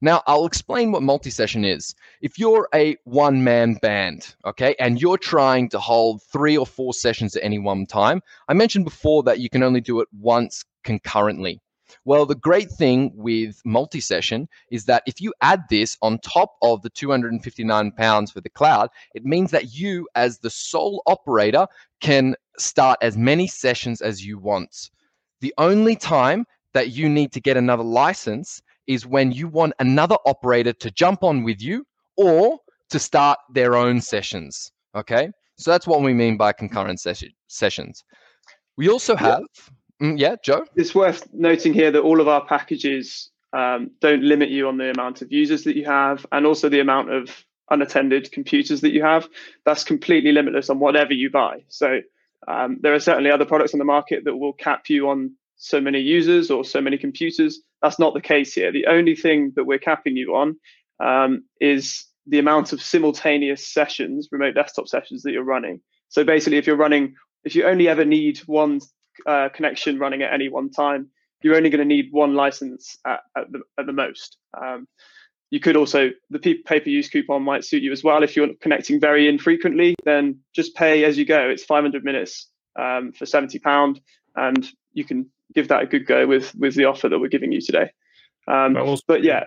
Now, 0.00 0.22
I'll 0.26 0.46
explain 0.46 0.90
what 0.90 1.02
multi-session 1.02 1.64
is. 1.64 1.94
If 2.20 2.38
you're 2.38 2.68
a 2.74 2.96
one-man 3.04 3.74
band, 3.74 4.34
okay, 4.44 4.74
and 4.78 5.00
you're 5.00 5.18
trying 5.18 5.68
to 5.70 5.78
hold 5.78 6.22
three 6.32 6.56
or 6.56 6.66
four 6.66 6.92
sessions 6.92 7.36
at 7.36 7.44
any 7.44 7.58
one 7.58 7.86
time, 7.86 8.22
I 8.48 8.54
mentioned 8.54 8.84
before 8.84 9.22
that 9.24 9.38
you 9.38 9.48
can 9.48 9.62
only 9.62 9.80
do 9.80 10.00
it 10.00 10.08
once 10.12 10.64
concurrently. 10.82 11.60
Well, 12.04 12.26
the 12.26 12.34
great 12.34 12.70
thing 12.70 13.12
with 13.14 13.60
multi 13.64 14.00
session 14.00 14.48
is 14.70 14.84
that 14.86 15.02
if 15.06 15.20
you 15.20 15.32
add 15.40 15.64
this 15.70 15.96
on 16.02 16.18
top 16.18 16.56
of 16.62 16.82
the 16.82 16.90
259 16.90 17.92
pounds 17.92 18.30
for 18.30 18.40
the 18.40 18.50
cloud, 18.50 18.90
it 19.14 19.24
means 19.24 19.50
that 19.50 19.74
you, 19.74 20.08
as 20.14 20.38
the 20.38 20.50
sole 20.50 21.02
operator, 21.06 21.66
can 22.00 22.36
start 22.58 22.98
as 23.02 23.16
many 23.16 23.46
sessions 23.46 24.00
as 24.00 24.24
you 24.24 24.38
want. 24.38 24.90
The 25.40 25.54
only 25.58 25.96
time 25.96 26.46
that 26.72 26.90
you 26.90 27.08
need 27.08 27.32
to 27.32 27.40
get 27.40 27.56
another 27.56 27.82
license 27.82 28.62
is 28.86 29.06
when 29.06 29.32
you 29.32 29.48
want 29.48 29.72
another 29.78 30.16
operator 30.26 30.72
to 30.72 30.90
jump 30.90 31.22
on 31.22 31.42
with 31.42 31.62
you 31.62 31.86
or 32.16 32.58
to 32.90 32.98
start 32.98 33.38
their 33.52 33.74
own 33.74 34.00
sessions. 34.00 34.72
Okay. 34.94 35.30
So 35.56 35.70
that's 35.70 35.86
what 35.86 36.02
we 36.02 36.12
mean 36.12 36.36
by 36.36 36.52
concurrent 36.52 37.00
ses- 37.00 37.24
sessions. 37.46 38.04
We 38.76 38.88
also 38.88 39.16
have 39.16 39.42
Mm, 40.02 40.18
yeah, 40.18 40.36
Joe. 40.42 40.64
It's 40.76 40.94
worth 40.94 41.26
noting 41.32 41.72
here 41.72 41.90
that 41.90 42.00
all 42.00 42.20
of 42.20 42.28
our 42.28 42.44
packages 42.44 43.30
um, 43.52 43.90
don't 44.00 44.22
limit 44.22 44.50
you 44.50 44.68
on 44.68 44.78
the 44.78 44.90
amount 44.90 45.22
of 45.22 45.30
users 45.30 45.64
that 45.64 45.76
you 45.76 45.84
have, 45.84 46.26
and 46.32 46.46
also 46.46 46.68
the 46.68 46.80
amount 46.80 47.10
of 47.10 47.44
unattended 47.70 48.30
computers 48.32 48.80
that 48.80 48.92
you 48.92 49.02
have. 49.02 49.28
That's 49.64 49.84
completely 49.84 50.32
limitless 50.32 50.68
on 50.68 50.80
whatever 50.80 51.12
you 51.12 51.30
buy. 51.30 51.64
So 51.68 52.00
um, 52.48 52.78
there 52.80 52.94
are 52.94 53.00
certainly 53.00 53.30
other 53.30 53.46
products 53.46 53.72
on 53.72 53.78
the 53.78 53.84
market 53.84 54.24
that 54.24 54.36
will 54.36 54.52
cap 54.52 54.88
you 54.88 55.08
on 55.08 55.34
so 55.56 55.80
many 55.80 56.00
users 56.00 56.50
or 56.50 56.64
so 56.64 56.80
many 56.80 56.98
computers. 56.98 57.60
That's 57.80 57.98
not 57.98 58.14
the 58.14 58.20
case 58.20 58.52
here. 58.52 58.72
The 58.72 58.86
only 58.86 59.14
thing 59.14 59.52
that 59.56 59.64
we're 59.64 59.78
capping 59.78 60.16
you 60.16 60.34
on 60.34 60.56
um, 61.00 61.44
is 61.60 62.04
the 62.26 62.38
amount 62.38 62.72
of 62.72 62.82
simultaneous 62.82 63.66
sessions, 63.72 64.28
remote 64.32 64.54
desktop 64.54 64.88
sessions 64.88 65.22
that 65.22 65.32
you're 65.32 65.44
running. 65.44 65.80
So 66.08 66.24
basically, 66.24 66.58
if 66.58 66.66
you're 66.66 66.76
running, 66.76 67.14
if 67.44 67.54
you 67.54 67.66
only 67.66 67.88
ever 67.88 68.04
need 68.04 68.38
one 68.46 68.80
uh, 69.26 69.48
connection 69.54 69.98
running 69.98 70.22
at 70.22 70.32
any 70.32 70.48
one 70.48 70.70
time, 70.70 71.08
you're 71.42 71.56
only 71.56 71.70
going 71.70 71.86
to 71.86 71.94
need 71.94 72.08
one 72.10 72.34
license 72.34 72.96
at, 73.06 73.20
at, 73.36 73.52
the, 73.52 73.60
at 73.78 73.86
the 73.86 73.92
most. 73.92 74.38
Um, 74.60 74.88
you 75.50 75.60
could 75.60 75.76
also 75.76 76.10
the 76.30 76.38
pay-per-use 76.38 77.08
coupon 77.10 77.42
might 77.42 77.64
suit 77.64 77.82
you 77.82 77.92
as 77.92 78.02
well 78.02 78.22
if 78.22 78.34
you're 78.34 78.48
connecting 78.60 78.98
very 78.98 79.28
infrequently. 79.28 79.94
Then 80.04 80.40
just 80.54 80.74
pay 80.74 81.04
as 81.04 81.16
you 81.16 81.24
go. 81.24 81.48
It's 81.48 81.64
500 81.64 82.02
minutes 82.02 82.48
um, 82.76 83.12
for 83.12 83.26
70 83.26 83.58
pound, 83.60 84.00
and 84.34 84.66
you 84.92 85.04
can 85.04 85.30
give 85.54 85.68
that 85.68 85.82
a 85.82 85.86
good 85.86 86.06
go 86.06 86.26
with 86.26 86.52
with 86.56 86.74
the 86.74 86.86
offer 86.86 87.08
that 87.08 87.18
we're 87.18 87.28
giving 87.28 87.52
you 87.52 87.60
today. 87.60 87.90
Um, 88.48 88.74
but 89.06 89.22
yeah, 89.22 89.44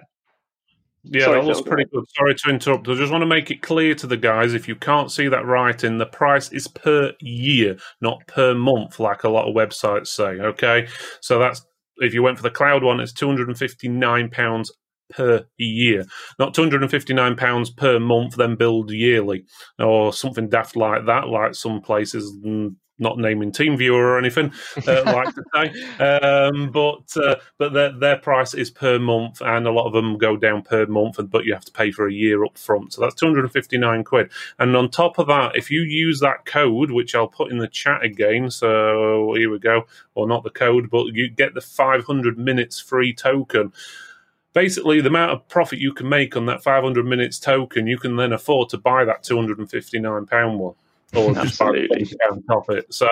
yeah, 1.11 1.25
Sorry, 1.25 1.41
that 1.41 1.47
was 1.47 1.61
pretty 1.61 1.85
good. 1.85 2.03
Sorry 2.15 2.35
to 2.35 2.49
interrupt. 2.49 2.87
I 2.87 2.95
just 2.95 3.11
want 3.11 3.21
to 3.21 3.27
make 3.27 3.51
it 3.51 3.61
clear 3.61 3.95
to 3.95 4.07
the 4.07 4.17
guys 4.17 4.53
if 4.53 4.67
you 4.67 4.75
can't 4.75 5.11
see 5.11 5.27
that 5.27 5.45
writing, 5.45 5.97
the 5.97 6.05
price 6.05 6.51
is 6.51 6.67
per 6.67 7.13
year, 7.19 7.77
not 8.01 8.25
per 8.27 8.53
month, 8.53 8.99
like 8.99 9.23
a 9.23 9.29
lot 9.29 9.47
of 9.47 9.55
websites 9.55 10.07
say. 10.07 10.39
Okay. 10.39 10.87
So 11.21 11.39
that's 11.39 11.65
if 11.97 12.13
you 12.13 12.23
went 12.23 12.37
for 12.37 12.43
the 12.43 12.51
cloud 12.51 12.83
one, 12.83 12.99
it's 12.99 13.13
£259 13.13 14.69
per 15.09 15.45
year, 15.57 16.05
not 16.37 16.53
£259 16.53 17.77
per 17.77 17.99
month, 17.99 18.35
then 18.35 18.55
billed 18.55 18.91
yearly, 18.91 19.45
or 19.79 20.13
something 20.13 20.49
daft 20.49 20.75
like 20.75 21.05
that, 21.05 21.27
like 21.27 21.55
some 21.55 21.81
places 21.81 22.37
mm, 22.45 22.75
not 22.99 23.17
naming 23.17 23.51
TeamViewer 23.51 23.93
or 23.93 24.17
anything, 24.17 24.51
uh, 24.87 25.03
like 25.05 25.33
to 25.35 25.43
say. 25.53 26.03
Um, 26.03 26.71
but 26.71 27.15
uh, 27.17 27.35
but 27.57 27.73
their 27.73 27.91
their 27.91 28.17
price 28.17 28.53
is 28.53 28.71
per 28.71 28.99
month, 28.99 29.41
and 29.41 29.67
a 29.67 29.71
lot 29.71 29.87
of 29.87 29.93
them 29.93 30.17
go 30.17 30.37
down 30.37 30.61
per 30.61 30.85
month, 30.85 31.19
but 31.29 31.45
you 31.45 31.53
have 31.53 31.65
to 31.65 31.71
pay 31.71 31.91
for 31.91 32.07
a 32.07 32.13
year 32.13 32.43
up 32.45 32.57
front. 32.57 32.93
So 32.93 33.01
that's 33.01 33.15
two 33.15 33.25
hundred 33.25 33.45
and 33.45 33.53
fifty 33.53 33.77
nine 33.77 34.03
quid. 34.03 34.31
And 34.59 34.75
on 34.75 34.89
top 34.89 35.19
of 35.19 35.27
that, 35.27 35.55
if 35.55 35.69
you 35.71 35.81
use 35.81 36.19
that 36.19 36.45
code, 36.45 36.91
which 36.91 37.15
I'll 37.15 37.27
put 37.27 37.51
in 37.51 37.57
the 37.57 37.67
chat 37.67 38.03
again, 38.03 38.49
so 38.49 39.33
here 39.35 39.51
we 39.51 39.59
go, 39.59 39.85
or 40.15 40.27
not 40.27 40.43
the 40.43 40.49
code, 40.49 40.89
but 40.89 41.07
you 41.07 41.29
get 41.29 41.53
the 41.53 41.61
five 41.61 42.05
hundred 42.05 42.37
minutes 42.37 42.79
free 42.79 43.13
token 43.13 43.73
basically 44.53 44.99
the 45.01 45.09
amount 45.09 45.29
of 45.29 45.47
profit 45.47 45.77
you 45.77 45.93
can 45.93 46.09
make 46.09 46.35
on 46.35 46.47
that 46.47 46.63
500 46.63 47.05
minutes 47.05 47.37
token 47.37 47.85
you 47.85 47.99
can 47.99 48.15
then 48.15 48.33
afford 48.33 48.69
to 48.69 48.77
buy 48.79 49.05
that 49.05 49.21
259 49.21 50.25
pound 50.25 50.59
one 50.59 50.73
or 51.15 51.33
just 51.43 51.61
on 51.61 52.43
top 52.49 52.69
it. 52.69 52.93
So 52.93 53.07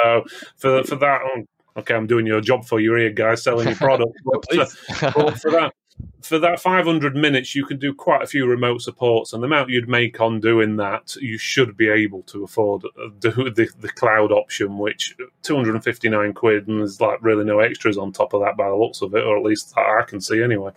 for 0.57 0.83
for 0.83 0.95
that, 0.95 1.21
um, 1.21 1.47
okay, 1.77 1.93
I'm 1.93 2.07
doing 2.07 2.25
your 2.25 2.41
job 2.41 2.65
for 2.65 2.79
you 2.79 2.95
here, 2.95 3.09
guys, 3.11 3.43
selling 3.43 3.67
your 3.67 3.75
product. 3.75 4.13
but, 4.25 4.57
uh, 4.57 5.11
but 5.15 5.39
for 5.39 5.51
that, 5.51 5.73
for 6.21 6.39
that 6.39 6.59
500 6.59 7.15
minutes, 7.15 7.55
you 7.55 7.65
can 7.65 7.77
do 7.77 7.93
quite 7.93 8.23
a 8.23 8.27
few 8.27 8.45
remote 8.45 8.81
supports, 8.81 9.31
and 9.31 9.41
the 9.41 9.47
amount 9.47 9.69
you'd 9.69 9.87
make 9.87 10.19
on 10.19 10.39
doing 10.39 10.75
that, 10.77 11.15
you 11.17 11.37
should 11.37 11.77
be 11.77 11.87
able 11.89 12.23
to 12.23 12.43
afford 12.43 12.81
the, 13.21 13.29
the, 13.55 13.69
the 13.79 13.89
cloud 13.89 14.31
option, 14.31 14.77
which 14.77 15.15
259 15.43 16.33
quid, 16.33 16.67
and 16.67 16.79
there's 16.79 16.99
like 16.99 17.19
really 17.21 17.45
no 17.45 17.59
extras 17.59 17.97
on 17.97 18.11
top 18.11 18.33
of 18.33 18.41
that 18.41 18.57
by 18.57 18.67
the 18.67 18.75
looks 18.75 19.01
of 19.01 19.13
it, 19.15 19.23
or 19.23 19.37
at 19.37 19.43
least 19.43 19.73
I 19.77 20.03
can 20.05 20.19
see 20.19 20.41
anyway. 20.41 20.71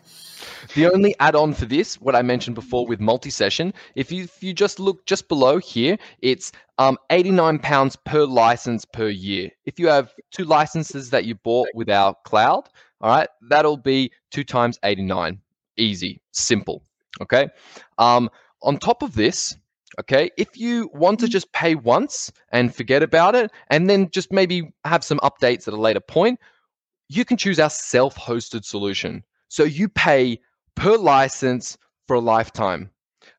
The 0.75 0.91
only 0.93 1.15
add-on 1.21 1.55
for 1.55 1.65
this, 1.65 2.01
what 2.01 2.15
I 2.15 2.23
mentioned 2.23 2.55
before 2.55 2.87
with 2.87 3.01
multi-session, 3.01 3.75
if 3.95 4.13
you 4.13 4.25
if 4.25 4.43
you 4.43 4.53
just 4.53 4.79
look 4.79 5.05
just 5.07 5.29
below 5.29 5.59
here, 5.59 5.99
it's 6.21 6.53
um, 6.79 6.99
89 7.11 7.59
pounds 7.59 7.97
per 7.97 8.25
license 8.25 8.85
per 8.85 9.09
year. 9.09 9.51
If 9.65 9.79
you 9.79 9.89
have 9.89 10.13
two 10.31 10.45
licenses 10.45 11.11
that 11.11 11.25
you 11.25 11.35
bought 11.35 11.69
with 11.75 11.89
our 11.91 12.15
cloud, 12.25 12.69
all 13.01 13.11
right, 13.11 13.29
that'll 13.49 13.77
be 13.77 14.13
two 14.31 14.45
times 14.45 14.79
89. 14.83 15.41
Easy, 15.77 16.21
simple. 16.33 16.83
Okay. 17.21 17.49
Um, 17.99 18.31
on 18.63 18.79
top 18.79 19.03
of 19.03 19.15
this, 19.15 19.57
okay, 20.01 20.31
if 20.37 20.57
you 20.57 20.91
want 20.93 21.21
to 21.21 21.29
just 21.29 21.53
pay 21.53 21.75
once 21.75 22.33
and 22.51 22.75
forget 22.75 23.03
about 23.03 23.35
it, 23.35 23.51
and 23.71 23.89
then 23.89 24.11
just 24.11 24.33
maybe 24.33 24.73
have 24.85 25.05
some 25.05 25.19
updates 25.19 25.69
at 25.69 25.75
a 25.75 25.81
later 25.81 26.01
point, 26.01 26.41
you 27.09 27.25
can 27.25 27.37
choose 27.37 27.59
our 27.59 27.71
self-hosted 27.71 28.65
solution. 28.65 29.25
So 29.49 29.65
you 29.65 29.89
pay 29.89 30.41
per 30.79 30.97
license 30.97 31.76
for 32.07 32.14
a 32.14 32.20
lifetime. 32.20 32.91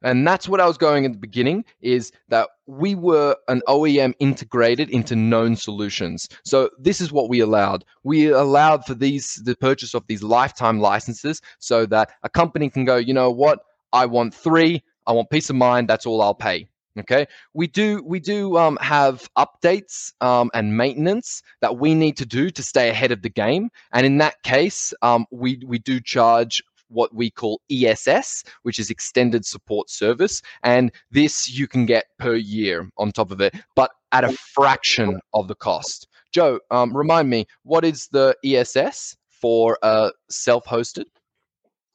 And 0.02 0.28
that's 0.28 0.48
what 0.48 0.62
I 0.62 0.68
was 0.68 0.78
going 0.78 1.06
at 1.06 1.14
the 1.14 1.18
beginning 1.18 1.66
is 1.82 2.12
that 2.30 2.50
we 2.68 2.96
were 2.96 3.36
an 3.48 3.62
OEM 3.68 4.14
integrated 4.20 4.90
into 4.90 5.16
known 5.16 5.56
solutions. 5.56 6.30
So 6.44 6.70
this 6.78 7.02
is 7.02 7.12
what 7.12 7.30
we 7.30 7.40
allowed. 7.40 7.84
We 8.04 8.28
allowed 8.28 8.86
for 8.86 8.94
these 8.94 9.36
the 9.44 9.56
purchase 9.56 9.94
of 9.94 10.06
these 10.08 10.24
lifetime 10.24 10.80
licenses 10.80 11.42
so 11.60 11.86
that 11.88 12.12
a 12.24 12.30
company 12.30 12.70
can 12.70 12.86
go, 12.86 12.98
you 12.98 13.14
know 13.14 13.30
what, 13.30 13.60
I 13.92 14.06
want 14.06 14.34
three, 14.34 14.84
I 15.08 15.14
want 15.14 15.30
peace 15.30 15.50
of 15.50 15.56
mind, 15.56 15.88
that's 15.88 16.06
all 16.06 16.22
I'll 16.22 16.36
pay. 16.36 16.68
Okay, 16.98 17.28
we 17.54 17.68
do 17.68 18.04
we 18.04 18.20
do 18.20 18.58
um, 18.58 18.78
have 18.82 19.30
updates 19.38 20.12
um, 20.22 20.50
and 20.54 20.76
maintenance 20.76 21.44
that 21.62 21.78
we 21.78 21.94
need 21.94 22.18
to 22.18 22.26
do 22.26 22.50
to 22.50 22.64
stay 22.64 22.90
ahead 22.90 23.12
of 23.12 23.22
the 23.22 23.30
game, 23.30 23.70
and 23.94 24.06
in 24.06 24.18
that 24.18 24.42
case, 24.44 24.94
um, 25.02 25.26
we 25.32 25.62
we 25.66 25.80
do 25.80 26.02
charge 26.02 26.62
what 26.90 27.14
we 27.14 27.30
call 27.30 27.62
ESS, 27.72 28.44
which 28.64 28.80
is 28.80 28.90
Extended 28.90 29.46
Support 29.46 29.90
Service. 29.90 30.42
And 30.64 30.92
this 31.12 31.50
you 31.50 31.68
can 31.68 31.86
get 31.86 32.06
per 32.18 32.36
year 32.36 32.90
on 32.98 33.12
top 33.12 33.32
of 33.32 33.42
it, 33.42 33.56
but 33.76 33.92
at 34.12 34.24
a 34.24 34.32
fraction 34.32 35.20
of 35.34 35.48
the 35.48 35.56
cost. 35.56 36.08
Joe, 36.32 36.60
um, 36.72 36.96
remind 36.96 37.30
me, 37.30 37.48
what 37.64 37.84
is 37.84 38.08
the 38.08 38.36
ESS 38.44 39.18
for 39.30 39.78
uh, 39.82 40.12
self 40.30 40.66
hosted? 40.66 41.06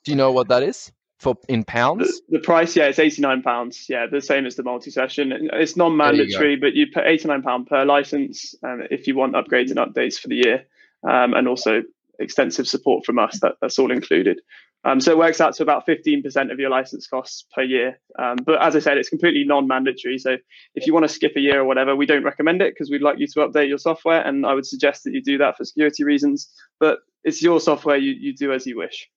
Do 0.05 0.11
you 0.11 0.16
know 0.16 0.32
what 0.32 0.49
that 0.49 0.62
is? 0.62 0.90
For 1.18 1.36
in 1.49 1.64
pounds, 1.64 2.20
the, 2.28 2.38
the 2.38 2.38
price, 2.40 2.76
yeah, 2.76 2.86
it's 2.86 2.99
eighty 2.99 3.22
nine 3.22 3.40
pounds. 3.40 3.86
Yeah, 3.88 4.07
the 4.11 4.20
same 4.20 4.45
as 4.45 4.57
the 4.57 4.62
multi 4.62 4.90
session. 4.90 5.49
It's 5.55 5.76
non 5.76 5.97
mandatory, 5.97 6.57
but 6.57 6.74
you 6.74 6.86
pay 6.88 7.03
eighty 7.07 7.28
nine 7.28 7.40
pound 7.40 7.66
per 7.66 7.84
license, 7.84 8.55
um, 8.62 8.82
if 8.90 9.07
you 9.07 9.14
want 9.14 9.34
upgrades 9.34 9.70
and 9.70 9.78
updates 9.78 10.18
for 10.18 10.28
the 10.28 10.36
year, 10.36 10.64
um, 11.09 11.32
and 11.32 11.49
also 11.49 11.82
extensive 12.18 12.66
support 12.66 13.07
from 13.07 13.18
us. 13.18 13.40
That, 13.40 13.55
that's 13.61 13.78
all 13.78 13.90
included. 13.90 14.40
Um, 14.85 15.01
so 15.01 15.12
it 15.12 15.18
works 15.18 15.41
out 15.41 15.55
to 15.55 15.62
about 15.62 15.87
15% 15.87 16.53
of 16.53 16.59
your 16.59 16.68
license 16.70 17.07
costs 17.07 17.47
per 17.55 17.62
year. 17.62 17.99
Um, 18.18 18.37
but 18.45 18.61
as 18.62 18.76
I 18.76 18.80
said, 18.80 18.99
it's 18.99 19.09
completely 19.09 19.45
non-mandatory. 19.45 20.18
So 20.18 20.37
if 20.74 20.87
you 20.87 20.93
want 20.93 21.05
to 21.05 21.09
skip 21.09 21.32
a 21.37 21.41
year 21.41 21.61
or 21.61 21.64
whatever, 21.64 21.97
we 21.97 22.07
don't 22.07 22.24
recommend 22.24 22.61
it 22.61 22.74
because 22.74 22.91
we'd 22.91 23.03
like 23.03 23.18
you 23.18 23.26
to 23.28 23.41
update 23.41 23.68
your 23.68 23.78
software. 23.78 24.20
And 24.20 24.45
I 24.45 24.53
would 24.53 24.66
suggest 24.66 25.05
that 25.05 25.12
you 25.12 25.22
do 25.22 25.39
that 25.39 25.57
for 25.57 25.64
security 25.64 26.05
reasons. 26.05 26.51
But 26.80 26.99
it's 27.24 27.43
your 27.43 27.61
software, 27.61 27.97
you, 27.97 28.12
you 28.12 28.35
do 28.35 28.53
as 28.53 28.66
you 28.66 28.76
wish. 28.76 29.09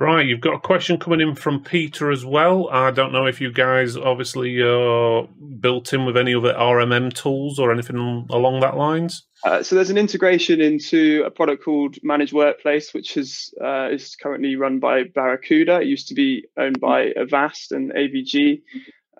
Right, 0.00 0.24
you've 0.24 0.40
got 0.40 0.54
a 0.54 0.60
question 0.60 0.96
coming 0.96 1.20
in 1.20 1.34
from 1.34 1.64
Peter 1.64 2.12
as 2.12 2.24
well. 2.24 2.68
I 2.70 2.92
don't 2.92 3.10
know 3.10 3.26
if 3.26 3.40
you 3.40 3.52
guys 3.52 3.96
obviously 3.96 4.60
are 4.62 5.26
built 5.58 5.92
in 5.92 6.04
with 6.04 6.16
any 6.16 6.36
other 6.36 6.54
RMM 6.54 7.12
tools 7.12 7.58
or 7.58 7.72
anything 7.72 8.24
along 8.30 8.60
that 8.60 8.76
lines. 8.76 9.26
Uh, 9.44 9.60
so 9.60 9.74
there's 9.74 9.90
an 9.90 9.98
integration 9.98 10.60
into 10.60 11.24
a 11.26 11.32
product 11.32 11.64
called 11.64 11.96
Managed 12.04 12.32
Workplace, 12.32 12.94
which 12.94 13.16
is 13.16 13.52
uh, 13.60 13.88
is 13.90 14.14
currently 14.14 14.54
run 14.54 14.78
by 14.78 15.02
Barracuda. 15.02 15.80
It 15.80 15.88
used 15.88 16.06
to 16.08 16.14
be 16.14 16.46
owned 16.56 16.78
by 16.78 17.12
Avast 17.16 17.72
and 17.72 17.92
AVG. 17.92 18.62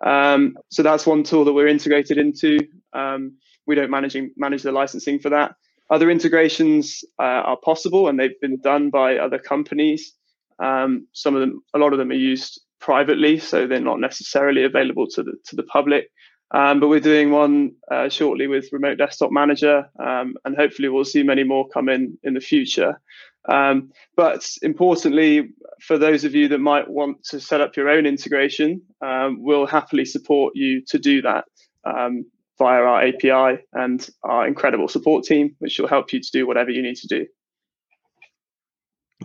Um, 0.07 0.57
so 0.71 0.85
that's 0.85 1.05
one 1.05 1.25
tool 1.25 1.45
that 1.45 1.55
we're 1.55 1.67
integrated 1.67 2.19
into. 2.19 2.61
Um, 2.93 3.37
we 3.67 3.75
don't 3.75 3.91
managing 3.91 4.31
manage 4.37 4.63
the 4.63 4.71
licensing 4.71 5.19
for 5.19 5.31
that. 5.31 5.57
Other 5.91 6.09
integrations 6.09 7.03
uh, 7.19 7.43
are 7.51 7.59
possible, 7.65 8.07
and 8.07 8.21
they've 8.21 8.41
been 8.41 8.61
done 8.61 8.91
by 8.91 9.17
other 9.17 9.41
companies. 9.41 10.15
Um, 10.59 11.07
some 11.13 11.35
of 11.35 11.41
them, 11.41 11.63
a 11.75 11.79
lot 11.79 11.93
of 11.93 11.99
them 11.99 12.11
are 12.11 12.15
used 12.15 12.61
privately, 12.81 13.39
so 13.39 13.67
they're 13.67 13.81
not 13.81 14.01
necessarily 14.01 14.65
available 14.65 15.07
to 15.09 15.23
the 15.23 15.33
to 15.47 15.57
the 15.57 15.63
public. 15.65 16.11
Um, 16.51 16.81
but 16.81 16.89
we're 16.89 17.01
doing 17.01 17.31
one 17.31 17.73
uh, 17.91 18.09
shortly 18.09 18.47
with 18.47 18.73
Remote 18.73 18.97
Desktop 18.97 19.31
Manager, 19.31 19.87
um, 19.99 20.35
and 20.45 20.57
hopefully 20.57 20.89
we'll 20.89 21.05
see 21.05 21.23
many 21.23 21.45
more 21.45 21.69
come 21.69 21.89
in 21.89 22.17
in 22.23 22.35
the 22.35 22.41
future. 22.41 23.01
Um, 23.49 23.91
but 24.17 24.49
importantly, 24.63 25.51
for 25.81 25.99
those 25.99 26.25
of 26.25 26.35
you 26.35 26.49
that 26.49 26.59
might 26.59 26.89
want 26.89 27.25
to 27.25 27.41
set 27.41 27.61
up 27.61 27.77
your 27.77 27.89
own 27.89 28.07
integration, 28.07 28.83
um, 29.03 29.43
we'll 29.43 29.67
happily 29.67 30.05
support 30.05 30.55
you 30.57 30.83
to 30.87 30.99
do 30.99 31.23
that 31.23 31.45
um, 31.85 32.25
via 32.59 32.83
our 32.83 33.03
API 33.03 33.63
and 33.73 34.09
our 34.23 34.47
incredible 34.47 34.89
support 34.89 35.25
team, 35.25 35.55
which 35.59 35.79
will 35.79 35.89
help 35.89 36.13
you 36.13 36.21
to 36.21 36.31
do 36.33 36.47
whatever 36.47 36.71
you 36.71 36.83
need 36.83 36.97
to 36.97 37.07
do. 37.07 37.27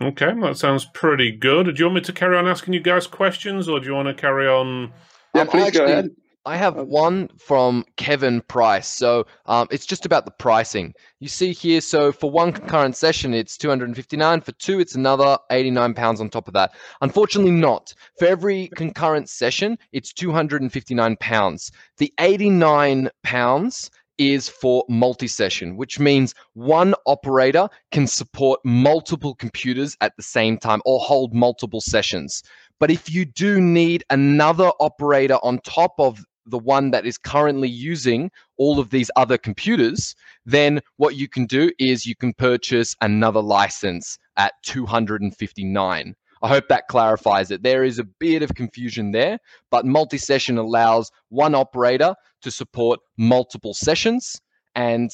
Okay, 0.02 0.32
that 0.40 0.56
sounds 0.56 0.84
pretty 0.86 1.30
good. 1.30 1.66
Do 1.66 1.72
you 1.76 1.84
want 1.84 1.94
me 1.96 2.00
to 2.02 2.12
carry 2.12 2.36
on 2.36 2.48
asking 2.48 2.74
you 2.74 2.80
guys 2.80 3.06
questions, 3.06 3.68
or 3.68 3.78
do 3.78 3.86
you 3.86 3.94
want 3.94 4.08
to 4.08 4.14
carry 4.14 4.48
on? 4.48 4.92
Yeah, 5.34 5.42
um, 5.42 5.48
please 5.48 5.68
actually, 5.68 5.86
go 5.86 5.92
ahead. 5.92 6.10
I 6.46 6.56
have 6.56 6.74
one 6.76 7.28
from 7.38 7.86
Kevin 7.96 8.42
Price. 8.42 8.86
So 8.86 9.26
um, 9.46 9.66
it's 9.70 9.86
just 9.86 10.04
about 10.04 10.26
the 10.26 10.30
pricing. 10.32 10.92
You 11.20 11.28
see 11.28 11.52
here, 11.52 11.80
so 11.80 12.12
for 12.12 12.30
one 12.30 12.52
concurrent 12.52 12.96
session, 12.96 13.32
it's 13.32 13.56
259. 13.56 14.40
For 14.42 14.52
two, 14.52 14.78
it's 14.78 14.94
another 14.94 15.38
89 15.50 15.94
pounds 15.94 16.20
on 16.20 16.28
top 16.28 16.48
of 16.48 16.54
that. 16.54 16.72
Unfortunately, 17.00 17.52
not. 17.52 17.94
For 18.18 18.26
every 18.26 18.68
concurrent 18.74 19.30
session, 19.30 19.78
it's 19.92 20.12
259 20.12 21.16
pounds. 21.18 21.70
The 21.96 22.12
89 22.18 23.08
pounds 23.22 23.90
is 24.18 24.48
for 24.48 24.84
multi-session, 24.88 25.76
which 25.76 25.98
means 25.98 26.34
one 26.54 26.94
operator 27.06 27.68
can 27.90 28.06
support 28.06 28.60
multiple 28.64 29.34
computers 29.34 29.96
at 30.00 30.16
the 30.16 30.22
same 30.22 30.58
time 30.58 30.80
or 30.84 31.00
hold 31.00 31.34
multiple 31.34 31.80
sessions. 31.80 32.42
But 32.80 32.90
if 32.90 33.12
you 33.12 33.24
do 33.24 33.60
need 33.60 34.04
another 34.10 34.70
operator 34.80 35.38
on 35.42 35.58
top 35.60 35.94
of 35.98 36.24
the 36.46 36.58
one 36.58 36.90
that 36.90 37.06
is 37.06 37.16
currently 37.16 37.68
using 37.68 38.30
all 38.58 38.78
of 38.78 38.90
these 38.90 39.10
other 39.16 39.38
computers, 39.38 40.14
then 40.44 40.80
what 40.96 41.16
you 41.16 41.28
can 41.28 41.46
do 41.46 41.70
is 41.78 42.06
you 42.06 42.14
can 42.14 42.34
purchase 42.34 42.94
another 43.00 43.40
license 43.40 44.18
at 44.36 44.52
259. 44.64 46.14
I 46.44 46.48
hope 46.48 46.68
that 46.68 46.88
clarifies 46.88 47.50
it. 47.50 47.62
There 47.62 47.84
is 47.84 47.98
a 47.98 48.04
bit 48.04 48.42
of 48.42 48.54
confusion 48.54 49.12
there, 49.12 49.38
but 49.70 49.86
multi 49.86 50.18
session 50.18 50.58
allows 50.58 51.10
one 51.30 51.54
operator 51.54 52.14
to 52.42 52.50
support 52.50 53.00
multiple 53.16 53.72
sessions. 53.72 54.42
And 54.74 55.10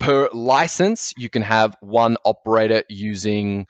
per 0.00 0.30
license, 0.32 1.12
you 1.18 1.28
can 1.28 1.42
have 1.42 1.76
one 1.80 2.16
operator 2.24 2.82
using 2.88 3.66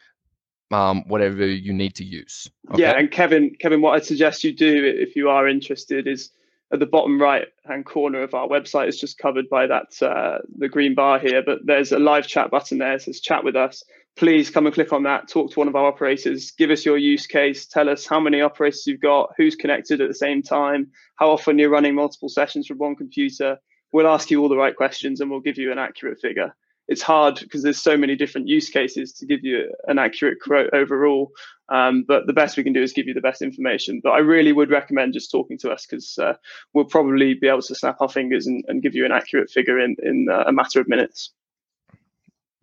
um, 0.70 1.02
whatever 1.08 1.44
you 1.44 1.72
need 1.72 1.96
to 1.96 2.04
use. 2.04 2.48
Okay? 2.70 2.82
Yeah, 2.82 2.96
and 2.96 3.10
Kevin, 3.10 3.56
Kevin, 3.58 3.80
what 3.80 3.94
I'd 3.96 4.04
suggest 4.04 4.44
you 4.44 4.52
do 4.52 4.84
if 4.84 5.16
you 5.16 5.28
are 5.30 5.48
interested 5.48 6.06
is 6.06 6.30
at 6.72 6.80
the 6.80 6.86
bottom 6.86 7.20
right 7.20 7.46
hand 7.66 7.86
corner 7.86 8.22
of 8.22 8.34
our 8.34 8.46
website 8.46 8.88
is 8.88 9.00
just 9.00 9.18
covered 9.18 9.48
by 9.48 9.66
that 9.66 10.02
uh, 10.02 10.38
the 10.58 10.68
green 10.68 10.94
bar 10.94 11.18
here, 11.18 11.42
but 11.44 11.58
there's 11.64 11.92
a 11.92 11.98
live 11.98 12.26
chat 12.26 12.50
button 12.50 12.78
there. 12.78 12.94
It 12.94 13.02
says 13.02 13.20
chat 13.20 13.44
with 13.44 13.56
us 13.56 13.82
please 14.18 14.50
come 14.50 14.66
and 14.66 14.74
click 14.74 14.92
on 14.92 15.04
that, 15.04 15.28
talk 15.28 15.52
to 15.52 15.60
one 15.60 15.68
of 15.68 15.76
our 15.76 15.86
operators, 15.86 16.50
give 16.50 16.70
us 16.70 16.84
your 16.84 16.98
use 16.98 17.26
case, 17.26 17.66
tell 17.66 17.88
us 17.88 18.04
how 18.04 18.18
many 18.18 18.40
operators 18.40 18.84
you've 18.84 19.00
got, 19.00 19.30
who's 19.36 19.54
connected 19.54 20.00
at 20.00 20.08
the 20.08 20.14
same 20.14 20.42
time, 20.42 20.90
how 21.16 21.30
often 21.30 21.56
you're 21.56 21.70
running 21.70 21.94
multiple 21.94 22.28
sessions 22.28 22.66
from 22.66 22.78
one 22.78 22.96
computer. 22.96 23.56
We'll 23.92 24.08
ask 24.08 24.28
you 24.30 24.42
all 24.42 24.48
the 24.48 24.56
right 24.56 24.74
questions 24.74 25.20
and 25.20 25.30
we'll 25.30 25.40
give 25.40 25.56
you 25.56 25.70
an 25.70 25.78
accurate 25.78 26.18
figure. 26.20 26.52
It's 26.88 27.02
hard 27.02 27.38
because 27.40 27.62
there's 27.62 27.80
so 27.80 27.96
many 27.96 28.16
different 28.16 28.48
use 28.48 28.70
cases 28.70 29.12
to 29.14 29.26
give 29.26 29.44
you 29.44 29.70
an 29.86 29.98
accurate 29.98 30.40
quote 30.40 30.70
overall. 30.72 31.32
Um, 31.68 32.04
but 32.08 32.26
the 32.26 32.32
best 32.32 32.56
we 32.56 32.64
can 32.64 32.72
do 32.72 32.82
is 32.82 32.94
give 32.94 33.06
you 33.06 33.12
the 33.12 33.20
best 33.20 33.42
information. 33.42 34.00
But 34.02 34.10
I 34.10 34.18
really 34.18 34.52
would 34.52 34.70
recommend 34.70 35.12
just 35.12 35.30
talking 35.30 35.58
to 35.58 35.70
us 35.70 35.86
because 35.86 36.18
uh, 36.18 36.34
we'll 36.72 36.86
probably 36.86 37.34
be 37.34 37.46
able 37.46 37.62
to 37.62 37.74
snap 37.74 38.00
our 38.00 38.08
fingers 38.08 38.46
and, 38.46 38.64
and 38.68 38.82
give 38.82 38.94
you 38.94 39.04
an 39.04 39.12
accurate 39.12 39.50
figure 39.50 39.78
in, 39.78 39.96
in 40.02 40.28
uh, 40.30 40.44
a 40.46 40.52
matter 40.52 40.80
of 40.80 40.88
minutes. 40.88 41.30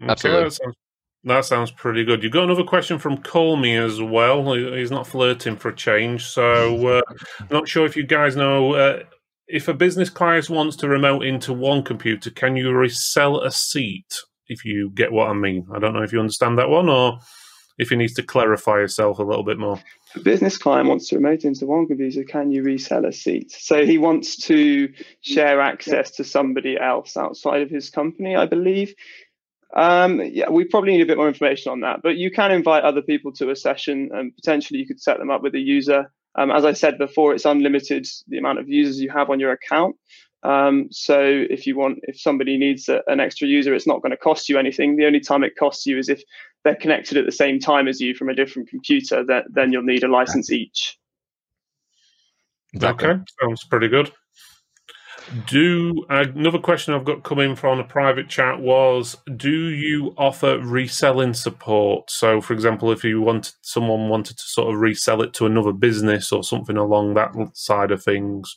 Absolutely. 0.02 0.46
Okay, 0.46 0.76
that 1.26 1.46
sounds 1.46 1.72
pretty 1.72 2.04
good. 2.04 2.24
You 2.24 2.30
got 2.30 2.44
another 2.44 2.64
question 2.64 3.00
from 3.00 3.18
Colmy 3.18 3.78
as 3.78 4.02
well. 4.02 4.54
He's 4.54 4.92
not 4.92 5.08
flirting 5.08 5.56
for 5.58 5.70
a 5.70 5.76
change, 5.76 6.26
so 6.26 6.88
uh, 6.88 7.02
not 7.50 7.68
sure 7.68 7.86
if 7.86 7.96
you 7.96 8.06
guys 8.06 8.36
know. 8.36 9.04
If 9.48 9.68
a 9.68 9.74
business 9.74 10.10
client 10.10 10.50
wants 10.50 10.76
to 10.78 10.90
remote 10.90 11.24
into 11.24 11.54
one 11.54 11.84
computer, 11.84 12.32
can 12.32 12.56
you 12.56 12.72
resell 12.72 13.42
a 13.42 13.52
seat? 13.52 14.16
If 14.48 14.66
you 14.66 14.92
get 14.92 15.12
what 15.12 15.30
I 15.30 15.34
mean, 15.34 15.68
I 15.74 15.80
don't 15.80 15.94
know 15.94 16.04
if 16.04 16.12
you 16.12 16.20
understand 16.20 16.58
that 16.58 16.70
one, 16.70 16.90
or 16.90 17.20
if 17.78 17.90
he 17.90 17.96
needs 17.96 18.14
to 18.14 18.24
clarify 18.24 18.78
yourself 18.78 19.20
a 19.20 19.24
little 19.24 19.44
bit 19.44 19.60
more. 19.60 19.80
A 20.16 20.20
business 20.20 20.58
client 20.58 20.88
wants 20.88 21.10
to 21.10 21.16
remote 21.16 21.44
into 21.44 21.66
one 21.66 21.88
computer, 21.88 22.24
can 22.24 22.52
you 22.52 22.64
resell 22.64 23.06
a 23.06 23.12
seat? 23.12 23.52
So 23.52 23.86
he 23.86 23.98
wants 23.98 24.38
to 24.48 24.92
share 25.22 25.62
access 25.62 26.12
to 26.12 26.24
somebody 26.24 26.78
else 26.80 27.18
outside 27.18 27.62
of 27.62 27.70
his 27.70 27.90
company, 27.90 28.36
I 28.36 28.46
believe. 28.46 28.94
Um, 29.76 30.22
yeah, 30.22 30.50
we 30.50 30.64
probably 30.64 30.94
need 30.94 31.02
a 31.02 31.06
bit 31.06 31.18
more 31.18 31.28
information 31.28 31.72
on 31.72 31.82
that, 31.82 32.00
but 32.02 32.16
you 32.16 32.32
can 32.32 32.52
invite 32.52 32.84
other 32.84 33.02
people 33.02 33.34
to 33.34 33.50
a 33.50 33.56
session 33.56 34.10
and 34.14 34.34
potentially 34.36 34.80
you 34.80 34.88
could 34.88 35.02
set 35.02 35.18
them 35.18 35.30
up 35.30 35.44
with 35.44 35.54
a 35.54 35.60
user. 35.60 36.12
Um, 36.38 36.52
as 36.52 36.66
I 36.66 36.74
said 36.74 36.98
before, 36.98 37.34
it's 37.34 37.46
unlimited 37.46 38.08
the 38.28 38.38
amount 38.38 38.60
of 38.60 38.68
users 38.68 39.00
you 39.00 39.10
have 39.10 39.30
on 39.30 39.40
your 39.40 39.52
account. 39.52 39.96
Um, 40.44 40.90
so 40.92 41.20
if 41.24 41.66
you 41.66 41.76
want, 41.76 42.00
if 42.04 42.20
somebody 42.20 42.58
needs 42.58 42.88
a, 42.88 43.02
an 43.08 43.20
extra 43.20 43.48
user, 43.48 43.74
it's 43.74 43.88
not 43.88 44.02
going 44.02 44.12
to 44.12 44.18
cost 44.18 44.48
you 44.48 44.60
anything. 44.60 44.96
The 44.96 45.06
only 45.06 45.20
time 45.20 45.44
it 45.44 45.56
costs 45.58 45.86
you 45.86 45.98
is 45.98 46.08
if 46.08 46.22
they're 46.64 46.76
connected 46.76 47.18
at 47.18 47.26
the 47.26 47.32
same 47.32 47.60
time 47.60 47.88
as 47.88 48.00
you 48.00 48.14
from 48.14 48.30
a 48.30 48.36
different 48.36 48.70
computer. 48.70 49.24
That 49.24 49.46
then 49.50 49.72
you'll 49.72 49.84
need 49.84 50.04
a 50.04 50.08
license 50.08 50.52
each. 50.52 50.98
Okay, 52.84 53.14
sounds 53.42 53.64
pretty 53.64 53.88
good. 53.88 54.12
Do 55.48 56.06
uh, 56.10 56.26
another 56.36 56.60
question 56.60 56.94
I've 56.94 57.06
got 57.06 57.24
coming 57.24 57.56
from 57.56 57.80
a 57.80 57.84
private 57.84 58.30
chat 58.30 58.60
was: 58.60 59.18
Do 59.36 59.70
you 59.70 60.14
offer 60.18 60.60
reselling 60.60 61.34
support? 61.34 62.12
So, 62.12 62.42
for 62.42 62.54
example, 62.54 62.92
if 62.92 63.04
you 63.04 63.22
wanted 63.22 63.54
someone 63.62 64.10
wanted 64.10 64.38
to 64.38 64.44
sort 64.44 64.74
of 64.74 64.80
resell 64.80 65.22
it 65.22 65.34
to 65.36 65.46
another 65.46 65.72
business 65.72 66.32
or 66.32 66.44
something 66.44 66.78
along 66.78 67.16
that 67.16 67.34
side 67.54 67.92
of 67.92 68.04
things. 68.04 68.56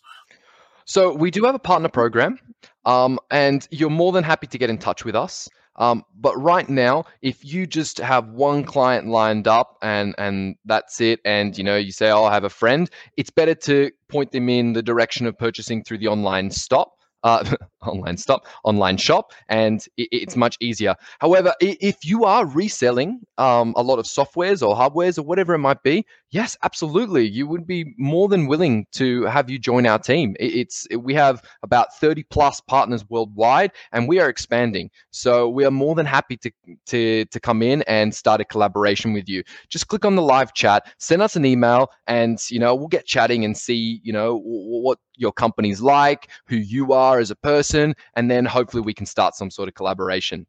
So 0.84 1.12
we 1.14 1.30
do 1.30 1.44
have 1.44 1.54
a 1.54 1.58
partner 1.58 1.88
program, 1.88 2.38
um, 2.84 3.18
and 3.30 3.66
you're 3.70 3.90
more 3.90 4.12
than 4.12 4.24
happy 4.24 4.46
to 4.46 4.58
get 4.58 4.70
in 4.70 4.78
touch 4.78 5.04
with 5.04 5.14
us. 5.14 5.48
Um, 5.78 6.04
but 6.18 6.36
right 6.36 6.68
now, 6.68 7.04
if 7.22 7.44
you 7.44 7.66
just 7.66 7.98
have 7.98 8.28
one 8.28 8.64
client 8.64 9.06
lined 9.08 9.48
up 9.48 9.78
and 9.80 10.14
and 10.18 10.56
that's 10.64 11.00
it, 11.00 11.20
and 11.24 11.56
you 11.56 11.64
know 11.64 11.76
you 11.76 11.92
say, 11.92 12.10
"Oh, 12.10 12.24
I 12.24 12.34
have 12.34 12.44
a 12.44 12.50
friend," 12.50 12.90
it's 13.16 13.30
better 13.30 13.54
to 13.54 13.90
point 14.08 14.32
them 14.32 14.48
in 14.48 14.72
the 14.74 14.82
direction 14.82 15.26
of 15.26 15.38
purchasing 15.38 15.82
through 15.84 15.98
the 15.98 16.08
online 16.08 16.50
stop 16.50 16.92
uh, 17.22 17.44
online 17.82 18.16
stop, 18.16 18.46
online 18.64 18.96
shop, 18.96 19.32
and 19.48 19.84
it, 19.96 20.08
it's 20.12 20.36
much 20.36 20.56
easier. 20.60 20.94
However, 21.18 21.54
if 21.60 22.04
you 22.04 22.24
are 22.24 22.46
reselling 22.46 23.20
um, 23.38 23.74
a 23.76 23.82
lot 23.82 23.98
of 23.98 24.04
softwares 24.04 24.66
or 24.66 24.76
hardwares 24.76 25.18
or 25.18 25.22
whatever 25.22 25.54
it 25.54 25.58
might 25.58 25.82
be, 25.82 26.04
yes, 26.30 26.56
absolutely, 26.62 27.26
you 27.26 27.46
would 27.46 27.66
be 27.66 27.94
more 27.98 28.28
than 28.28 28.46
willing 28.46 28.86
to 28.92 29.24
have 29.24 29.48
you 29.50 29.58
join 29.58 29.86
our 29.86 29.98
team. 29.98 30.36
It's 30.38 30.86
we 30.98 31.14
have 31.14 31.42
about 31.62 31.94
thirty 31.96 32.24
plus 32.24 32.60
partners 32.60 33.04
worldwide, 33.08 33.72
and 33.92 34.08
we 34.08 34.20
are 34.20 34.28
expanding. 34.28 34.90
So 35.10 35.48
we 35.48 35.64
are 35.64 35.70
more 35.70 35.94
than 35.94 36.06
happy 36.06 36.36
to 36.38 36.50
to 36.86 37.24
to 37.24 37.40
come 37.40 37.62
in 37.62 37.82
and 37.82 38.14
start 38.14 38.40
a 38.40 38.44
collaboration 38.44 39.12
with 39.12 39.28
you. 39.28 39.42
Just 39.68 39.88
click 39.88 40.04
on 40.04 40.16
the 40.16 40.22
live 40.22 40.54
chat, 40.54 40.92
send 40.98 41.22
us 41.22 41.36
an 41.36 41.44
email, 41.44 41.90
and 42.06 42.38
you 42.50 42.58
know 42.58 42.74
we'll 42.74 42.88
get 42.88 43.06
chatting 43.06 43.44
and 43.44 43.56
see 43.56 44.00
you 44.02 44.12
know 44.12 44.40
what 44.44 44.98
your 45.16 45.32
company's 45.32 45.80
like, 45.80 46.28
who 46.46 46.56
you 46.56 46.92
are 46.92 47.18
as 47.18 47.30
a 47.30 47.36
person, 47.36 47.94
and 48.14 48.30
then 48.30 48.44
hopefully 48.44 48.82
we 48.82 48.94
can 48.94 49.06
start 49.06 49.34
some 49.34 49.50
sort 49.50 49.68
of 49.68 49.74
collaboration. 49.74 50.46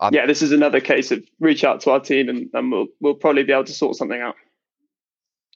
I'm, 0.00 0.14
yeah, 0.14 0.24
this 0.26 0.40
is 0.40 0.50
another 0.50 0.80
case 0.80 1.10
of 1.10 1.22
reach 1.40 1.62
out 1.62 1.80
to 1.82 1.90
our 1.90 2.00
team, 2.00 2.28
and, 2.28 2.48
and 2.54 2.72
we'll 2.72 2.86
we'll 3.00 3.14
probably 3.14 3.42
be 3.42 3.52
able 3.52 3.64
to 3.64 3.72
sort 3.72 3.96
something 3.96 4.20
out. 4.20 4.34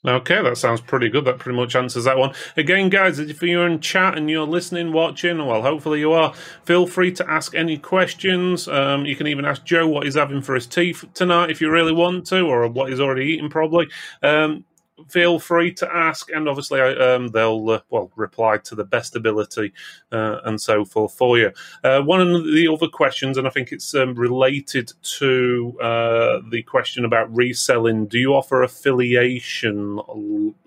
Okay, 0.07 0.41
that 0.43 0.57
sounds 0.57 0.81
pretty 0.81 1.09
good. 1.09 1.25
That 1.25 1.39
pretty 1.39 1.57
much 1.57 1.75
answers 1.75 2.03
that 2.03 2.17
one. 2.17 2.33
Again, 2.57 2.89
guys, 2.89 3.17
if 3.17 3.41
you're 3.41 3.65
in 3.65 3.79
chat 3.79 4.17
and 4.17 4.29
you're 4.29 4.45
listening, 4.45 4.91
watching, 4.93 5.43
well, 5.43 5.63
hopefully 5.63 5.99
you 5.99 6.11
are, 6.13 6.33
feel 6.63 6.85
free 6.85 7.11
to 7.13 7.29
ask 7.29 7.55
any 7.55 7.77
questions. 7.77 8.67
Um, 8.67 9.05
you 9.05 9.15
can 9.15 9.25
even 9.25 9.45
ask 9.45 9.63
Joe 9.65 9.87
what 9.87 10.03
he's 10.03 10.15
having 10.15 10.41
for 10.41 10.53
his 10.53 10.67
tea 10.67 10.93
tonight 11.15 11.49
if 11.49 11.59
you 11.59 11.71
really 11.71 11.93
want 11.93 12.27
to, 12.27 12.41
or 12.41 12.67
what 12.67 12.89
he's 12.89 12.99
already 12.99 13.25
eaten, 13.25 13.49
probably. 13.49 13.87
Um, 14.21 14.63
feel 15.09 15.39
free 15.39 15.73
to 15.73 15.93
ask, 15.93 16.31
and 16.31 16.47
obviously 16.47 16.79
um, 16.79 17.29
they'll 17.29 17.69
uh, 17.69 17.79
well 17.89 18.11
reply 18.15 18.57
to 18.57 18.75
the 18.75 18.83
best 18.83 19.15
ability 19.15 19.73
uh, 20.11 20.39
and 20.45 20.59
so 20.59 20.85
forth 20.85 21.13
for 21.13 21.37
you. 21.37 21.51
Uh, 21.83 22.01
one 22.01 22.21
of 22.21 22.45
the 22.45 22.67
other 22.71 22.87
questions, 22.87 23.37
and 23.37 23.47
I 23.47 23.49
think 23.49 23.71
it's 23.71 23.93
um, 23.93 24.15
related 24.15 24.93
to 25.19 25.77
uh, 25.81 26.41
the 26.49 26.63
question 26.63 27.05
about 27.05 27.35
reselling. 27.35 28.07
Do 28.07 28.19
you 28.19 28.33
offer 28.33 28.63
affiliation 28.63 29.99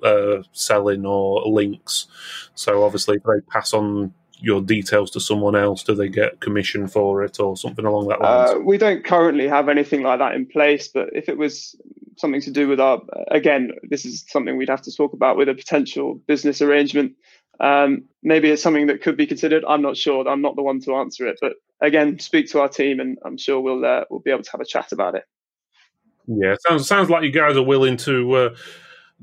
uh, 0.03 0.43
selling 0.53 1.07
or 1.07 1.47
links? 1.47 2.07
So 2.55 2.85
obviously, 2.85 3.17
if 3.17 3.23
they 3.23 3.41
pass 3.51 3.73
on 3.73 4.13
your 4.41 4.61
details 4.61 5.11
to 5.11 5.21
someone 5.21 5.57
else? 5.57 5.83
Do 5.83 5.97
they 5.97 6.09
get 6.09 6.41
commission 6.41 6.87
for 6.87 7.25
it 7.25 7.41
or 7.41 7.57
something 7.57 7.85
along 7.85 8.07
that 8.09 8.21
line? 8.21 8.57
Uh, 8.57 8.59
we 8.61 8.79
don't 8.79 9.05
currently 9.05 9.49
have 9.49 9.69
anything 9.69 10.03
like 10.03 10.21
that 10.21 10.35
in 10.35 10.47
place, 10.47 10.87
but 10.87 11.09
if 11.13 11.29
it 11.29 11.37
was 11.37 11.75
something 12.19 12.41
to 12.43 12.51
do 12.51 12.69
with 12.69 12.81
our, 12.81 13.01
again, 13.31 13.73
this 13.83 14.05
is 14.05 14.25
something 14.29 14.57
we'd 14.57 14.69
have 14.69 14.83
to 14.83 14.95
talk 14.95 15.13
about 15.13 15.37
with 15.37 15.49
a 15.49 15.55
potential 15.55 16.15
business 16.27 16.61
arrangement. 16.63 17.13
Um, 17.61 18.05
maybe 18.23 18.51
it's 18.51 18.63
something 18.63 18.87
that 18.87 19.03
could 19.03 19.17
be 19.17 19.27
considered. 19.27 19.65
I'm 19.67 19.83
not 19.83 19.97
sure. 19.97 20.29
I'm 20.29 20.43
not 20.43 20.57
the 20.57 20.63
one 20.63 20.81
to 20.83 20.97
answer 20.97 21.27
it, 21.27 21.39
but 21.41 21.55
again, 21.81 22.19
speak 22.19 22.51
to 22.51 22.61
our 22.61 22.69
team, 22.69 23.01
and 23.01 23.19
I'm 23.25 23.37
sure 23.37 23.61
we'll 23.61 23.85
uh, 23.85 24.05
we'll 24.11 24.21
be 24.21 24.31
able 24.31 24.45
to 24.45 24.51
have 24.53 24.61
a 24.61 24.65
chat 24.65 24.93
about 24.93 25.17
it. 25.17 25.25
Yeah, 26.29 26.55
sounds 26.67 26.87
sounds 26.87 27.11
like 27.11 27.25
you 27.25 27.33
guys 27.33 27.57
are 27.57 27.63
willing 27.63 27.97
to. 27.99 28.33
Uh, 28.33 28.57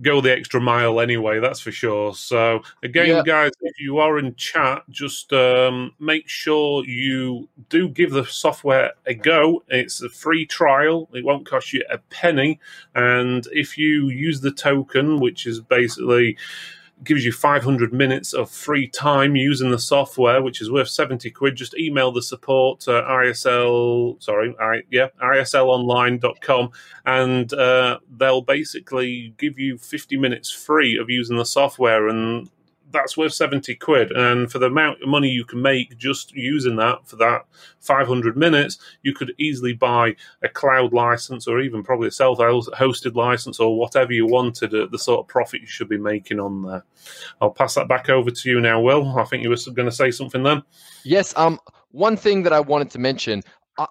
go 0.01 0.21
the 0.21 0.31
extra 0.31 0.59
mile 0.59 0.99
anyway, 0.99 1.39
that's 1.39 1.59
for 1.59 1.71
sure. 1.71 2.13
So, 2.13 2.61
again, 2.83 3.07
yeah. 3.07 3.23
guys, 3.23 3.51
if 3.61 3.79
you 3.79 3.99
are 3.99 4.17
in 4.19 4.35
chat, 4.35 4.83
just 4.89 5.31
um, 5.33 5.93
make 5.99 6.27
sure 6.27 6.85
you 6.85 7.47
do 7.69 7.87
give 7.89 8.11
the 8.11 8.25
software 8.25 8.91
a 9.05 9.13
go. 9.13 9.63
It's 9.69 10.01
a 10.01 10.09
free 10.09 10.45
trial, 10.45 11.09
it 11.13 11.23
won't 11.23 11.45
cost 11.45 11.73
you 11.73 11.83
a 11.89 11.97
penny. 11.97 12.59
And 12.93 13.47
if 13.51 13.77
you 13.77 14.09
use 14.09 14.41
the 14.41 14.51
token, 14.51 15.19
which 15.19 15.45
is 15.45 15.61
basically 15.61 16.37
gives 17.03 17.25
you 17.25 17.31
500 17.31 17.93
minutes 17.93 18.33
of 18.33 18.49
free 18.49 18.87
time 18.87 19.35
using 19.35 19.69
the 19.69 19.79
software, 19.79 20.41
which 20.41 20.61
is 20.61 20.71
worth 20.71 20.87
70 20.87 21.29
quid. 21.31 21.55
Just 21.55 21.75
email 21.77 22.11
the 22.11 22.21
support 22.21 22.87
uh, 22.87 23.03
ISL, 23.03 24.21
sorry, 24.21 24.55
I, 24.59 24.83
yeah, 24.89 25.07
ISLonline.com, 25.21 26.69
and 27.05 27.53
uh, 27.53 27.99
they'll 28.17 28.41
basically 28.41 29.33
give 29.37 29.59
you 29.59 29.77
50 29.77 30.17
minutes 30.17 30.51
free 30.51 30.97
of 30.97 31.09
using 31.09 31.37
the 31.37 31.45
software. 31.45 32.07
And 32.07 32.49
that's 32.91 33.17
worth 33.17 33.33
70 33.33 33.75
quid. 33.75 34.11
And 34.11 34.51
for 34.51 34.59
the 34.59 34.67
amount 34.67 35.01
of 35.01 35.09
money 35.09 35.29
you 35.29 35.45
can 35.45 35.61
make 35.61 35.97
just 35.97 36.33
using 36.33 36.75
that 36.77 37.07
for 37.07 37.15
that 37.17 37.45
500 37.79 38.37
minutes, 38.37 38.79
you 39.03 39.13
could 39.13 39.33
easily 39.37 39.73
buy 39.73 40.15
a 40.43 40.49
cloud 40.49 40.93
license 40.93 41.47
or 41.47 41.59
even 41.59 41.83
probably 41.83 42.07
a 42.07 42.11
self 42.11 42.39
hosted 42.39 43.15
license 43.15 43.59
or 43.59 43.77
whatever 43.77 44.13
you 44.13 44.27
wanted 44.27 44.73
at 44.73 44.91
the 44.91 44.99
sort 44.99 45.21
of 45.21 45.27
profit 45.27 45.61
you 45.61 45.67
should 45.67 45.89
be 45.89 45.97
making 45.97 46.39
on 46.39 46.63
there. 46.63 46.83
I'll 47.41 47.51
pass 47.51 47.75
that 47.75 47.87
back 47.87 48.09
over 48.09 48.31
to 48.31 48.49
you 48.49 48.61
now, 48.61 48.81
Will. 48.81 49.17
I 49.17 49.25
think 49.25 49.43
you 49.43 49.49
were 49.49 49.57
going 49.73 49.89
to 49.89 49.95
say 49.95 50.11
something 50.11 50.43
then. 50.43 50.63
Yes. 51.03 51.33
Um, 51.37 51.59
one 51.91 52.17
thing 52.17 52.43
that 52.43 52.53
I 52.53 52.59
wanted 52.59 52.91
to 52.91 52.99
mention 52.99 53.41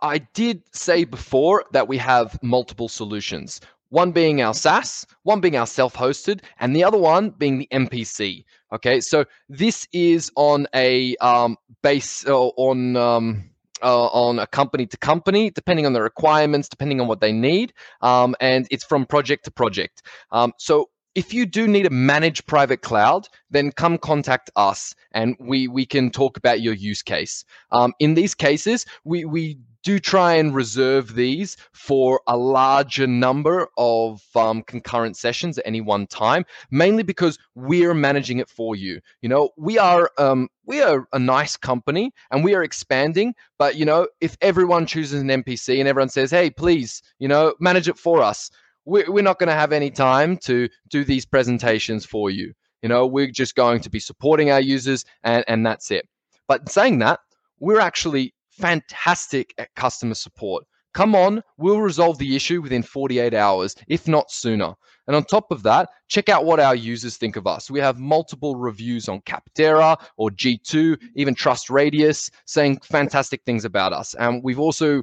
I 0.00 0.18
did 0.32 0.62
say 0.72 1.04
before 1.04 1.64
that 1.72 1.88
we 1.88 1.98
have 1.98 2.42
multiple 2.42 2.88
solutions 2.88 3.60
one 3.94 4.10
being 4.10 4.42
our 4.42 4.52
SaaS, 4.52 5.06
one 5.22 5.40
being 5.40 5.56
our 5.56 5.68
self 5.68 5.94
hosted, 5.94 6.40
and 6.58 6.74
the 6.74 6.82
other 6.82 6.98
one 6.98 7.30
being 7.30 7.58
the 7.58 7.68
MPC. 7.70 8.44
Okay, 8.74 9.00
so 9.00 9.24
this 9.48 9.86
is 9.92 10.32
on 10.34 10.66
a 10.74 11.16
um, 11.16 11.56
base 11.82 12.26
uh, 12.26 12.36
on. 12.36 12.96
Um, 12.96 13.50
uh, 13.82 14.06
on 14.06 14.38
a 14.38 14.46
company 14.46 14.86
to 14.86 14.96
company, 14.96 15.50
depending 15.50 15.84
on 15.84 15.92
the 15.92 16.00
requirements, 16.00 16.70
depending 16.70 17.02
on 17.02 17.08
what 17.08 17.20
they 17.20 17.32
need, 17.32 17.70
um, 18.00 18.34
and 18.40 18.66
it's 18.70 18.84
from 18.84 19.04
project 19.04 19.44
to 19.44 19.50
project. 19.50 20.00
Um, 20.30 20.54
so 20.58 20.88
if 21.14 21.34
you 21.34 21.44
do 21.44 21.68
need 21.68 21.84
a 21.84 21.90
managed 21.90 22.46
private 22.46 22.80
cloud, 22.80 23.28
then 23.50 23.72
come 23.72 23.98
contact 23.98 24.48
us 24.56 24.94
and 25.12 25.36
we 25.38 25.68
we 25.68 25.84
can 25.84 26.10
talk 26.10 26.36
about 26.36 26.62
your 26.62 26.72
use 26.72 27.02
case. 27.02 27.44
Um, 27.72 27.92
in 27.98 28.14
these 28.14 28.34
cases, 28.34 28.86
we 29.04 29.24
we 29.24 29.58
do 29.84 30.00
try 30.00 30.34
and 30.34 30.54
reserve 30.54 31.14
these 31.14 31.56
for 31.72 32.20
a 32.26 32.36
larger 32.36 33.06
number 33.06 33.68
of 33.76 34.22
um, 34.34 34.62
concurrent 34.62 35.16
sessions 35.16 35.58
at 35.58 35.66
any 35.66 35.80
one 35.80 36.06
time, 36.06 36.44
mainly 36.70 37.02
because 37.02 37.38
we're 37.54 37.94
managing 37.94 38.38
it 38.38 38.48
for 38.48 38.74
you. 38.74 39.00
You 39.20 39.28
know, 39.28 39.50
we 39.56 39.78
are 39.78 40.10
um, 40.18 40.48
we 40.66 40.82
are 40.82 41.06
a 41.12 41.18
nice 41.18 41.56
company 41.56 42.12
and 42.30 42.42
we 42.42 42.54
are 42.54 42.64
expanding, 42.64 43.34
but 43.58 43.76
you 43.76 43.84
know, 43.84 44.08
if 44.20 44.36
everyone 44.40 44.86
chooses 44.86 45.20
an 45.20 45.28
MPC 45.28 45.78
and 45.78 45.88
everyone 45.88 46.08
says, 46.08 46.30
"Hey, 46.30 46.50
please, 46.50 47.02
you 47.18 47.28
know, 47.28 47.54
manage 47.60 47.88
it 47.88 47.98
for 47.98 48.22
us," 48.22 48.50
we're, 48.84 49.10
we're 49.10 49.22
not 49.22 49.38
going 49.38 49.48
to 49.48 49.54
have 49.54 49.72
any 49.72 49.90
time 49.90 50.36
to 50.38 50.68
do 50.88 51.04
these 51.04 51.26
presentations 51.26 52.04
for 52.04 52.30
you. 52.30 52.52
You 52.82 52.88
know, 52.88 53.06
we're 53.06 53.30
just 53.30 53.54
going 53.54 53.80
to 53.80 53.90
be 53.90 54.00
supporting 54.00 54.50
our 54.50 54.60
users 54.60 55.04
and, 55.22 55.44
and 55.48 55.64
that's 55.64 55.90
it. 55.90 56.06
But 56.46 56.68
saying 56.68 56.98
that, 56.98 57.20
we're 57.58 57.80
actually 57.80 58.34
fantastic 58.58 59.54
at 59.58 59.74
customer 59.74 60.14
support. 60.14 60.64
Come 60.94 61.16
on, 61.16 61.42
we'll 61.58 61.80
resolve 61.80 62.18
the 62.18 62.36
issue 62.36 62.62
within 62.62 62.82
48 62.82 63.34
hours, 63.34 63.74
if 63.88 64.06
not 64.06 64.30
sooner. 64.30 64.74
And 65.06 65.16
on 65.16 65.24
top 65.24 65.50
of 65.50 65.64
that, 65.64 65.88
check 66.08 66.28
out 66.28 66.44
what 66.44 66.60
our 66.60 66.74
users 66.74 67.16
think 67.16 67.36
of 67.36 67.46
us. 67.46 67.70
We 67.70 67.80
have 67.80 67.98
multiple 67.98 68.56
reviews 68.56 69.08
on 69.08 69.20
Capterra 69.22 70.00
or 70.16 70.30
G2, 70.30 70.98
even 71.16 71.34
Trust 71.34 71.68
Radius, 71.68 72.30
saying 72.46 72.78
fantastic 72.84 73.42
things 73.44 73.64
about 73.64 73.92
us. 73.92 74.14
And 74.14 74.42
we've 74.42 74.60
also 74.60 75.02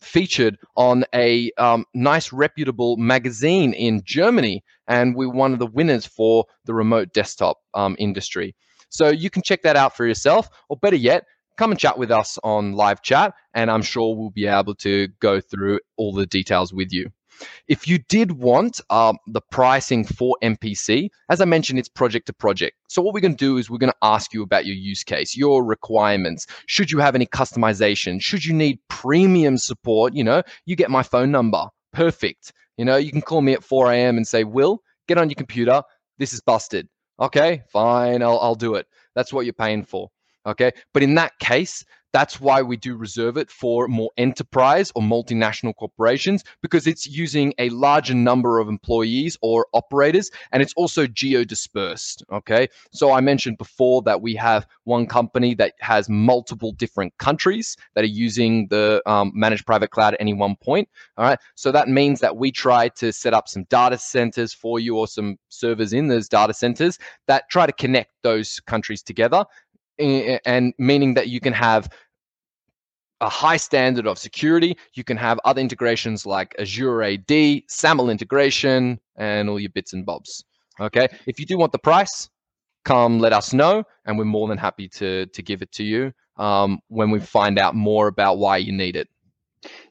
featured 0.00 0.56
on 0.76 1.04
a 1.14 1.50
um, 1.58 1.84
nice, 1.94 2.32
reputable 2.32 2.96
magazine 2.96 3.72
in 3.72 4.02
Germany, 4.04 4.62
and 4.86 5.16
we're 5.16 5.30
one 5.30 5.52
of 5.52 5.58
the 5.58 5.66
winners 5.66 6.06
for 6.06 6.44
the 6.64 6.74
remote 6.74 7.12
desktop 7.12 7.58
um, 7.74 7.96
industry. 7.98 8.54
So 8.88 9.08
you 9.08 9.28
can 9.28 9.42
check 9.42 9.62
that 9.62 9.76
out 9.76 9.96
for 9.96 10.06
yourself, 10.06 10.48
or 10.68 10.76
better 10.76 10.96
yet, 10.96 11.24
come 11.56 11.70
and 11.70 11.80
chat 11.80 11.98
with 11.98 12.10
us 12.10 12.38
on 12.42 12.72
live 12.72 13.02
chat, 13.02 13.34
and 13.54 13.70
I'm 13.70 13.82
sure 13.82 14.16
we'll 14.16 14.30
be 14.30 14.46
able 14.46 14.74
to 14.76 15.08
go 15.20 15.40
through 15.40 15.80
all 15.96 16.12
the 16.12 16.26
details 16.26 16.72
with 16.72 16.92
you. 16.92 17.10
If 17.66 17.88
you 17.88 17.98
did 18.08 18.32
want 18.32 18.80
um, 18.90 19.18
the 19.26 19.40
pricing 19.50 20.04
for 20.04 20.36
MPC, 20.42 21.08
as 21.30 21.40
I 21.40 21.44
mentioned, 21.44 21.78
it's 21.78 21.88
project 21.88 22.26
to 22.26 22.32
project. 22.32 22.76
So 22.88 23.02
what 23.02 23.12
we're 23.12 23.20
going 23.20 23.36
to 23.36 23.44
do 23.44 23.56
is 23.56 23.68
we're 23.68 23.78
going 23.78 23.90
to 23.90 23.98
ask 24.02 24.32
you 24.32 24.42
about 24.42 24.66
your 24.66 24.76
use 24.76 25.02
case, 25.02 25.36
your 25.36 25.64
requirements. 25.64 26.46
Should 26.66 26.92
you 26.92 26.98
have 26.98 27.14
any 27.14 27.26
customization? 27.26 28.22
Should 28.22 28.44
you 28.44 28.52
need 28.52 28.78
premium 28.88 29.58
support? 29.58 30.14
You 30.14 30.24
know, 30.24 30.42
you 30.64 30.76
get 30.76 30.90
my 30.90 31.02
phone 31.02 31.32
number. 31.32 31.66
Perfect. 31.92 32.52
You 32.76 32.84
know, 32.84 32.96
you 32.96 33.10
can 33.10 33.22
call 33.22 33.40
me 33.40 33.52
at 33.52 33.64
4 33.64 33.92
a.m. 33.92 34.16
and 34.16 34.26
say, 34.26 34.44
Will, 34.44 34.80
get 35.08 35.18
on 35.18 35.28
your 35.28 35.36
computer. 35.36 35.82
This 36.18 36.32
is 36.32 36.40
busted. 36.40 36.88
Okay, 37.20 37.62
fine, 37.72 38.22
I'll, 38.22 38.40
I'll 38.40 38.56
do 38.56 38.74
it. 38.74 38.86
That's 39.14 39.32
what 39.32 39.46
you're 39.46 39.52
paying 39.52 39.84
for. 39.84 40.08
Okay. 40.46 40.72
But 40.92 41.02
in 41.02 41.14
that 41.14 41.38
case, 41.38 41.84
that's 42.14 42.40
why 42.40 42.62
we 42.62 42.76
do 42.76 42.96
reserve 42.96 43.36
it 43.36 43.50
for 43.50 43.88
more 43.88 44.12
enterprise 44.16 44.92
or 44.94 45.02
multinational 45.02 45.74
corporations 45.74 46.44
because 46.62 46.86
it's 46.86 47.08
using 47.08 47.52
a 47.58 47.70
larger 47.70 48.14
number 48.14 48.60
of 48.60 48.68
employees 48.68 49.36
or 49.42 49.66
operators 49.74 50.30
and 50.52 50.62
it's 50.62 50.72
also 50.74 51.08
geo 51.08 51.42
dispersed. 51.42 52.22
Okay. 52.30 52.68
So 52.92 53.10
I 53.10 53.20
mentioned 53.20 53.58
before 53.58 54.00
that 54.02 54.22
we 54.22 54.36
have 54.36 54.64
one 54.84 55.06
company 55.08 55.56
that 55.56 55.72
has 55.80 56.08
multiple 56.08 56.70
different 56.70 57.18
countries 57.18 57.76
that 57.96 58.04
are 58.04 58.06
using 58.06 58.68
the 58.68 59.02
um, 59.06 59.32
managed 59.34 59.66
private 59.66 59.90
cloud 59.90 60.14
at 60.14 60.20
any 60.20 60.34
one 60.34 60.54
point. 60.54 60.88
All 61.16 61.24
right. 61.24 61.38
So 61.56 61.72
that 61.72 61.88
means 61.88 62.20
that 62.20 62.36
we 62.36 62.52
try 62.52 62.90
to 62.90 63.12
set 63.12 63.34
up 63.34 63.48
some 63.48 63.64
data 63.64 63.98
centers 63.98 64.54
for 64.54 64.78
you 64.78 64.96
or 64.96 65.08
some 65.08 65.36
servers 65.48 65.92
in 65.92 66.06
those 66.06 66.28
data 66.28 66.54
centers 66.54 66.96
that 67.26 67.50
try 67.50 67.66
to 67.66 67.72
connect 67.72 68.12
those 68.22 68.60
countries 68.60 69.02
together 69.02 69.44
and 69.98 70.74
meaning 70.78 71.14
that 71.14 71.28
you 71.28 71.40
can 71.40 71.52
have 71.52 71.88
a 73.20 73.28
high 73.28 73.56
standard 73.56 74.06
of 74.06 74.18
security. 74.18 74.76
You 74.94 75.04
can 75.04 75.16
have 75.16 75.40
other 75.44 75.60
integrations 75.60 76.26
like 76.26 76.54
Azure 76.58 77.02
AD, 77.02 77.62
SAML 77.68 78.10
integration, 78.10 79.00
and 79.16 79.48
all 79.48 79.58
your 79.60 79.70
bits 79.70 79.92
and 79.92 80.04
bobs. 80.04 80.44
Okay. 80.80 81.08
If 81.26 81.38
you 81.38 81.46
do 81.46 81.56
want 81.56 81.72
the 81.72 81.78
price, 81.78 82.28
come 82.84 83.18
let 83.18 83.32
us 83.32 83.52
know, 83.52 83.84
and 84.04 84.18
we're 84.18 84.24
more 84.24 84.48
than 84.48 84.58
happy 84.58 84.88
to 84.88 85.26
to 85.26 85.42
give 85.42 85.62
it 85.62 85.72
to 85.72 85.84
you 85.84 86.12
um, 86.36 86.80
when 86.88 87.10
we 87.10 87.20
find 87.20 87.58
out 87.58 87.74
more 87.74 88.08
about 88.08 88.38
why 88.38 88.56
you 88.56 88.72
need 88.72 88.96
it. 88.96 89.08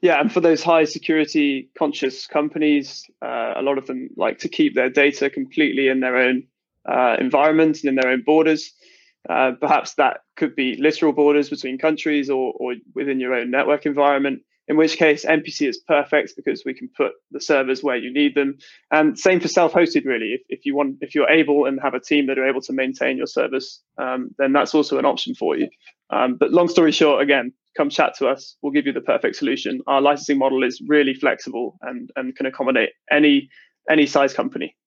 Yeah, 0.02 0.20
and 0.20 0.32
for 0.32 0.40
those 0.40 0.64
high 0.64 0.84
security 0.84 1.70
conscious 1.78 2.28
companies, 2.28 3.10
uh, 3.24 3.54
a 3.56 3.62
lot 3.64 3.78
of 3.78 3.88
them 3.88 4.10
like 4.16 4.38
to 4.40 4.50
keep 4.50 4.76
their 4.76 4.90
data 4.90 5.30
completely 5.30 5.88
in 5.88 6.00
their 6.00 6.16
own 6.16 6.44
uh, 6.88 7.16
environment 7.20 7.80
and 7.82 7.90
in 7.90 7.96
their 7.96 8.12
own 8.12 8.22
borders. 8.24 8.72
Uh, 9.30 9.52
perhaps 9.60 9.94
that 9.96 10.22
could 10.36 10.56
be 10.56 10.76
literal 10.76 11.14
borders 11.14 11.50
between 11.50 11.78
countries 11.78 12.30
or, 12.30 12.54
or 12.58 12.76
within 12.94 13.20
your 13.20 13.34
own 13.34 13.50
network 13.52 13.86
environment. 13.86 14.42
in 14.68 14.78
which 14.78 14.98
case 14.98 15.26
MPC 15.26 15.68
is 15.68 15.78
perfect 15.80 16.34
because 16.36 16.64
we 16.66 16.74
can 16.74 16.90
put 16.96 17.12
the 17.32 17.42
servers 17.42 17.84
where 17.84 17.98
you 17.98 18.14
need 18.14 18.36
them. 18.36 18.58
And 18.92 19.18
same 19.20 19.40
for 19.40 19.48
self-hosted, 19.48 20.06
really. 20.06 20.34
If, 20.34 20.42
if 20.50 20.66
you 20.66 20.76
want, 20.76 20.98
if 21.02 21.14
you're 21.16 21.30
able 21.30 21.66
and 21.66 21.80
have 21.82 21.94
a 21.94 22.00
team 22.00 22.28
that 22.28 22.38
are 22.38 22.48
able 22.48 22.62
to 22.62 22.74
maintain 22.74 23.18
your 23.18 23.28
service, 23.28 23.82
um, 23.98 24.30
then 24.38 24.54
that's 24.54 24.74
also 24.74 24.98
an 24.98 25.06
option 25.06 25.36
for 25.36 25.58
you. 25.58 25.68
Um, 26.10 26.38
but 26.40 26.52
long 26.52 26.70
story 26.70 26.92
short, 26.92 27.22
again, 27.22 27.52
come 27.76 27.90
chat 27.90 28.14
to 28.20 28.28
us. 28.28 28.56
We'll 28.62 28.72
give 28.72 28.86
you 28.86 28.94
the 28.94 29.02
perfect 29.02 29.36
solution. 29.36 29.82
Our 29.88 30.02
licensing 30.02 30.38
model 30.38 30.64
is 30.64 30.82
really 30.88 31.14
flexible 31.14 31.78
and, 31.82 32.10
and 32.16 32.36
can 32.36 32.46
accommodate 32.46 32.92
any 33.12 33.50
any 33.90 34.06
size 34.06 34.34
company. 34.34 34.78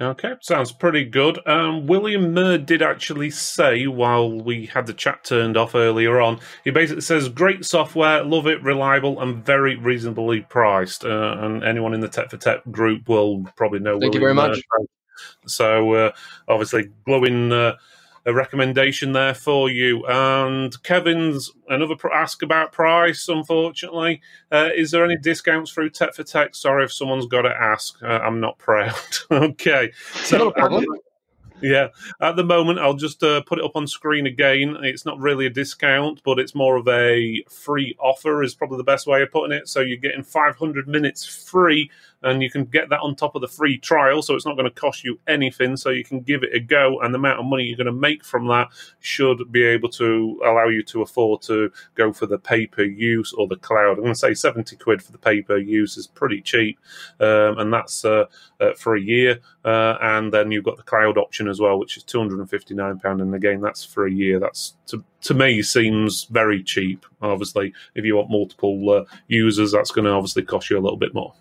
Okay, 0.00 0.32
sounds 0.40 0.72
pretty 0.72 1.04
good. 1.04 1.38
Um, 1.46 1.86
William 1.86 2.34
Murd 2.34 2.66
did 2.66 2.82
actually 2.82 3.30
say 3.30 3.86
while 3.86 4.28
we 4.42 4.66
had 4.66 4.86
the 4.86 4.92
chat 4.92 5.22
turned 5.22 5.56
off 5.56 5.76
earlier 5.76 6.20
on, 6.20 6.40
he 6.64 6.72
basically 6.72 7.02
says, 7.02 7.28
"Great 7.28 7.64
software, 7.64 8.24
love 8.24 8.48
it, 8.48 8.60
reliable, 8.62 9.20
and 9.20 9.46
very 9.46 9.76
reasonably 9.76 10.40
priced." 10.40 11.04
Uh, 11.04 11.36
and 11.38 11.62
anyone 11.62 11.94
in 11.94 12.00
the 12.00 12.08
Tech 12.08 12.28
for 12.28 12.36
Tech 12.36 12.60
group 12.72 13.08
will 13.08 13.44
probably 13.56 13.78
know. 13.78 14.00
Thank 14.00 14.14
William 14.14 14.14
you 14.14 14.20
very 14.20 14.34
much. 14.34 14.60
So, 15.46 15.94
uh, 15.94 16.12
obviously, 16.48 16.88
glowing 17.06 17.52
uh, 17.52 17.76
a 18.26 18.32
recommendation 18.32 19.12
there 19.12 19.34
for 19.34 19.70
you. 19.70 20.06
And 20.06 20.82
Kevin's 20.82 21.50
another 21.68 21.96
pr- 21.96 22.12
ask 22.12 22.42
about 22.42 22.72
price. 22.72 23.28
Unfortunately, 23.28 24.20
uh, 24.50 24.70
is 24.74 24.90
there 24.90 25.04
any 25.04 25.16
discounts 25.16 25.72
through 25.72 25.90
Tech 25.90 26.14
for 26.14 26.22
Tech? 26.24 26.54
Sorry 26.54 26.84
if 26.84 26.92
someone's 26.92 27.26
got 27.26 27.42
to 27.42 27.50
ask. 27.50 28.02
Uh, 28.02 28.06
I'm 28.06 28.40
not 28.40 28.58
proud. 28.58 28.94
okay, 29.30 29.92
so 30.22 30.38
Not 30.38 30.46
a 30.48 30.52
problem. 30.52 30.84
yeah, 31.60 31.88
at 32.20 32.36
the 32.36 32.44
moment, 32.44 32.78
I'll 32.78 32.94
just 32.94 33.22
uh, 33.22 33.42
put 33.42 33.58
it 33.58 33.64
up 33.64 33.76
on 33.76 33.86
screen 33.86 34.26
again. 34.26 34.76
It's 34.82 35.04
not 35.04 35.18
really 35.18 35.46
a 35.46 35.50
discount, 35.50 36.22
but 36.24 36.38
it's 36.38 36.54
more 36.54 36.76
of 36.76 36.88
a 36.88 37.44
free 37.50 37.94
offer, 38.00 38.42
is 38.42 38.54
probably 38.54 38.78
the 38.78 38.84
best 38.84 39.06
way 39.06 39.22
of 39.22 39.30
putting 39.30 39.56
it. 39.56 39.68
So 39.68 39.80
you're 39.80 39.96
getting 39.98 40.22
500 40.22 40.88
minutes 40.88 41.26
free, 41.26 41.90
and 42.24 42.42
you 42.42 42.50
can 42.50 42.64
get 42.64 42.88
that 42.88 43.00
on 43.00 43.14
top 43.14 43.34
of 43.34 43.42
the 43.42 43.48
free 43.48 43.78
trial. 43.78 44.22
So 44.22 44.34
it's 44.34 44.46
not 44.46 44.56
going 44.56 44.68
to 44.68 44.80
cost 44.80 45.04
you 45.04 45.18
anything. 45.28 45.76
So 45.76 45.90
you 45.90 46.04
can 46.04 46.20
give 46.20 46.42
it 46.42 46.54
a 46.54 46.60
go, 46.60 47.00
and 47.00 47.14
the 47.14 47.18
amount 47.18 47.40
of 47.40 47.46
money 47.46 47.64
you're 47.64 47.76
going 47.76 47.86
to 47.86 47.92
make 47.92 48.24
from 48.24 48.48
that 48.48 48.68
should 49.00 49.52
be 49.52 49.64
able 49.64 49.88
to 49.90 50.40
allow 50.44 50.68
you 50.68 50.82
to 50.84 51.02
afford 51.02 51.42
to 51.42 51.70
go 51.94 52.12
for 52.12 52.26
the 52.26 52.38
pay 52.38 52.66
per 52.66 52.82
use 52.82 53.32
or 53.32 53.46
the 53.46 53.56
cloud. 53.56 53.98
I'm 53.98 54.04
going 54.04 54.12
to 54.12 54.18
say 54.18 54.34
70 54.34 54.76
quid 54.76 55.02
for 55.02 55.12
the 55.12 55.18
pay 55.18 55.42
per 55.42 55.58
use 55.58 55.96
is 55.96 56.06
pretty 56.06 56.40
cheap, 56.40 56.78
um, 57.20 57.58
and 57.58 57.72
that's 57.72 58.04
uh, 58.04 58.24
uh, 58.60 58.72
for 58.74 58.96
a 58.96 59.00
year. 59.00 59.40
Uh, 59.64 59.96
and 60.02 60.32
then 60.32 60.50
you've 60.50 60.64
got 60.64 60.76
the 60.76 60.82
cloud 60.82 61.16
option 61.16 61.48
as 61.48 61.60
well, 61.60 61.78
which 61.78 61.96
is 61.96 62.02
two 62.02 62.18
hundred 62.18 62.38
and 62.38 62.50
fifty 62.50 62.74
nine 62.74 62.98
pound. 62.98 63.20
And 63.20 63.34
again, 63.34 63.60
that's 63.60 63.84
for 63.84 64.06
a 64.06 64.12
year. 64.12 64.38
That's 64.38 64.76
to 64.86 65.02
to 65.22 65.34
me 65.34 65.62
seems 65.62 66.24
very 66.24 66.62
cheap. 66.62 67.06
Obviously, 67.22 67.72
if 67.94 68.04
you 68.04 68.16
want 68.16 68.30
multiple 68.30 68.90
uh, 68.90 69.04
users, 69.28 69.72
that's 69.72 69.90
going 69.90 70.04
to 70.04 70.10
obviously 70.10 70.42
cost 70.42 70.70
you 70.70 70.78
a 70.78 70.80
little 70.80 70.98
bit 70.98 71.14
more. 71.14 71.34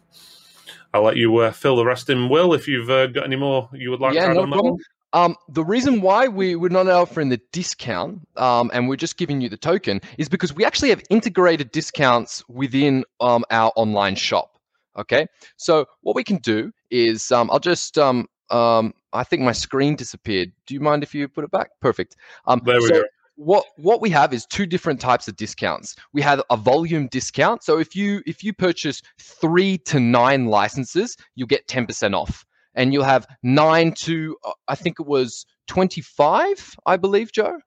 I'll 0.93 1.03
let 1.03 1.17
you 1.17 1.35
uh, 1.37 1.51
fill 1.51 1.75
the 1.75 1.85
rest 1.85 2.09
in, 2.09 2.29
Will, 2.29 2.53
if 2.53 2.67
you've 2.67 2.89
uh, 2.89 3.07
got 3.07 3.25
any 3.25 3.35
more 3.35 3.69
you 3.73 3.89
would 3.91 3.99
like 3.99 4.13
yeah, 4.13 4.25
to 4.25 4.29
add 4.31 4.35
no 4.35 4.43
on 4.43 4.49
that 4.49 4.55
problem. 4.55 4.77
Um, 5.13 5.35
the 5.47 5.63
reason 5.63 6.01
why 6.01 6.27
we, 6.27 6.55
we're 6.55 6.69
not 6.69 6.87
offering 6.87 7.29
the 7.29 7.39
discount 7.51 8.27
um, 8.35 8.71
and 8.73 8.89
we're 8.89 8.95
just 8.95 9.15
giving 9.15 9.41
you 9.41 9.47
the 9.47 9.57
token 9.57 10.01
is 10.17 10.27
because 10.27 10.53
we 10.53 10.65
actually 10.65 10.89
have 10.89 11.03
integrated 11.11 11.71
discounts 11.71 12.43
within 12.49 13.05
um, 13.19 13.45
our 13.51 13.71
online 13.75 14.15
shop. 14.15 14.57
Okay, 14.97 15.25
so 15.57 15.85
what 16.01 16.15
we 16.15 16.23
can 16.23 16.37
do 16.37 16.71
is 16.91 17.31
um, 17.31 17.49
I'll 17.51 17.59
just 17.59 17.97
um, 17.97 18.27
um, 18.51 18.93
I 19.11 19.23
think 19.23 19.41
my 19.41 19.51
screen 19.51 19.95
disappeared. 19.95 20.51
Do 20.67 20.73
you 20.75 20.79
mind 20.79 21.01
if 21.01 21.15
you 21.15 21.27
put 21.27 21.43
it 21.43 21.51
back? 21.51 21.69
Perfect. 21.81 22.15
Um, 22.45 22.61
There 22.63 22.75
we 22.75 22.87
so 22.87 22.93
go. 23.01 23.03
What 23.43 23.65
what 23.75 24.01
we 24.01 24.09
have 24.09 24.33
is 24.33 24.45
two 24.45 24.65
different 24.65 24.99
types 24.99 25.27
of 25.27 25.35
discounts. 25.35 25.95
We 26.13 26.21
have 26.21 26.41
a 26.49 26.57
volume 26.57 27.07
discount. 27.07 27.63
So 27.63 27.79
if 27.79 27.95
you 27.95 28.21
if 28.25 28.43
you 28.43 28.53
purchase 28.53 29.01
three 29.19 29.77
to 29.79 29.99
nine 29.99 30.45
licenses, 30.45 31.17
you'll 31.35 31.47
get 31.47 31.67
ten 31.67 31.85
percent 31.85 32.15
off, 32.15 32.45
and 32.75 32.93
you'll 32.93 33.03
have 33.03 33.27
nine 33.43 33.93
to 33.93 34.37
uh, 34.43 34.51
I 34.67 34.75
think 34.75 34.99
it 34.99 35.07
was 35.07 35.45
twenty 35.67 36.01
five, 36.01 36.75
I 36.85 36.97
believe, 36.97 37.31
Joe. 37.31 37.59